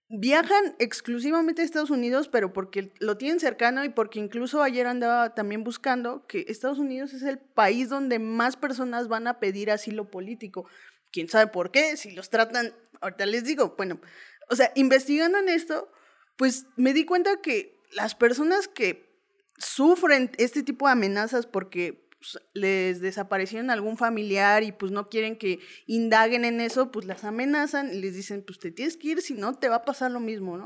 [0.09, 5.35] Viajan exclusivamente a Estados Unidos, pero porque lo tienen cercano y porque incluso ayer andaba
[5.35, 10.09] también buscando que Estados Unidos es el país donde más personas van a pedir asilo
[10.09, 10.69] político.
[11.11, 11.97] ¿Quién sabe por qué?
[11.97, 14.01] Si los tratan, ahorita les digo, bueno,
[14.49, 15.91] o sea, investigando en esto,
[16.37, 19.21] pues me di cuenta que las personas que
[19.59, 25.37] sufren este tipo de amenazas porque pues, les desaparecieron algún familiar y pues no quieren
[25.37, 29.23] que indaguen en eso, pues las amenazan y les dicen, pues te tienes que ir,
[29.23, 30.65] si no te va a pasar lo mismo, ¿no?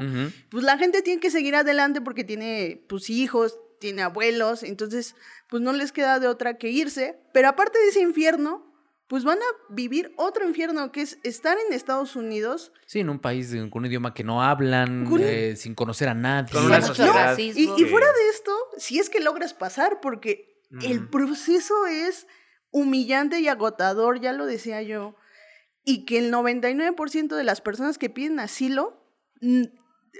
[0.50, 5.16] Pues la gente tiene que seguir adelante porque tiene pues hijos, tiene abuelos, entonces
[5.48, 8.66] pues no les queda de otra que irse, pero aparte de ese infierno,
[9.08, 12.72] pues van a vivir otro infierno, que es estar en Estados Unidos.
[12.86, 16.52] Sí, en un país con un idioma que no hablan, eh, sin conocer a nadie.
[16.52, 17.36] Con una sociedad.
[17.36, 20.49] y, y, fuera de esto, si es que logras pasar, porque
[20.82, 22.26] el proceso es
[22.70, 25.16] humillante y agotador, ya lo decía yo,
[25.84, 29.02] y que el 99% de las personas que piden asilo,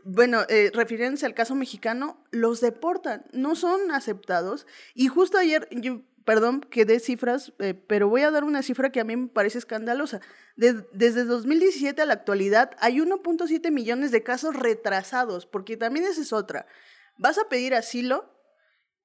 [0.05, 4.67] bueno, eh, refiriéndose al caso mexicano, los deportan, no son aceptados.
[4.95, 8.91] Y justo ayer, yo, perdón que dé cifras, eh, pero voy a dar una cifra
[8.91, 10.21] que a mí me parece escandalosa.
[10.57, 16.33] desde 2017 a la actualidad hay 1.7 millones de casos retrasados, porque también esa es
[16.33, 16.67] otra.
[17.19, 18.33] Vas a pedir asilo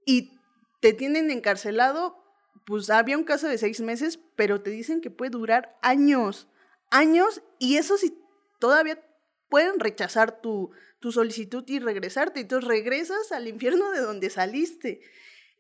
[0.06, 0.40] y
[0.86, 2.16] te tienen encarcelado,
[2.64, 6.48] pues había un caso de seis meses, pero te dicen que puede durar años,
[6.92, 8.16] años, y eso sí,
[8.60, 9.04] todavía
[9.50, 10.70] pueden rechazar tu,
[11.00, 12.42] tu solicitud y regresarte.
[12.42, 15.02] Entonces regresas al infierno de donde saliste.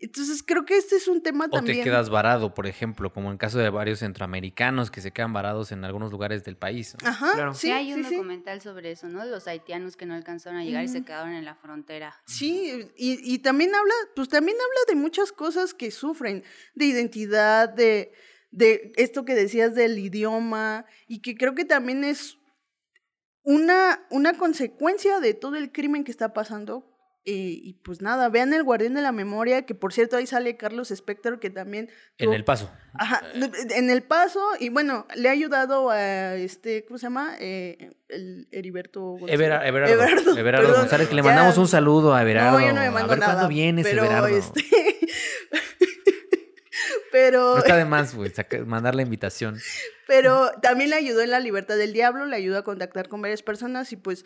[0.05, 1.79] Entonces creo que este es un tema también.
[1.79, 5.33] O te quedas varado, por ejemplo, como en caso de varios centroamericanos que se quedan
[5.33, 6.95] varados en algunos lugares del país.
[7.03, 7.53] Ajá, claro.
[7.55, 9.25] sí, hay un documental sobre eso, ¿no?
[9.25, 12.21] Los haitianos que no alcanzaron a llegar y se quedaron en la frontera.
[12.27, 16.43] Sí, y, y, también habla, pues también habla de muchas cosas que sufren,
[16.75, 18.13] de identidad, de,
[18.51, 22.37] de esto que decías del idioma, y que creo que también es
[23.41, 26.94] una, una consecuencia de todo el crimen que está pasando
[27.27, 30.57] eh, y pues nada, vean El Guardián de la Memoria, que por cierto ahí sale
[30.57, 31.89] Carlos Spector, que también...
[32.19, 32.69] En El Paso.
[32.93, 37.35] Ajá, en El Paso, y bueno, le ha ayudado a este, ¿cómo se llama?
[37.39, 39.33] Eh, el Heriberto González.
[39.33, 42.59] Everardo, Everardo, González, que le mandamos un saludo a Everardo.
[42.59, 44.27] No, yo no me mando a ver nada, cuándo viene ese Everardo.
[44.27, 44.63] Este...
[47.11, 47.55] pero...
[47.55, 48.31] No está de más, güey,
[48.67, 49.57] mandar la invitación.
[50.07, 53.41] Pero también le ayudó en La Libertad del Diablo, le ayudó a contactar con varias
[53.41, 54.23] personas y pues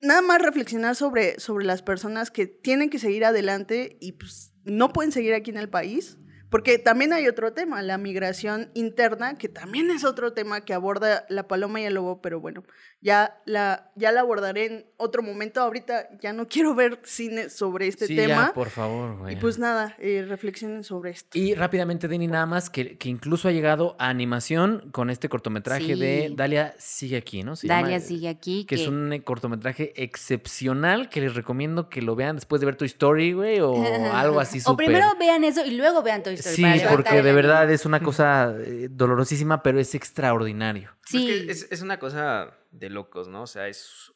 [0.00, 4.92] nada más reflexionar sobre, sobre las personas que tienen que seguir adelante y pues no
[4.92, 6.18] pueden seguir aquí en el país
[6.50, 11.26] porque también hay otro tema, la migración interna, que también es otro tema que aborda
[11.28, 12.64] la paloma y el lobo, pero bueno,
[13.00, 15.60] ya la, ya la abordaré en otro momento.
[15.60, 18.48] Ahorita ya no quiero ver cine sobre este sí, tema.
[18.48, 19.34] Ya, por favor, güey.
[19.34, 21.38] Y pues nada, eh, reflexionen sobre esto.
[21.38, 25.96] Y rápidamente, Denny, nada más, que, que, incluso ha llegado a animación con este cortometraje
[25.96, 27.54] de Dalia Sigue Aquí, ¿no?
[27.62, 28.64] Dalia Sigue Aquí.
[28.64, 32.84] Que, es un cortometraje excepcional que les recomiendo que lo vean después de ver tu
[32.84, 33.74] story, güey, o
[34.12, 34.72] algo así súper.
[34.72, 38.88] O primero vean eso y luego vean Sí, porque de verdad es una cosa eh,
[38.90, 40.96] dolorosísima, pero es extraordinario.
[41.04, 41.46] Sí.
[41.48, 43.42] Es, una cosa de locos, ¿no?
[43.42, 44.12] O sea, es,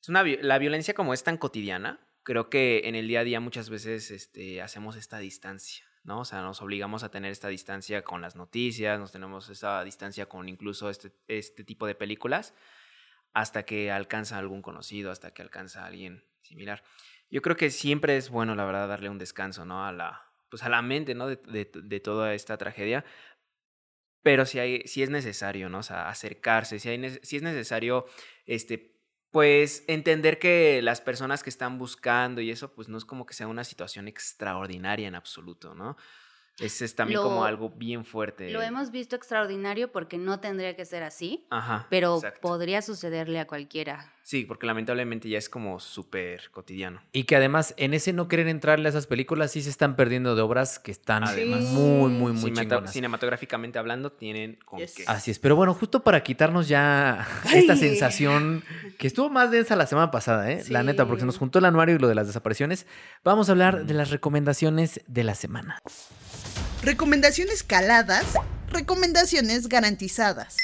[0.00, 3.38] es una, la violencia como es tan cotidiana, creo que en el día a día
[3.38, 6.20] muchas veces este, hacemos esta distancia, ¿no?
[6.20, 10.26] O sea, nos obligamos a tener esta distancia con las noticias, nos tenemos esta distancia
[10.26, 12.54] con incluso este, este tipo de películas,
[13.34, 16.82] hasta que alcanza algún conocido, hasta que alcanza a alguien similar.
[17.30, 19.86] yo creo que siempre es bueno, la verdad, darle un descanso, ¿no?
[19.86, 20.23] A la,
[20.54, 21.26] pues a la mente, ¿no?
[21.26, 23.04] De, de, de toda esta tragedia.
[24.22, 25.78] Pero si, hay, si es necesario, ¿no?
[25.78, 28.06] O sea, acercarse, si, hay, si es necesario,
[28.46, 29.00] este,
[29.32, 33.34] pues entender que las personas que están buscando y eso, pues no es como que
[33.34, 35.96] sea una situación extraordinaria en absoluto, ¿no?
[36.60, 38.50] Ese es también como algo bien fuerte.
[38.50, 42.42] Lo hemos visto extraordinario porque no tendría que ser así, Ajá, pero exacto.
[42.42, 44.13] podría sucederle a cualquiera.
[44.26, 47.02] Sí, porque lamentablemente ya es como súper cotidiano.
[47.12, 50.34] Y que además en ese no querer entrarle a esas películas sí se están perdiendo
[50.34, 51.60] de obras que están Además.
[51.64, 52.90] muy, muy, muy chingonas.
[52.90, 54.94] cinematográficamente hablando, tienen con Yes.
[54.94, 55.04] qué.
[55.08, 57.78] Así es, pero bueno, justo para quitarnos ya esta Ay.
[57.78, 58.64] sensación
[58.98, 60.64] que estuvo más densa la semana pasada, ¿eh?
[60.70, 62.86] La neta, porque se nos juntó el anuario y lo de las desapariciones,
[63.24, 65.78] vamos a hablar de las recomendaciones de la semana.
[66.82, 68.24] Recomendaciones caladas,
[68.70, 70.56] recomendaciones garantizadas.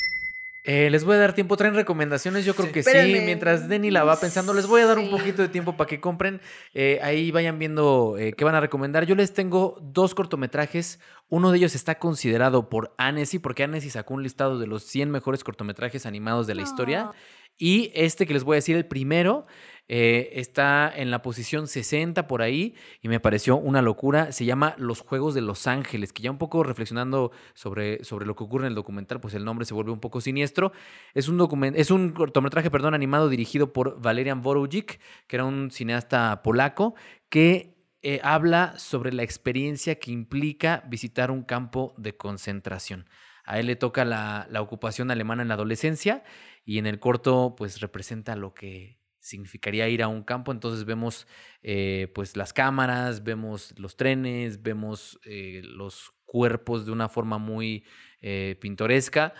[0.72, 2.72] Eh, les voy a dar tiempo, traen recomendaciones, yo creo Sí.
[2.74, 5.76] que sí, mientras Denny la va pensando, les voy a dar un poquito de tiempo
[5.76, 6.40] para que compren,
[6.74, 9.04] eh, ahí vayan viendo eh, qué van a recomendar.
[9.04, 14.14] Yo les tengo dos cortometrajes, uno de ellos está considerado por Annecy, porque Annecy sacó
[14.14, 17.14] un listado de los 100 mejores cortometrajes animados de la historia, No.
[17.58, 19.46] y este que les voy a decir, el primero,
[19.92, 24.30] eh, está en la posición 60 por ahí y me pareció una locura.
[24.30, 28.36] Se llama Los Juegos de Los Ángeles, que ya un poco reflexionando sobre, sobre lo
[28.36, 30.70] que ocurre en el documental, pues el nombre se vuelve un poco siniestro.
[31.12, 35.72] Es un, document es un cortometraje perdón, animado dirigido por Valerian Borowczyk, que era un
[35.72, 36.94] cineasta polaco,
[37.28, 43.08] que eh, habla sobre la experiencia que implica visitar un campo de concentración.
[43.44, 46.22] A él le toca la, la ocupación alemana en la adolescencia
[46.64, 50.50] y en el corto pues representa lo que significaría ir a un campo.
[50.52, 51.26] Entonces vemos
[51.62, 57.84] eh, pues las cámaras, vemos los trenes, vemos eh, los cuerpos de una forma muy
[58.20, 59.34] eh, pintoresca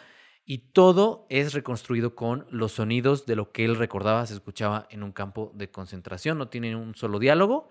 [0.45, 5.03] y todo es reconstruido con los sonidos de lo que él recordaba se escuchaba en
[5.03, 6.39] un campo de concentración.
[6.39, 7.69] No tiene un solo diálogo.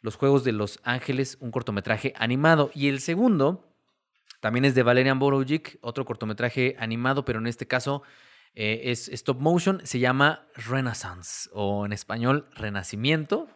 [0.00, 2.70] Los Juegos de los Ángeles, un cortometraje animado.
[2.74, 3.72] Y el segundo
[4.40, 8.02] también es de Valerian Borowczyk, otro cortometraje animado, pero en este caso
[8.54, 13.48] eh, es stop motion, se llama Renaissance o en español Renacimiento.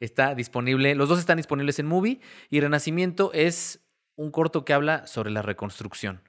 [0.00, 3.80] Está disponible, los dos están disponibles en Movie y Renacimiento es
[4.16, 6.22] un corto que habla sobre la reconstrucción.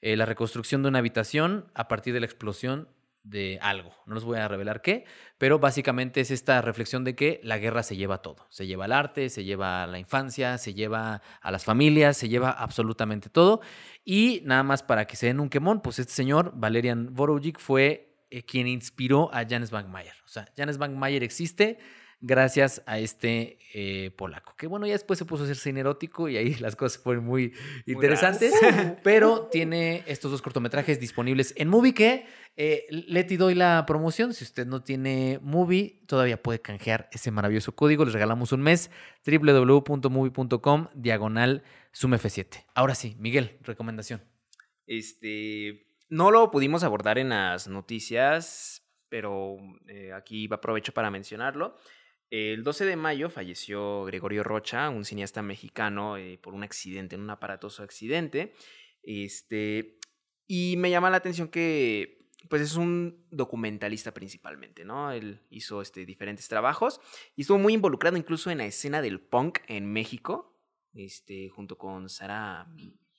[0.00, 2.88] Eh, la reconstrucción de una habitación a partir de la explosión
[3.24, 3.90] de algo.
[4.06, 5.04] No les voy a revelar qué,
[5.38, 8.46] pero básicamente es esta reflexión de que la guerra se lleva todo.
[8.50, 12.50] Se lleva el arte, se lleva la infancia, se lleva a las familias, se lleva
[12.50, 13.60] absolutamente todo.
[14.04, 18.14] Y nada más para que se den un quemón, pues este señor, Valerian Borowczyk, fue
[18.30, 20.14] eh, quien inspiró a Janes Mayer.
[20.24, 21.78] O sea, Janes Mayer existe
[22.24, 24.54] gracias a este eh, polaco.
[24.56, 27.24] Que bueno, ya después se puso a hacer cine erótico y ahí las cosas fueron
[27.24, 27.52] muy
[27.86, 28.52] interesantes.
[29.02, 34.32] pero tiene estos dos cortometrajes disponibles en Movie que eh, Leti doy la promoción.
[34.32, 38.04] Si usted no tiene Movie, todavía puede canjear ese maravilloso código.
[38.04, 38.90] Les regalamos un mes.
[39.26, 41.62] www.movie.com diagonal
[41.92, 42.64] sumf7.
[42.74, 44.22] Ahora sí, Miguel, recomendación.
[44.86, 49.56] Este, no lo pudimos abordar en las noticias, pero
[49.88, 51.76] eh, aquí aprovecho para mencionarlo.
[52.30, 57.22] El 12 de mayo falleció Gregorio Rocha, un cineasta mexicano, eh, por un accidente, en
[57.22, 58.54] un aparatoso accidente.
[59.02, 59.98] Este,
[60.46, 65.12] y me llama la atención que, pues, es un documentalista principalmente, ¿no?
[65.12, 67.00] Él hizo este, diferentes trabajos
[67.36, 70.58] y estuvo muy involucrado incluso en la escena del punk en México,
[70.94, 72.66] este, junto con Sara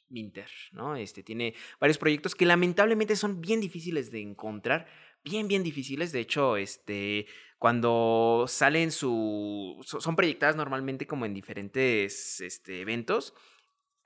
[0.10, 0.96] Minter, ¿no?
[0.96, 4.88] Este, tiene varios proyectos que lamentablemente son bien difíciles de encontrar,
[5.26, 6.12] bien, bien difíciles.
[6.14, 7.26] De hecho, este,
[7.60, 9.82] cuando salen su...
[9.86, 13.34] so- Son proyectadas normalmente como en diferentes este, eventos.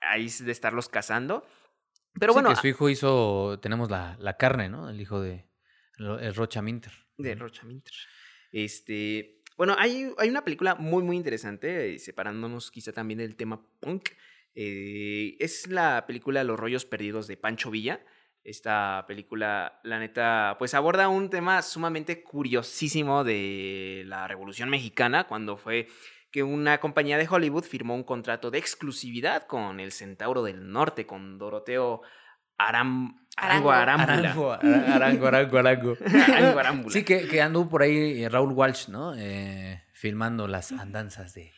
[0.00, 1.46] Ahí es de estarlos cazando.
[2.18, 4.88] Pero Sí, bueno, que su hijo hizo, tenemos la, la carne, ¿no?
[4.90, 5.48] El hijo de
[5.98, 6.92] el Rocha Minter.
[7.18, 7.92] de Rocha Minter.
[8.50, 13.62] Este, bueno, hay, hay una película muy, muy interesante, eh, separándonos quizá también del tema
[13.80, 14.08] punk.
[14.54, 18.04] eh, es la película Los rollos perdidos de Pancho Villa.
[18.42, 25.56] Esta película, la neta, pues aborda un tema sumamente curiosísimo de la Revolución Mexicana, cuando
[25.58, 25.88] fue
[26.32, 31.04] que una compañía de Hollywood firmó un contrato de exclusividad con el Centauro del Norte,
[31.06, 32.00] con Doroteo
[32.56, 34.02] Aram, Arango Arango.
[34.02, 34.30] Arámbula.
[34.30, 35.96] Arango, ara- arango, arango, arango.
[36.34, 36.92] Arango Arámbula.
[36.92, 39.14] Sí, que, que anduvo por ahí eh, Raúl Walsh, ¿no?
[39.16, 41.52] Eh, filmando las andanzas de...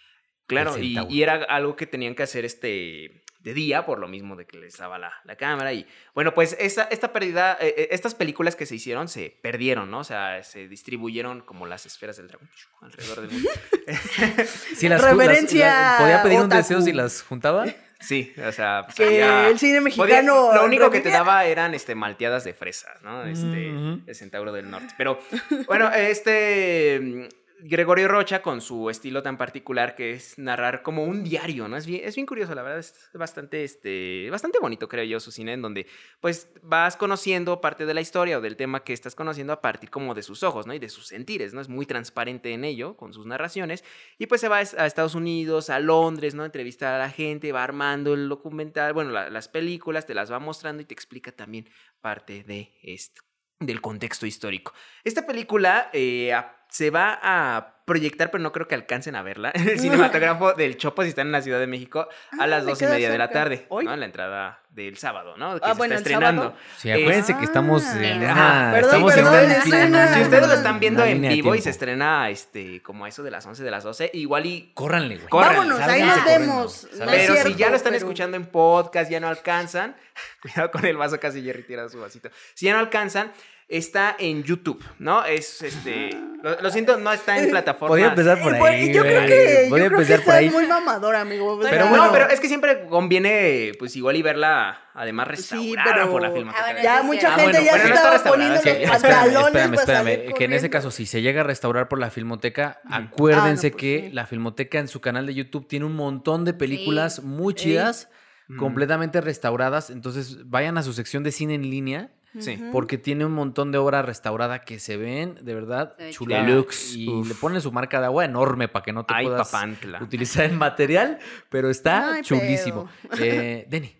[0.46, 4.46] Claro, y era algo que tenían que hacer este de día, por lo mismo de
[4.46, 5.72] que les daba la, la cámara.
[5.72, 9.90] Y bueno, pues esta, esta pérdida, eh, eh, estas películas que se hicieron se perdieron,
[9.90, 9.98] ¿no?
[9.98, 12.48] O sea, se distribuyeron como las esferas del dragón
[12.82, 13.50] alrededor del mundo.
[14.76, 17.66] Sí, las, Reverencia las- ¿Podía pedir un deseo si las juntaba?
[18.00, 20.52] Sí, o sea, pues, Que había- el cine podía- mexicano.
[20.54, 23.24] lo único que te daba eran este, malteadas de fresa, ¿no?
[23.24, 23.68] Este,
[24.06, 24.92] el centauro del norte.
[24.98, 25.20] Pero
[25.66, 27.28] bueno, este.
[27.64, 31.76] Gregorio Rocha con su estilo tan particular que es narrar como un diario, ¿no?
[31.76, 35.30] Es bien, es bien curioso, la verdad, es bastante, este, bastante bonito, creo yo, su
[35.30, 35.86] cine, en donde
[36.20, 39.90] pues vas conociendo parte de la historia o del tema que estás conociendo a partir
[39.90, 40.74] como de sus ojos, ¿no?
[40.74, 41.60] Y de sus sentires, ¿no?
[41.60, 43.84] Es muy transparente en ello, con sus narraciones,
[44.18, 46.44] y pues se va a Estados Unidos, a Londres, ¿no?
[46.44, 50.40] Entrevista a la gente, va armando el documental, bueno, la- las películas, te las va
[50.40, 51.68] mostrando y te explica también
[52.00, 53.22] parte de esto
[53.66, 54.72] del contexto histórico.
[55.04, 56.34] Esta película eh,
[56.68, 60.76] se va a proyectar, pero no creo que alcancen a verla, en el cinematógrafo del
[60.76, 62.08] Chopo si están en la Ciudad de México
[62.38, 63.84] a Ah, las dos y media de la tarde, ¿Hoy?
[63.84, 63.92] ¿no?
[63.92, 65.54] En la entrada del sábado, ¿no?
[65.56, 66.56] Que Ah, se bueno, está estrenando.
[66.78, 68.02] Sí, acuérdense que estamos Ah.
[68.06, 68.70] en una.
[68.72, 69.34] Perdón, estamos perdón,
[69.74, 73.08] en una Si ustedes lo están viendo en vivo y se estrena este, como a
[73.08, 74.70] eso de las 11 de las 12, igual y...
[74.72, 75.28] Córranle, güey.
[75.30, 76.88] Vámonos, ahí nos vemos.
[76.98, 79.96] No pero si ya lo están pero- escuchando en podcast, ya no alcanzan.
[80.40, 82.30] Cuidado con el vaso, casi Jerry tira su vasito.
[82.54, 83.30] Si ya no alcanzan,
[83.76, 85.24] está en YouTube, ¿no?
[85.24, 86.10] Es este.
[86.42, 87.88] Lo, lo siento, no está en plataforma.
[87.88, 88.92] Podría empezar por Y por- ahí.
[88.92, 90.50] yo creo que, yo creo que empezar por estás ahí.
[90.50, 91.56] muy mamador, amigo.
[91.60, 92.06] Pero Pero bueno.
[92.06, 95.30] no, pero es que siempre conviene, pues igual y verla, además Sí,
[95.76, 96.64] restaurada pero- por la filmoteca.
[96.64, 97.34] Ah, bueno, Ya mucha.
[97.34, 98.68] Ah, gente bueno, ya se no está estaba poniendo sí.
[98.68, 99.46] los Espérame, pantalones.
[99.46, 99.74] Espérame,
[100.08, 100.34] espérame.
[100.36, 103.76] Que en ese caso, si se llega a restaurar por la Filmoteca, acuérdense Ah, no,
[103.76, 104.12] pues que sí.
[104.12, 108.08] la Filmoteca en su canal de YouTube tiene un montón de películas muy chidas,
[108.48, 108.56] Mm.
[108.58, 109.90] completamente restauradas.
[109.90, 112.10] Entonces, vayan a su sección de cine en línea.
[112.38, 112.58] Sí.
[112.72, 116.42] Porque tiene un montón de obra restaurada que se ven de verdad ve chula.
[116.42, 117.28] Deluxe, Y uf.
[117.28, 120.02] le ponen su marca de agua enorme para que no te Ay, puedas papantla.
[120.02, 121.18] utilizar el material,
[121.50, 122.88] pero está chulísimo.
[123.20, 123.94] Eh, Denny.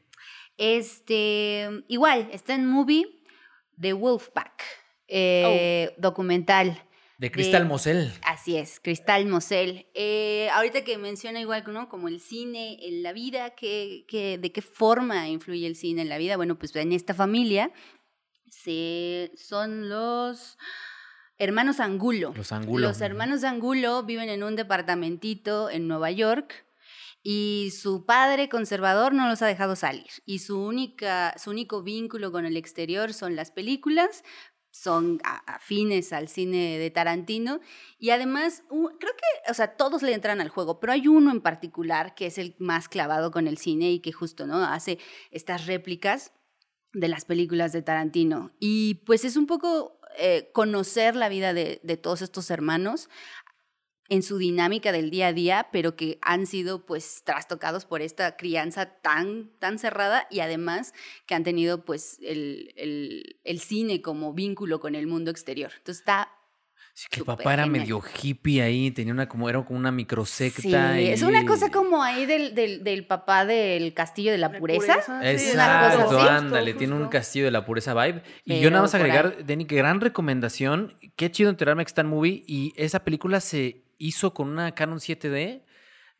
[0.57, 3.05] Este, igual, está en movie
[3.81, 4.63] The Wolfpack,
[5.09, 6.83] eh, documental.
[7.19, 8.13] De Crystal De- Mosel.
[8.25, 9.87] Así es, Cristal Mosel.
[9.95, 11.89] Eh, ahorita que menciona igual, ¿no?
[11.89, 16.09] Como el cine en la vida, que, que- ¿de qué forma influye el cine en
[16.09, 16.37] la vida?
[16.37, 17.71] Bueno, pues en esta familia
[18.53, 20.59] se, son los
[21.39, 22.35] hermanos Angulo.
[22.37, 22.87] Los Angulo.
[22.87, 26.67] Los hermanos Angulo viven en un departamentito en Nueva York
[27.23, 30.11] y su padre conservador no los ha dejado salir.
[30.27, 34.23] Y su, única, su único vínculo con el exterior son las películas,
[34.71, 37.61] son afines al cine de Tarantino.
[37.99, 41.41] Y además, creo que, o sea, todos le entran al juego, pero hay uno en
[41.41, 44.63] particular que es el más clavado con el cine y que justo, ¿no?
[44.63, 44.99] Hace
[45.31, 46.33] estas réplicas
[46.93, 48.53] de las películas de Tarantino.
[48.61, 53.09] Y pues es un poco eh, conocer la vida de, de todos estos hermanos
[54.09, 58.37] en su dinámica del día a día, pero que han sido pues trastocados por esta
[58.37, 60.93] crianza tan, tan cerrada y además
[61.27, 65.73] que han tenido pues el, el- el cine como vínculo con el mundo exterior.
[65.79, 66.29] Entonces está...
[66.95, 67.81] Sí, que el papá era genial.
[67.83, 70.95] medio hippie ahí, tenía una como, era como una microsecta.
[70.95, 74.49] Sí, es una y- cosa como ahí del, del, del papá del Castillo de la
[74.49, 74.99] La Pureza.
[75.23, 78.23] Exacto, ándale, Justo, tiene un castillo de la pureza vibe.
[78.45, 80.95] Y yo nada más agregar, Denny, que gran recomendación.
[81.17, 82.43] Qué chido enterarme que está en movie.
[82.47, 85.63] Y esa película se hizo con una Canon 7D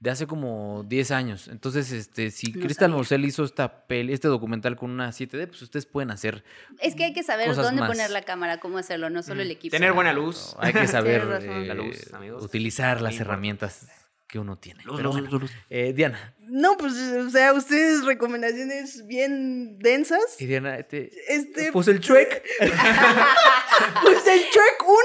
[0.03, 1.47] de hace como 10 años.
[1.47, 2.91] Entonces, este, si No Crystal.
[2.91, 6.43] Mosel hizo esta peli, este documental con una 7D, pues ustedes pueden hacer.
[6.81, 7.89] Es que hay que saber dónde más.
[7.89, 9.71] poner la cámara, cómo hacerlo, no solo el equipo.
[9.71, 10.57] Tener buena luz.
[10.59, 12.45] Hay que saber eh, La luz, amigos.
[12.45, 13.87] utilizar las herramientas
[14.27, 14.83] que uno tiene.
[14.83, 16.35] Luz, Pero luz, bueno, luz, eh, Diana.
[16.41, 20.35] No, pues, o sea, ustedes recomendaciones bien densas.
[20.41, 22.43] Y Diana, te, Este, puso el chuec.
[22.59, 24.99] pues el Shrek 1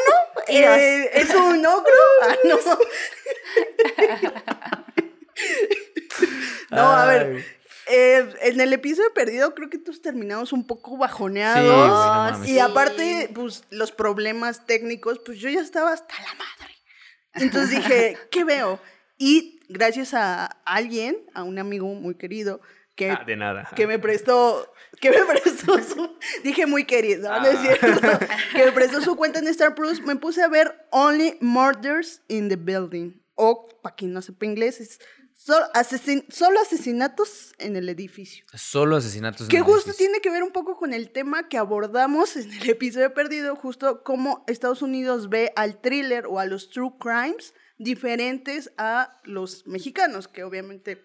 [0.48, 0.76] Y dos.
[0.78, 1.92] eh, es un ogro.
[2.24, 2.58] Ah, no.
[6.72, 7.46] No, a ver,
[7.90, 12.40] eh, en el episodio perdido creo que todos terminamos un poco bajoneados.
[12.40, 12.46] no.
[12.46, 16.76] Y aparte, pues los problemas técnicos, pues yo ya estaba hasta la madre.
[17.36, 18.80] Entonces dije, ¿qué veo?
[19.18, 22.60] Y gracias a alguien, a un amigo muy querido,
[22.96, 23.70] que, Ah, de nada.
[23.76, 27.62] que me prestó, que me prestó su, dije muy querido, no, No es Ah.
[27.80, 28.20] cierto,
[28.54, 32.50] que me prestó su cuenta en Star Plus, me puse a ver Only Murders in
[32.50, 35.00] the Building, o para quien no sepa inglés, es
[35.48, 38.46] solo, asesin- solo asesinatos en el edificio.
[38.54, 39.42] Solo asesinatos.
[39.42, 40.06] en Que el justo edificio.
[40.08, 44.04] tiene que ver un poco con el tema que abordamos en el episodio perdido, justo
[44.04, 50.28] cómo Estados Unidos ve al thriller o a los true crimes diferentes a los mexicanos,
[50.28, 51.04] que obviamente,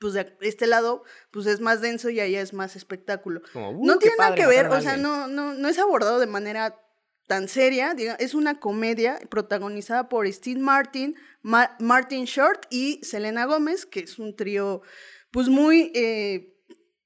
[0.00, 3.42] pues de este lado, pues es más denso y allá es más espectáculo.
[3.52, 6.18] Como, uh, no qué tiene nada que ver, o sea, no, no, no es abordado
[6.18, 6.80] de manera
[7.26, 13.86] tan seria, es una comedia protagonizada por Steve Martin, Ma- Martin Short y Selena Gómez,
[13.86, 14.82] que es un trío
[15.30, 16.54] pues muy eh,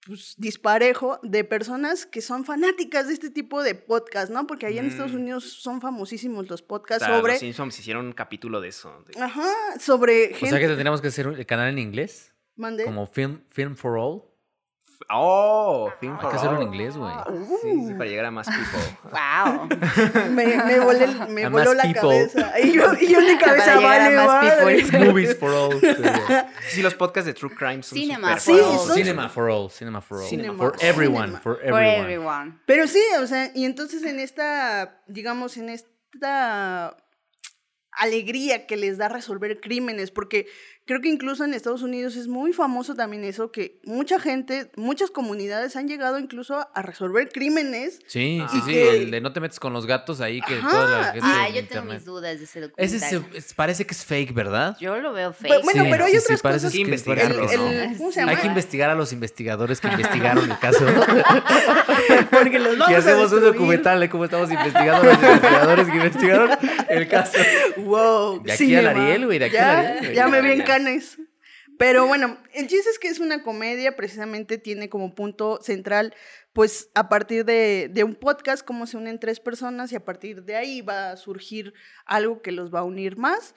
[0.06, 4.46] pues, disparejo de personas que son fanáticas de este tipo de podcast, ¿no?
[4.46, 5.16] Porque allá en Estados Mm.
[5.16, 7.32] Unidos son famosísimos los podcasts sobre...
[7.32, 9.04] Los Simpsons hicieron un capítulo de eso.
[9.06, 12.84] de- Ajá, sobre O sea que tendríamos que hacer el canal en inglés, Mande.
[12.84, 14.22] como Film, Film for All.
[15.10, 16.74] Oh, Thing Hay for que hacerlo en All.
[16.74, 17.12] inglés, güey.
[17.62, 19.10] Sí, sí, para llegar a más people.
[19.12, 19.68] Wow.
[20.30, 22.00] Me, me, volé me A voló más la people.
[22.02, 22.60] cabeza.
[22.60, 24.82] Y yo, y yo en mi cabeza, llegar a vale, más vale.
[24.82, 25.04] people.
[25.06, 25.80] Movies for all.
[26.68, 28.86] Sí, los podcasts de True Crime son Cinema súper for Sí, all.
[28.86, 29.70] son- Cinema for all.
[29.70, 30.26] Cinema for all.
[30.28, 31.24] Cinema for for everyone.
[31.26, 31.40] cinema.
[31.40, 32.00] For For everyone.
[32.02, 32.58] everyone.
[32.66, 36.96] Pero sí, o sea, y entonces en esta, digamos, en esta
[37.98, 40.46] alegría que les da resolver crímenes, porque
[40.86, 45.10] creo que incluso en Estados Unidos es muy famoso también eso, que mucha gente, muchas
[45.10, 47.98] comunidades han llegado incluso a resolver crímenes.
[48.06, 48.48] Sí, Ah.
[48.50, 48.72] sí, Y sí.
[48.72, 50.70] que- El de no te metes con los gatos ahí que Ajá.
[50.70, 53.32] toda la gente Ah, yo tengo mis dudas de ese Ese documental.
[53.32, 54.76] se- es- parece que es fake, ¿verdad?
[54.80, 55.64] Yo lo veo Pero fake.
[55.64, 56.40] bueno, Sí, pero hay sí, otras cosas.
[56.40, 57.50] que- parece El, que investigarlo, no.
[57.70, 60.86] el- ¿cómo se Hay que investigar a los investigadores que investigaron el caso.
[62.30, 65.86] Porque los y vamos a hacemos un documental de cómo estamos investigando a los investigadores
[65.88, 66.50] que investigaron
[66.88, 67.38] el caso.
[67.76, 68.42] Wow.
[68.42, 68.90] De aquí al cinema.
[68.90, 70.14] Ariel, güey, de aquí ya, al Ariel, güey.
[70.14, 71.18] Ya me vi en canes.
[71.78, 76.12] Pero bueno, el chiste es que es una comedia, precisamente tiene como punto central,
[76.52, 80.42] pues a partir de, de un podcast, cómo se unen tres personas y a partir
[80.42, 81.72] de ahí va a surgir
[82.04, 83.54] algo que los va a unir más.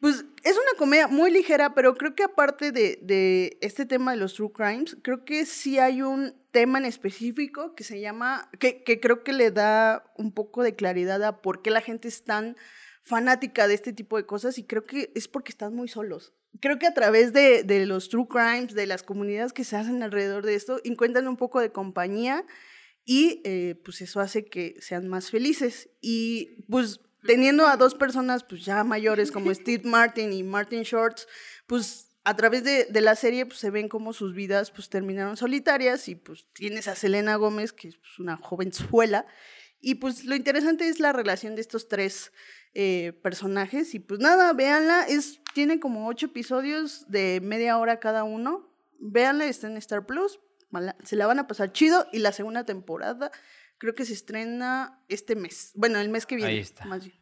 [0.00, 4.34] Pues es una comedia muy ligera, pero creo que aparte de, este tema de los
[4.34, 9.24] true crimes, creo que sí hay un tema en específico que se llama, que, creo
[9.24, 12.56] que le da un poco de claridad a por qué la gente es tan
[13.02, 16.32] fanática de este tipo de cosas y creo que es porque están muy solos.
[16.60, 20.02] Creo que a través de, de los true crimes, de las comunidades que se hacen
[20.02, 22.44] alrededor de esto, encuentran un poco de compañía
[23.04, 25.88] y eh, pues eso hace que sean más felices.
[26.00, 31.26] Y pues teniendo a dos personas pues ya mayores como Steve Martin y Martin Shorts,
[31.66, 35.36] pues a través de, de la serie pues, se ven como sus vidas pues terminaron
[35.36, 39.26] solitarias y pues tienes a Selena Gómez, que es pues, una jovenzuela,
[39.80, 42.32] y pues lo interesante es la relación de estos tres
[42.74, 43.94] eh, personajes.
[43.94, 45.04] Y pues nada, véanla.
[45.04, 48.68] Es, tiene como ocho episodios de media hora cada uno.
[48.98, 50.40] Véanla, está en Star Plus.
[51.04, 52.06] Se la van a pasar chido.
[52.12, 53.30] Y la segunda temporada
[53.78, 55.72] creo que se estrena este mes.
[55.74, 56.50] Bueno, el mes que viene.
[56.52, 56.84] Ahí está.
[56.84, 57.16] Más bien.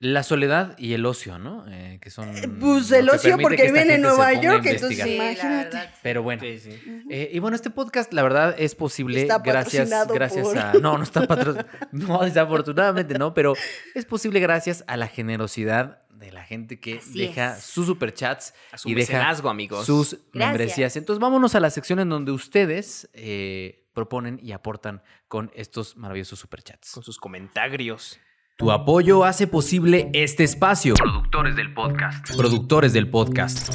[0.00, 1.64] La soledad y el ocio, ¿no?
[1.68, 2.30] Eh, que son.
[2.60, 5.02] Pues lo el ocio porque viene en Nueva York, entonces.
[5.02, 5.78] Sí, imagínate.
[6.02, 6.42] Pero bueno.
[6.42, 6.78] Sí, sí.
[7.08, 10.72] Eh, y bueno, este podcast, la verdad, es posible Está gracias, gracias por- a.
[10.82, 11.68] No, no está patrocinado.
[11.92, 13.54] No, desafortunadamente no, pero
[13.94, 17.64] es posible gracias a la generosidad de la gente que Así deja es.
[17.64, 19.86] sus superchats A su y deja amigos.
[19.86, 20.32] sus Gracias.
[20.34, 20.96] membresías.
[20.96, 26.38] Entonces, vámonos a la sección en donde ustedes eh, proponen y aportan con estos maravillosos
[26.38, 26.92] superchats.
[26.92, 28.20] Con sus comentarios.
[28.56, 30.94] Tu apoyo hace posible este espacio.
[30.94, 32.36] Productores del podcast.
[32.36, 33.74] Productores del podcast.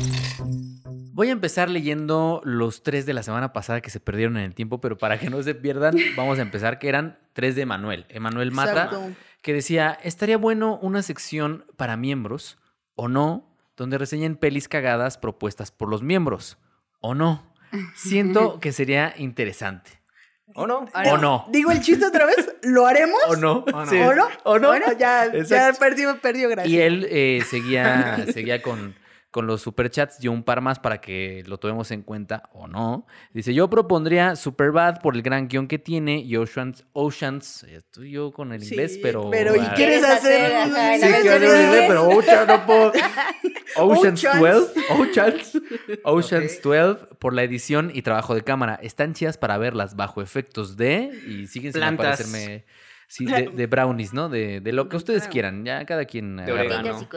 [1.20, 4.56] Voy a empezar leyendo los tres de la semana pasada que se perdieron en el
[4.56, 8.06] tiempo, pero para que no se pierdan, vamos a empezar, que eran tres de Emanuel.
[8.08, 9.12] Emanuel Mata, Exacto.
[9.42, 12.58] que decía, estaría bueno una sección para miembros,
[12.96, 16.58] o no, donde reseñen pelis cagadas propuestas por los miembros,
[17.02, 17.54] o no.
[17.96, 19.99] Siento que sería interesante.
[20.56, 20.86] ¿O no?
[21.12, 21.46] O no.
[21.50, 22.56] Digo el chiste otra vez.
[22.64, 23.20] ¿Lo haremos?
[23.28, 23.64] O no.
[23.72, 23.86] O no.
[23.86, 23.98] Sí.
[23.98, 24.28] ¿O no?
[24.44, 24.70] O no.
[24.70, 26.74] Bueno, ya, ya perdió, perdió gracias.
[26.74, 28.96] Y él eh, seguía, seguía con,
[29.32, 33.06] con los superchats, dio un par más para que lo tomemos en cuenta o no.
[33.32, 38.32] Dice, yo propondría Superbad por el gran guion que tiene y Oceans, Oceans, estoy yo
[38.32, 39.30] con el Sí, inglés, pero...
[39.30, 40.56] pero ¿y quieres ¿Quieres hacer?
[40.56, 42.92] hacer, Sí, quiero hacer inglés, pero Oceans no puedo.
[43.76, 44.74] Oceans Oceans.
[44.74, 45.62] 12, Oceans,
[46.04, 46.64] Oceans Ok.
[46.64, 48.80] 12 por la edición y trabajo de cámara.
[48.82, 52.66] Están chidas para verlas bajo efectos de y siguen sin aparecerme
[53.08, 54.30] sí, de, de brownies, ¿no?
[54.30, 56.60] De, de lo que ustedes quieran, ya cada quien De agarra.
[56.80, 57.08] orégano.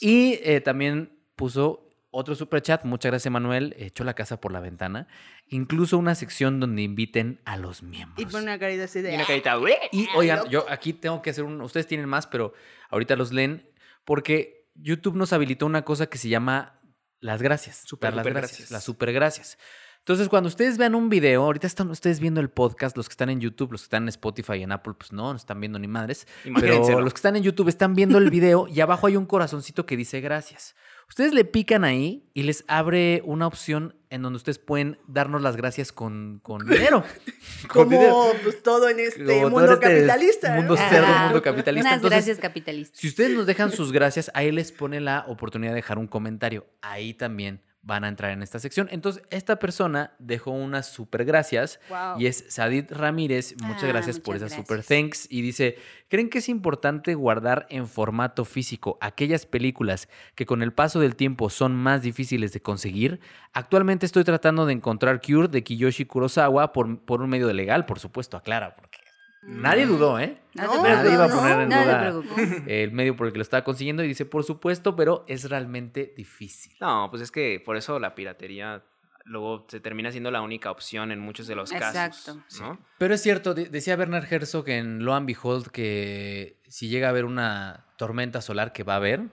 [0.00, 5.06] Y eh, también puso otro superchat, muchas gracias Manuel, echó la casa por la ventana,
[5.48, 8.32] incluso una sección donde inviten a los Y miembros.
[8.32, 9.14] pone una carita así Y de.
[9.14, 9.58] una carita.
[9.58, 9.76] "Ué".
[9.92, 12.54] Y oigan, yo aquí tengo que hacer un, ustedes tienen más, pero
[12.90, 13.68] ahorita los leen,
[14.06, 16.80] porque YouTube nos habilitó una cosa que se llama
[17.20, 17.82] las gracias.
[17.84, 18.70] Super, dar las gracias, gracias.
[18.70, 19.58] las super gracias.
[19.98, 23.28] Entonces, cuando ustedes vean un video, ahorita están ustedes viendo el podcast, los que están
[23.28, 25.78] en YouTube, los que están en Spotify y en Apple, pues no, no están viendo
[25.78, 26.26] ni madres.
[26.58, 29.84] Pero los que están en YouTube están viendo el video y abajo hay un corazoncito
[29.84, 30.74] que dice gracias.
[31.10, 35.56] Ustedes le pican ahí y les abre una opción en donde ustedes pueden darnos las
[35.56, 37.04] gracias con, con dinero.
[37.68, 38.12] Con dinero.
[38.12, 40.54] Como pues todo en este Como mundo este capitalista.
[40.54, 41.88] Mundo cerdo, mundo capitalista.
[41.88, 42.98] Unas Entonces, gracias capitalistas.
[42.98, 46.66] si ustedes nos dejan sus gracias, ahí les pone la oportunidad de dejar un comentario.
[46.80, 48.86] Ahí también van a entrar en esta sección.
[48.92, 52.20] Entonces, esta persona dejó unas super gracias Wow.
[52.20, 53.54] y es Sadid Ramírez.
[53.62, 55.26] Muchas Ah, gracias por esas super thanks.
[55.30, 55.78] Y dice,
[56.08, 61.16] ¿creen que es importante guardar en formato físico aquellas películas que con el paso del
[61.16, 63.20] tiempo son más difíciles de conseguir?
[63.54, 67.98] Actualmente estoy tratando de encontrar Cure de Kiyoshi Kurosawa por, por un medio legal, por
[68.00, 68.97] supuesto, aclara, porque
[69.42, 70.38] nadie dudó, ¿eh?
[70.54, 73.38] No No, te Nadie iba a poner en No duda el medio por el que
[73.38, 76.74] lo estaba consiguiendo y dice, por supuesto, pero es realmente difícil.
[76.80, 78.82] No, pues es que por eso la piratería
[79.24, 82.38] luego se termina siendo la única opción en muchos de los Exacto.
[82.40, 82.60] casos.
[82.60, 82.78] ¿no?
[82.98, 87.10] Pero es cierto, de- decía Bernard Herzog en Lo and Behold que si llega a
[87.10, 89.24] haber una tormenta solar que va a haber,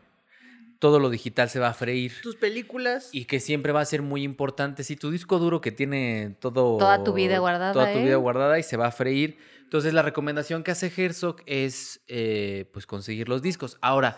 [0.80, 2.11] todo lo digital se va a freír.
[2.22, 3.10] Tus películas.
[3.14, 4.84] Y que siempre va a ser muy importante.
[4.84, 6.77] Si tu disco duro que tiene todo.
[6.77, 8.03] Toda tu vida guardada, Toda tu ¿eh?
[8.03, 9.38] vida guardada y se va a freír.
[9.76, 13.77] Entonces, la recomendación que hace Herzog es eh, pues conseguir los discos.
[13.81, 14.15] Ahora,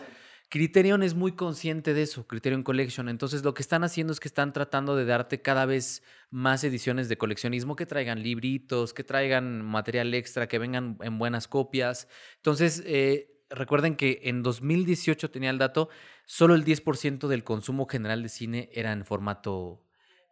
[0.50, 3.08] Criterion es muy consciente de eso, Criterion Collection.
[3.08, 7.08] Entonces, lo que están haciendo es que están tratando de darte cada vez más ediciones
[7.08, 12.06] de coleccionismo que traigan libritos, que traigan material extra, que vengan en buenas copias.
[12.36, 15.88] Entonces, eh, recuerden que en 2018 tenía el dato,
[16.24, 19.84] solo el 10% del consumo general de cine era en formato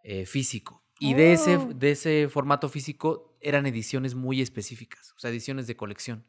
[0.05, 0.86] eh, físico.
[0.99, 1.73] Y de, ese, Oh.
[1.75, 6.25] de ese formato físico eran ediciones muy específicas, o sea, ediciones de colección.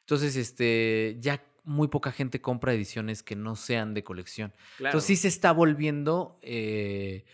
[0.00, 4.52] Entonces, este, ya muy poca gente compra ediciones que no sean de colección.
[4.78, 4.90] Claro.
[4.90, 7.24] Entonces sí se está volviendo eh,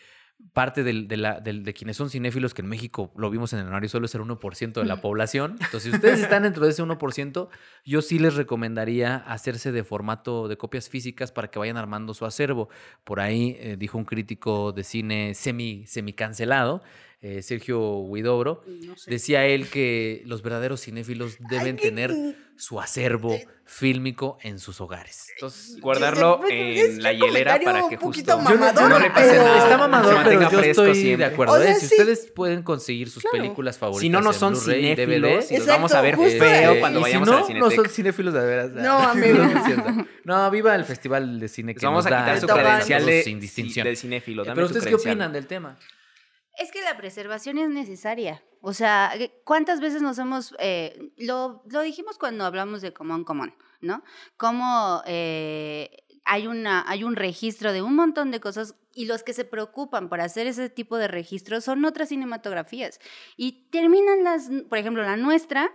[0.52, 3.60] parte del- de, la- del- de quienes son cinéfilos, que en México lo vimos en
[3.60, 5.52] el anuario, solo es el 1% de la población.
[5.60, 7.48] Entonces, si ustedes están dentro de ese 1%,
[7.84, 12.24] yo sí les recomendaría hacerse de formato de copias físicas para que vayan armando su
[12.26, 12.68] acervo.
[13.04, 16.82] Por ahí eh, dijo un crítico de cine semi, semi cancelado,
[17.26, 19.10] eh, Sergio Huidobro, No sé.
[19.10, 22.12] Decía él que los verdaderos cinéfilos deben tener
[22.56, 23.34] su acervo
[23.64, 25.28] fílmico en sus hogares.
[25.34, 29.56] Entonces, guardarlo en la hielera para que justo mamador, no le pase pero- nada.
[29.56, 31.26] Está se mamador, pero yo estoy siempre.
[31.26, 31.55] de acuerdo.
[31.55, 31.74] O sea, ¿eh?
[31.76, 31.94] Si sí.
[31.98, 33.38] ustedes pueden conseguir sus Claro.
[33.38, 36.80] películas favoritas Si no, no son cinéfilos, DVD, y los vamos a ver feo este,
[36.80, 38.70] cuando y vayamos si a no, la no son cinéfilos de veras.
[38.72, 39.38] No, amigo.
[39.38, 40.06] No, es cierto.
[40.24, 43.22] No, viva el festival de cine que vamos a nos da quitar su credencial de,
[43.22, 43.84] sin distinción.
[43.86, 44.42] del cinéfilo.
[44.44, 45.78] Eh, Pero ustedes qué opinan del tema?
[46.59, 48.43] Es que la preservación es necesaria.
[48.60, 49.12] O sea,
[49.44, 50.55] ¿cuántas veces nos hemos...
[50.59, 54.02] eh, lo, lo dijimos cuando hablamos de Común Común, ¿no?
[54.36, 59.35] Cómo eh, hay, una, hay un registro de un montón de cosas y los que
[59.35, 63.01] se preocupan por hacer ese tipo de registros son otras cinematografías.
[63.36, 65.70] Y terminan las, por ejemplo, la nuestra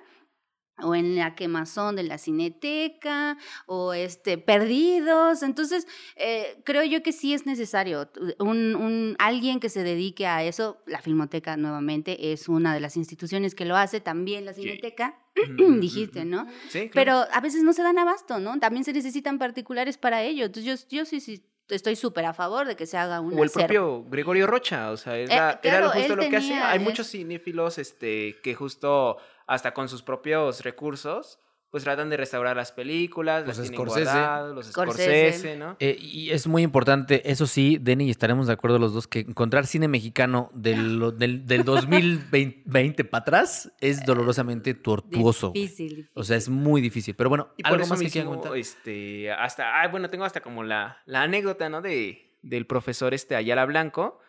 [0.82, 5.44] o en la quemazón de la cineteca, o este, perdidos.
[5.44, 10.44] Entonces, eh, creo yo que sí es necesario un, un- alguien que se dedique a
[10.44, 10.78] eso.
[10.86, 15.20] La Filmoteca, nuevamente, es una de las instituciones que lo hace, también la cineteca,
[15.80, 16.46] dijiste, ¿no?
[16.70, 16.92] Sí, claro.
[16.94, 18.60] Pero a veces no se dan abasto, ¿no?
[18.60, 20.46] También se necesitan particulares para ello.
[20.46, 23.44] Entonces, yo, yo sí, sí estoy súper a favor de que se haga un O
[23.44, 26.72] el propio Gregorio Rocha, o sea, Eh, era, era claro, justo lo que hacía.
[26.72, 29.18] Hay es- muchos cinéfilos este, que justo
[29.50, 31.40] hasta con sus propios recursos,
[31.72, 35.32] pues tratan de restaurar las películas, Los las tienen guardadas, los Scorsese.
[35.34, 35.76] Scorsese, ¿no?
[35.80, 39.20] Eh, y es muy importante, eso sí, Denny, y estaremos de acuerdo los dos, que
[39.20, 45.52] encontrar cine mexicano del, del, del 2020 para atrás es dolorosamente tortuoso.
[45.52, 46.12] Difícil, difícil.
[46.16, 47.16] O sea, es muy difícil.
[47.16, 48.58] Pero bueno, Y por algo eso más que comentar.
[48.58, 51.82] este, hasta, ah, bueno, tengo hasta como la, la anécdota, ¿no?
[51.82, 54.20] De, del profesor este Ayala Blanco,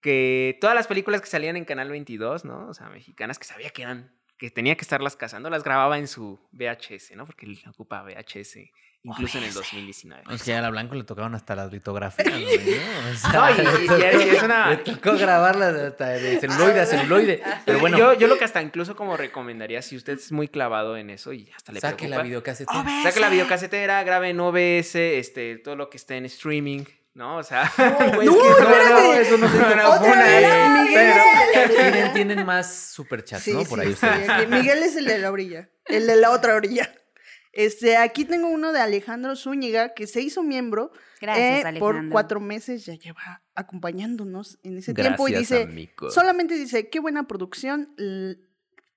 [0.00, 2.68] que todas las películas que salían en Canal 22, ¿no?
[2.68, 6.08] O sea, mexicanas que sabía que eran, que tenía que estarlas cazando, las grababa en
[6.08, 7.26] su VHS, ¿no?
[7.26, 8.56] Porque él ocupaba VHS,
[9.02, 10.22] incluso en el 2019.
[10.34, 13.10] Es que a la Blanco le tocaban hasta las litografías, güey, ¿no?
[13.10, 13.60] O sea, No, y-
[14.24, 17.42] y- y es una- Le tocó grabarlas hasta de celuloide a celuloide.
[17.66, 20.96] Pero bueno, yo, yo lo que hasta incluso como recomendaría, si usted es muy clavado
[20.96, 23.02] en eso y hasta le saque la preocupa, videocasetera.
[23.02, 26.84] Saque la videocasetera, grabe en OBS, este, todo lo que esté en streaming,
[27.14, 27.36] ¿no?
[27.38, 27.70] O sea,
[28.14, 28.90] güey, No, es que no, espérate.
[29.02, 31.12] no, eso no se Miguel
[31.54, 33.60] pero- tienen, tienen más superchats, Sí, ¿no?
[33.62, 34.28] sí, Por ahí sí, ustedes.
[34.28, 36.92] aquí Miguel es el de la orilla, el de la otra orilla.
[37.52, 42.38] Este, aquí tengo uno de Alejandro Zúñiga que se hizo miembro Gracias, eh, por cuatro
[42.38, 46.10] meses, ya lleva acompañándonos en ese tiempo y dice, amigo.
[46.10, 47.92] solamente dice, qué buena producción,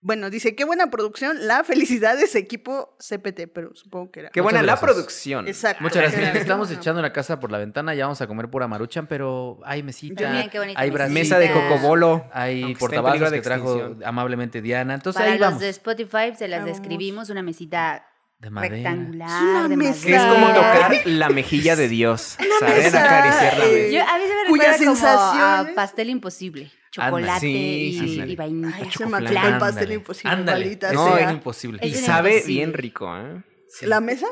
[0.03, 4.29] bueno, dice, qué buena producción, la felicidad de ese equipo CPT, pero supongo que era.
[4.29, 5.47] Qué buena la producción.
[5.47, 5.81] Exacto.
[5.81, 6.35] Muchas gracias.
[6.35, 9.81] Estamos echando la casa por la ventana, ya vamos a comer pura maruchan, pero hay
[9.81, 11.09] mesita, qué bonita hay mesita.
[11.09, 12.25] Mesa de cocobolo.
[12.33, 14.93] hay portavasos que trajo amablemente Diana.
[14.93, 15.61] Entonces Para ahí los vamos.
[15.61, 16.77] de Spotify se las Vamos.
[16.77, 18.05] describimos una mesita
[18.43, 18.75] De madera.
[18.75, 19.27] rectangular.
[19.29, 20.05] Es una de mesa.
[20.05, 22.37] Que es como tocar la mejilla de Dios.
[22.59, 23.89] Saber mesa, acariciar la eh, mesa.
[23.93, 26.71] Yo, a mí se me Cuyas recuerda como a pastel imposible.
[26.91, 28.75] Chocolate Sí, y, sí, y vainilla.
[28.75, 30.79] Ay, se me el pastel imposible, ándale.
[30.93, 31.23] No, sea.
[31.23, 31.79] era imposible.
[31.81, 32.53] Y Es una sabe imposible.
[32.53, 33.43] bien rico, ¿eh?
[33.69, 33.85] Sí.
[33.87, 34.27] ¿La mesa?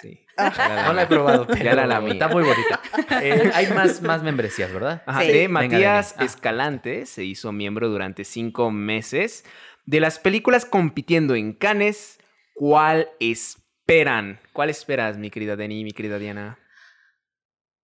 [0.00, 0.24] Sí.
[0.38, 2.12] No la he probado, pero Ya la lamí.
[2.12, 2.80] está muy bonita.
[3.20, 5.02] Eh, hay más, más membresías, ¿verdad?
[5.06, 5.26] Ajá, Sí.
[5.26, 6.22] de Venga, Matías Dani.
[6.22, 6.24] Ah.
[6.24, 9.44] Escalante se hizo miembro durante cinco meses.
[9.86, 12.19] De las películas compitiendo en Cannes,
[12.60, 14.38] ¿cuál esperan?
[14.52, 16.58] ¿Cuál esperas, mi querida Deni, mi querida Diana?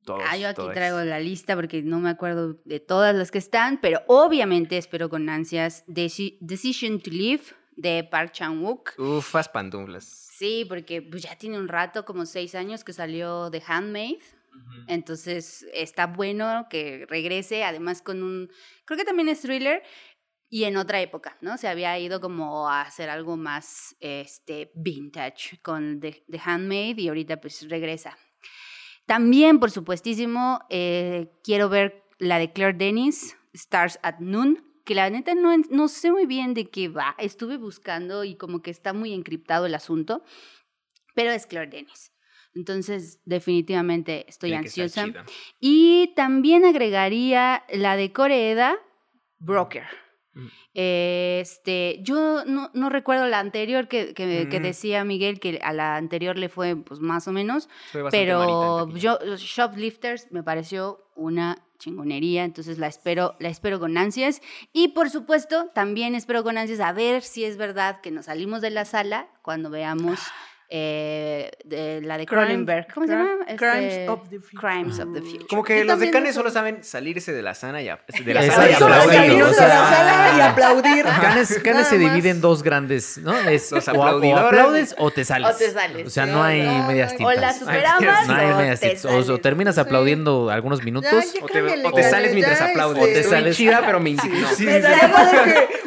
[0.04, 0.74] Todos, Ah, yo aquí todos.
[0.74, 5.08] traigo la lista porque no me acuerdo de todas las que están, pero obviamente espero
[5.08, 7.42] con ansias Deci- Decision to Live
[7.76, 8.98] de Park Chan-wook.
[8.98, 10.04] Ufas pantuflas.
[10.04, 14.18] Sí, porque pues, ya tiene un rato, como seis años que salió The Handmaid.
[14.88, 18.50] Entonces está bueno que regrese, además con un,
[18.84, 19.82] creo que también es thriller
[20.48, 21.58] y en otra época, ¿no?
[21.58, 27.08] Se había ido como a hacer algo más este, vintage con The, The Handmaid y
[27.08, 28.16] ahorita pues regresa.
[29.06, 35.10] También, por supuestísimo, eh, quiero ver la de Claire Dennis, Stars at Noon, que la
[35.10, 37.14] neta no, no sé muy bien de qué va.
[37.18, 40.24] Estuve buscando y como que está muy encriptado el asunto,
[41.14, 42.12] pero es Claire Dennis.
[42.54, 45.06] Entonces, definitivamente estoy Tiene ansiosa.
[45.60, 48.78] Y también agregaría la de Coreeda,
[49.38, 49.84] Broker.
[50.36, 50.46] Mm.
[50.74, 54.62] Este, yo no, no recuerdo la anterior que, que, que Mm.
[54.62, 57.68] decía Miguel, que a la anterior le fue pues más o menos,
[58.10, 64.40] pero yo, Shoplifters me pareció una chingonería, entonces la espero, la espero con ansias.
[64.72, 68.60] Y por supuesto, también espero con ansias a ver si es verdad que nos salimos
[68.60, 70.18] de la sala cuando veamos
[70.68, 72.88] eh, de la de Cronenberg.
[72.92, 73.28] ¿Cómo se llama?
[73.56, 74.58] Crimes Este, of the Future.
[74.60, 75.46] Crimes of the Future.
[75.48, 78.52] Como que los decanes solo saben salirse de la sana y a- de la Ya
[78.52, 81.04] sala y aplaudir, o de la sea, sala y aplaudir.
[81.04, 83.36] Canes, Canes Nada se divide en dos grandes, ¿no?
[83.48, 85.54] Es Los o- o, aplaudes o te sales.
[85.54, 86.06] O te sales.
[86.06, 87.26] O sea, no hay no, medias no.
[87.26, 87.40] O tintas.
[87.40, 89.28] la superabas No hay o medias te tintas.
[89.28, 89.80] O, terminas Sí.
[89.82, 91.10] aplaudiendo algunos minutos.
[91.12, 93.02] Ya, ya O te, cámbiale, o te sales ya, mientras ya, aplaudes.
[93.02, 93.56] O te Estoy sales.
[93.56, 94.48] chida, pero me indignó.
[94.48, 94.66] Sí,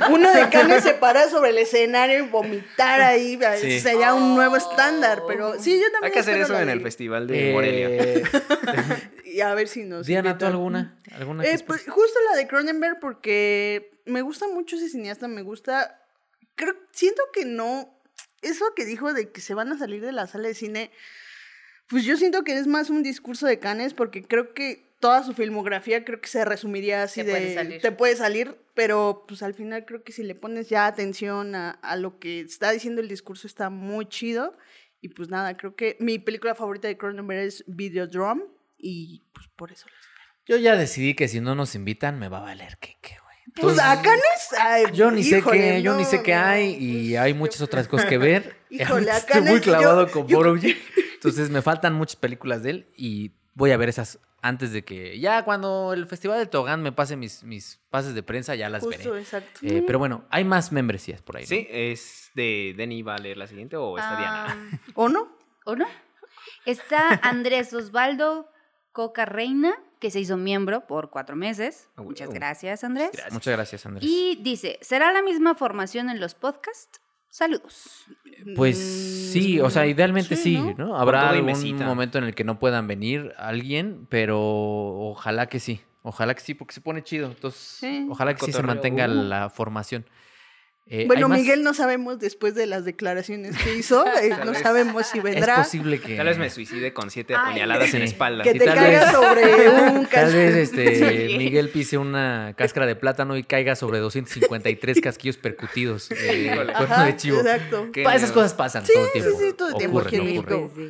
[0.09, 3.37] uno de Canes se para sobre el escenario y vomitar ahí.
[3.59, 3.79] Sí.
[3.79, 5.23] Sería un nuevo estándar.
[5.27, 6.03] Pero sí, yo también.
[6.03, 7.87] Hay que hacer eso en el festival de Morelia.
[7.89, 8.23] Eh,
[9.29, 10.07] Y a ver si nos.
[10.07, 10.99] Diana, ¿tú alguna?
[11.11, 16.01] ¿Alguna Eh, pues, justo la de Cronenberg porque me gusta mucho ese cineasta, me gusta,
[16.55, 18.01] creo, siento que no,
[18.41, 20.91] eso que dijo de que se van a salir de la sala de cine,
[21.87, 25.33] pues yo siento que es más un discurso de Canes porque creo que toda su
[25.33, 27.81] filmografía creo que se resumiría así Te de, puede salir.
[27.81, 31.71] te puede salir, pero pues al final creo que si le pones ya atención a,
[31.71, 34.57] a lo que está diciendo el discurso está muy chido.
[35.01, 38.43] Y pues nada, creo que mi película favorita de Cronenberg es Videodrome
[38.77, 39.85] y pues por eso.
[40.45, 43.37] Yo ya decidí que si no nos invitan, me va a valer que qué, güey.
[43.55, 46.71] Pues Entonces, a Canes, ay, Yo ni sé qué, yo ni sé qué no, hay
[46.73, 48.57] pues, y hay muchas otras cosas que ver.
[48.69, 50.53] Híjole, a Estoy muy yo- clavado con yo-.
[51.13, 55.19] Entonces me faltan muchas películas de él y voy a ver esas antes de que
[55.19, 58.83] ya cuando el Festival del Togán me pase mis, mis pases de prensa ya las
[58.83, 59.21] Justo, veré.
[59.21, 59.59] exacto.
[59.63, 61.43] Eh, pero bueno, hay más membresías por ahí.
[61.43, 61.47] ¿no?
[61.49, 64.45] Sí, es de Denny va a leer la siguiente o está Diana.
[64.49, 65.29] Ah, ¿O no?
[65.65, 65.85] ¿O no?
[66.65, 68.49] Está Andrés Osvaldo
[68.91, 71.89] Coca Reina, que se hizo miembro por cuatro meses.
[71.95, 73.09] Ah, Muchas gracias, Andrés.
[73.11, 73.33] Gracias.
[73.33, 74.09] Muchas gracias, Andrés.
[74.09, 77.01] Y dice, ¿será la misma formación en los podcasts?
[77.29, 78.05] Saludos.
[78.55, 80.87] Pues Mm, sí, o sea, idealmente sí, sí, ¿no?
[80.87, 80.97] ¿no?
[80.97, 81.85] Habrá algún mesita.
[81.85, 85.81] momento en el que no puedan venir alguien, pero ojalá que sí.
[86.01, 87.27] Ojalá que sí, porque se pone chido.
[87.27, 88.07] Entonces, Sí.
[88.09, 89.09] ojalá que sí se mantenga Uh.
[89.11, 90.05] la formación.
[90.91, 91.29] Eh, Bueno.
[91.29, 94.61] Miguel no sabemos después de las declaraciones que hizo, eh, no vez.
[94.63, 95.57] sabemos si Es vendrá.
[95.57, 96.15] posible que.
[96.17, 98.11] Tal vez me suicide con siete Ay, apuñaladas en la sí.
[98.13, 98.43] espalda.
[98.43, 101.37] Que Sí, te tal caiga vez- sobre un Tal vez este, Sí.
[101.37, 107.15] Miguel pise una cáscara de plátano y caiga sobre 253 casquillos percutidos cuerno Ajá, de
[107.17, 107.39] chivo.
[107.39, 107.87] Exacto.
[107.93, 109.39] Esas cosas pasan Sí, todo el sí, tiempo.
[109.39, 110.89] sí, todo el tiempo, sí.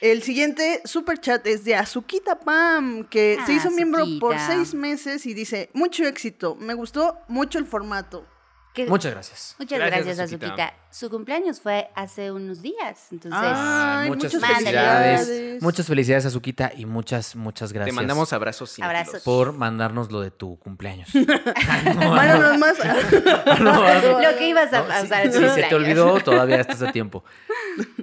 [0.00, 4.74] El siguiente super chat es de Azuquita Pam, que se Ah, hizo miembro por seis
[4.74, 8.26] meses y dice, mucho éxito, me gustó mucho el formato.
[8.74, 9.54] Que- Muchas gracias.
[9.58, 10.46] Muchas Gracias, gracias, Azuquita.
[10.46, 10.74] Azuquita.
[10.90, 13.40] Su cumpleaños fue hace unos días, entonces...
[13.44, 15.26] Ay, muchas muchas felicidades.
[15.26, 15.62] felicidades.
[15.62, 17.94] Muchas felicidades, Azuquita, y muchas, muchas gracias.
[17.94, 18.78] Te mandamos abrazos.
[18.80, 19.22] Abrazos.
[19.24, 21.08] por mandarnos lo de tu cumpleaños.
[21.14, 22.78] Mándanos más.
[23.60, 26.82] Lo que ibas a No, si- usar en si tu se te olvidó, todavía estás
[26.82, 27.24] a tiempo.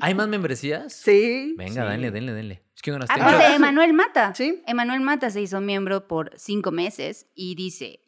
[0.01, 0.93] ¿Hay más membresías?
[0.93, 1.55] Sí.
[1.57, 1.89] Venga, Sí.
[1.89, 2.63] denle, denle, denle.
[2.75, 3.27] Es que no las Ah, tengo.
[3.29, 4.33] pues de Emanuel Mata.
[4.35, 4.63] Sí.
[4.67, 8.01] Emanuel Mata se hizo miembro por cinco meses y dice: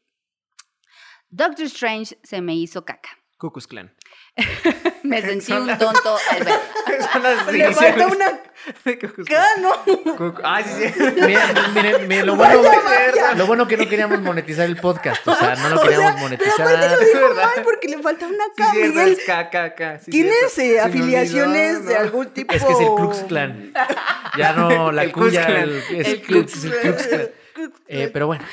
[1.32, 3.10] Doctor Strange se me hizo caca.
[3.38, 3.92] Cucus Clan.
[5.04, 6.60] Me sentí un tonto al verla.
[7.12, 8.40] Son las Le falta una
[8.86, 9.84] de Ku Klux K, ¿no?
[10.16, 10.36] Klan.
[10.44, 11.00] Ah, sí, sí.
[11.00, 11.40] Miren,
[11.74, 12.62] miren, miren, lo, bueno,
[13.36, 15.28] lo bueno que no queríamos monetizar el podcast.
[15.28, 16.56] O sea, no lo O queríamos sea, monetizar.
[16.56, 19.10] Pero aparte lo dijo mal porque le falta una Sí, K, Miguel.
[19.14, 22.54] es sí, ¿Tienes eh, afiliaciones olvidó, de algún tipo?
[22.54, 23.74] Es que es el Klux Klan.
[24.38, 25.64] Ya no la El Klux cuya, Klan.
[25.64, 27.30] el, es El Klux, Eh,
[27.88, 28.10] Klan.
[28.14, 28.46] pero bueno,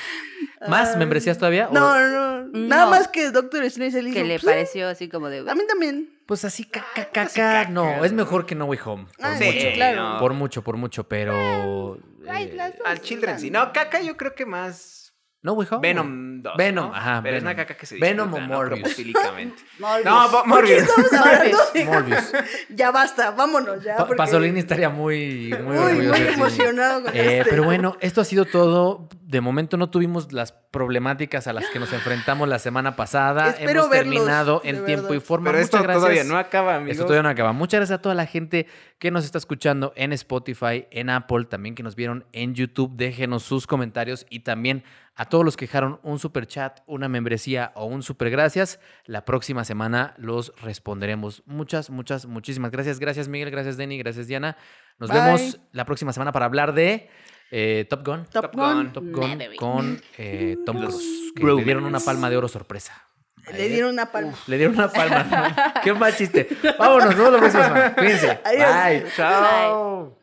[0.68, 0.98] ¿más Ay.
[0.98, 1.68] membresías todavía?
[1.68, 2.90] O- No, no, Nada No.
[2.90, 5.40] más que Doctor Strange se le Que le pues, pareció así como de.
[5.50, 6.10] A mí también.
[6.26, 7.68] Pues así, caca, caca.
[7.68, 9.04] No, es mejor que No Way Home.
[9.16, 9.50] Por Ah, mucho.
[9.50, 10.18] sí, claro.
[10.18, 11.98] Por mucho, por mucho, pero.
[12.26, 13.50] Eh, Al Children sí.
[13.50, 14.97] No, Kaka yo creo que más
[15.40, 15.80] No Way Home.
[15.88, 16.52] Venom 2.
[16.56, 16.94] Venom, ¿no?
[16.94, 17.54] ajá, Pero es Venom.
[17.54, 18.40] una caca que se Venom o.
[18.40, 18.96] Morbius.
[19.78, 20.04] Morbius.
[20.04, 21.72] No, Bo- ¿Por qué Morbius.
[21.74, 22.32] de- Morbius.
[22.70, 23.96] Ya basta, vámonos ya.
[23.96, 27.50] Pa- porque- Pasolini estaría muy, muy, Muy, muy emocionado con Eh, este.
[27.50, 29.08] pero bueno, esto ha sido todo.
[29.22, 33.50] De momento no tuvimos las problemáticas a las que nos enfrentamos la semana pasada.
[33.50, 35.46] Espero Hemos verlos, terminado en tiempo y forma.
[35.50, 36.02] Pero Muchas esto gracias.
[36.02, 36.92] todavía no acaba, amigos.
[36.92, 37.52] Esto todavía no acaba.
[37.52, 38.66] Muchas gracias a toda la gente
[38.98, 42.92] que nos está escuchando en Spotify, en Apple, también que nos vieron en YouTube.
[42.96, 44.82] Déjenos sus comentarios y también
[45.18, 48.78] a todos los que dejaron un super chat, una membresía o un super gracias.
[49.04, 51.42] La próxima semana los responderemos.
[51.44, 53.00] Muchas, muchas, muchísimas gracias.
[53.00, 54.56] Gracias Miguel, gracias Denny, gracias Diana.
[55.00, 55.20] Nos Bye.
[55.20, 57.10] vemos la próxima semana para hablar de
[57.50, 58.26] eh, Top Gun.
[58.26, 58.74] Top Top Gun.
[58.74, 58.92] Gun.
[58.92, 63.08] Top Gun con eh, Tom Cruise, que le dieron una palma de oro sorpresa.
[63.52, 64.34] Le dieron una palma.
[64.46, 65.24] Le dieron una palma.
[65.24, 65.80] ¿no?
[65.82, 66.46] Qué mal chiste.
[66.78, 67.94] Vámonos, nos vemos la próxima semana.
[67.96, 68.40] Cuídense.
[68.44, 69.02] Adiós.
[69.02, 69.12] Bye.
[69.16, 70.18] Chao.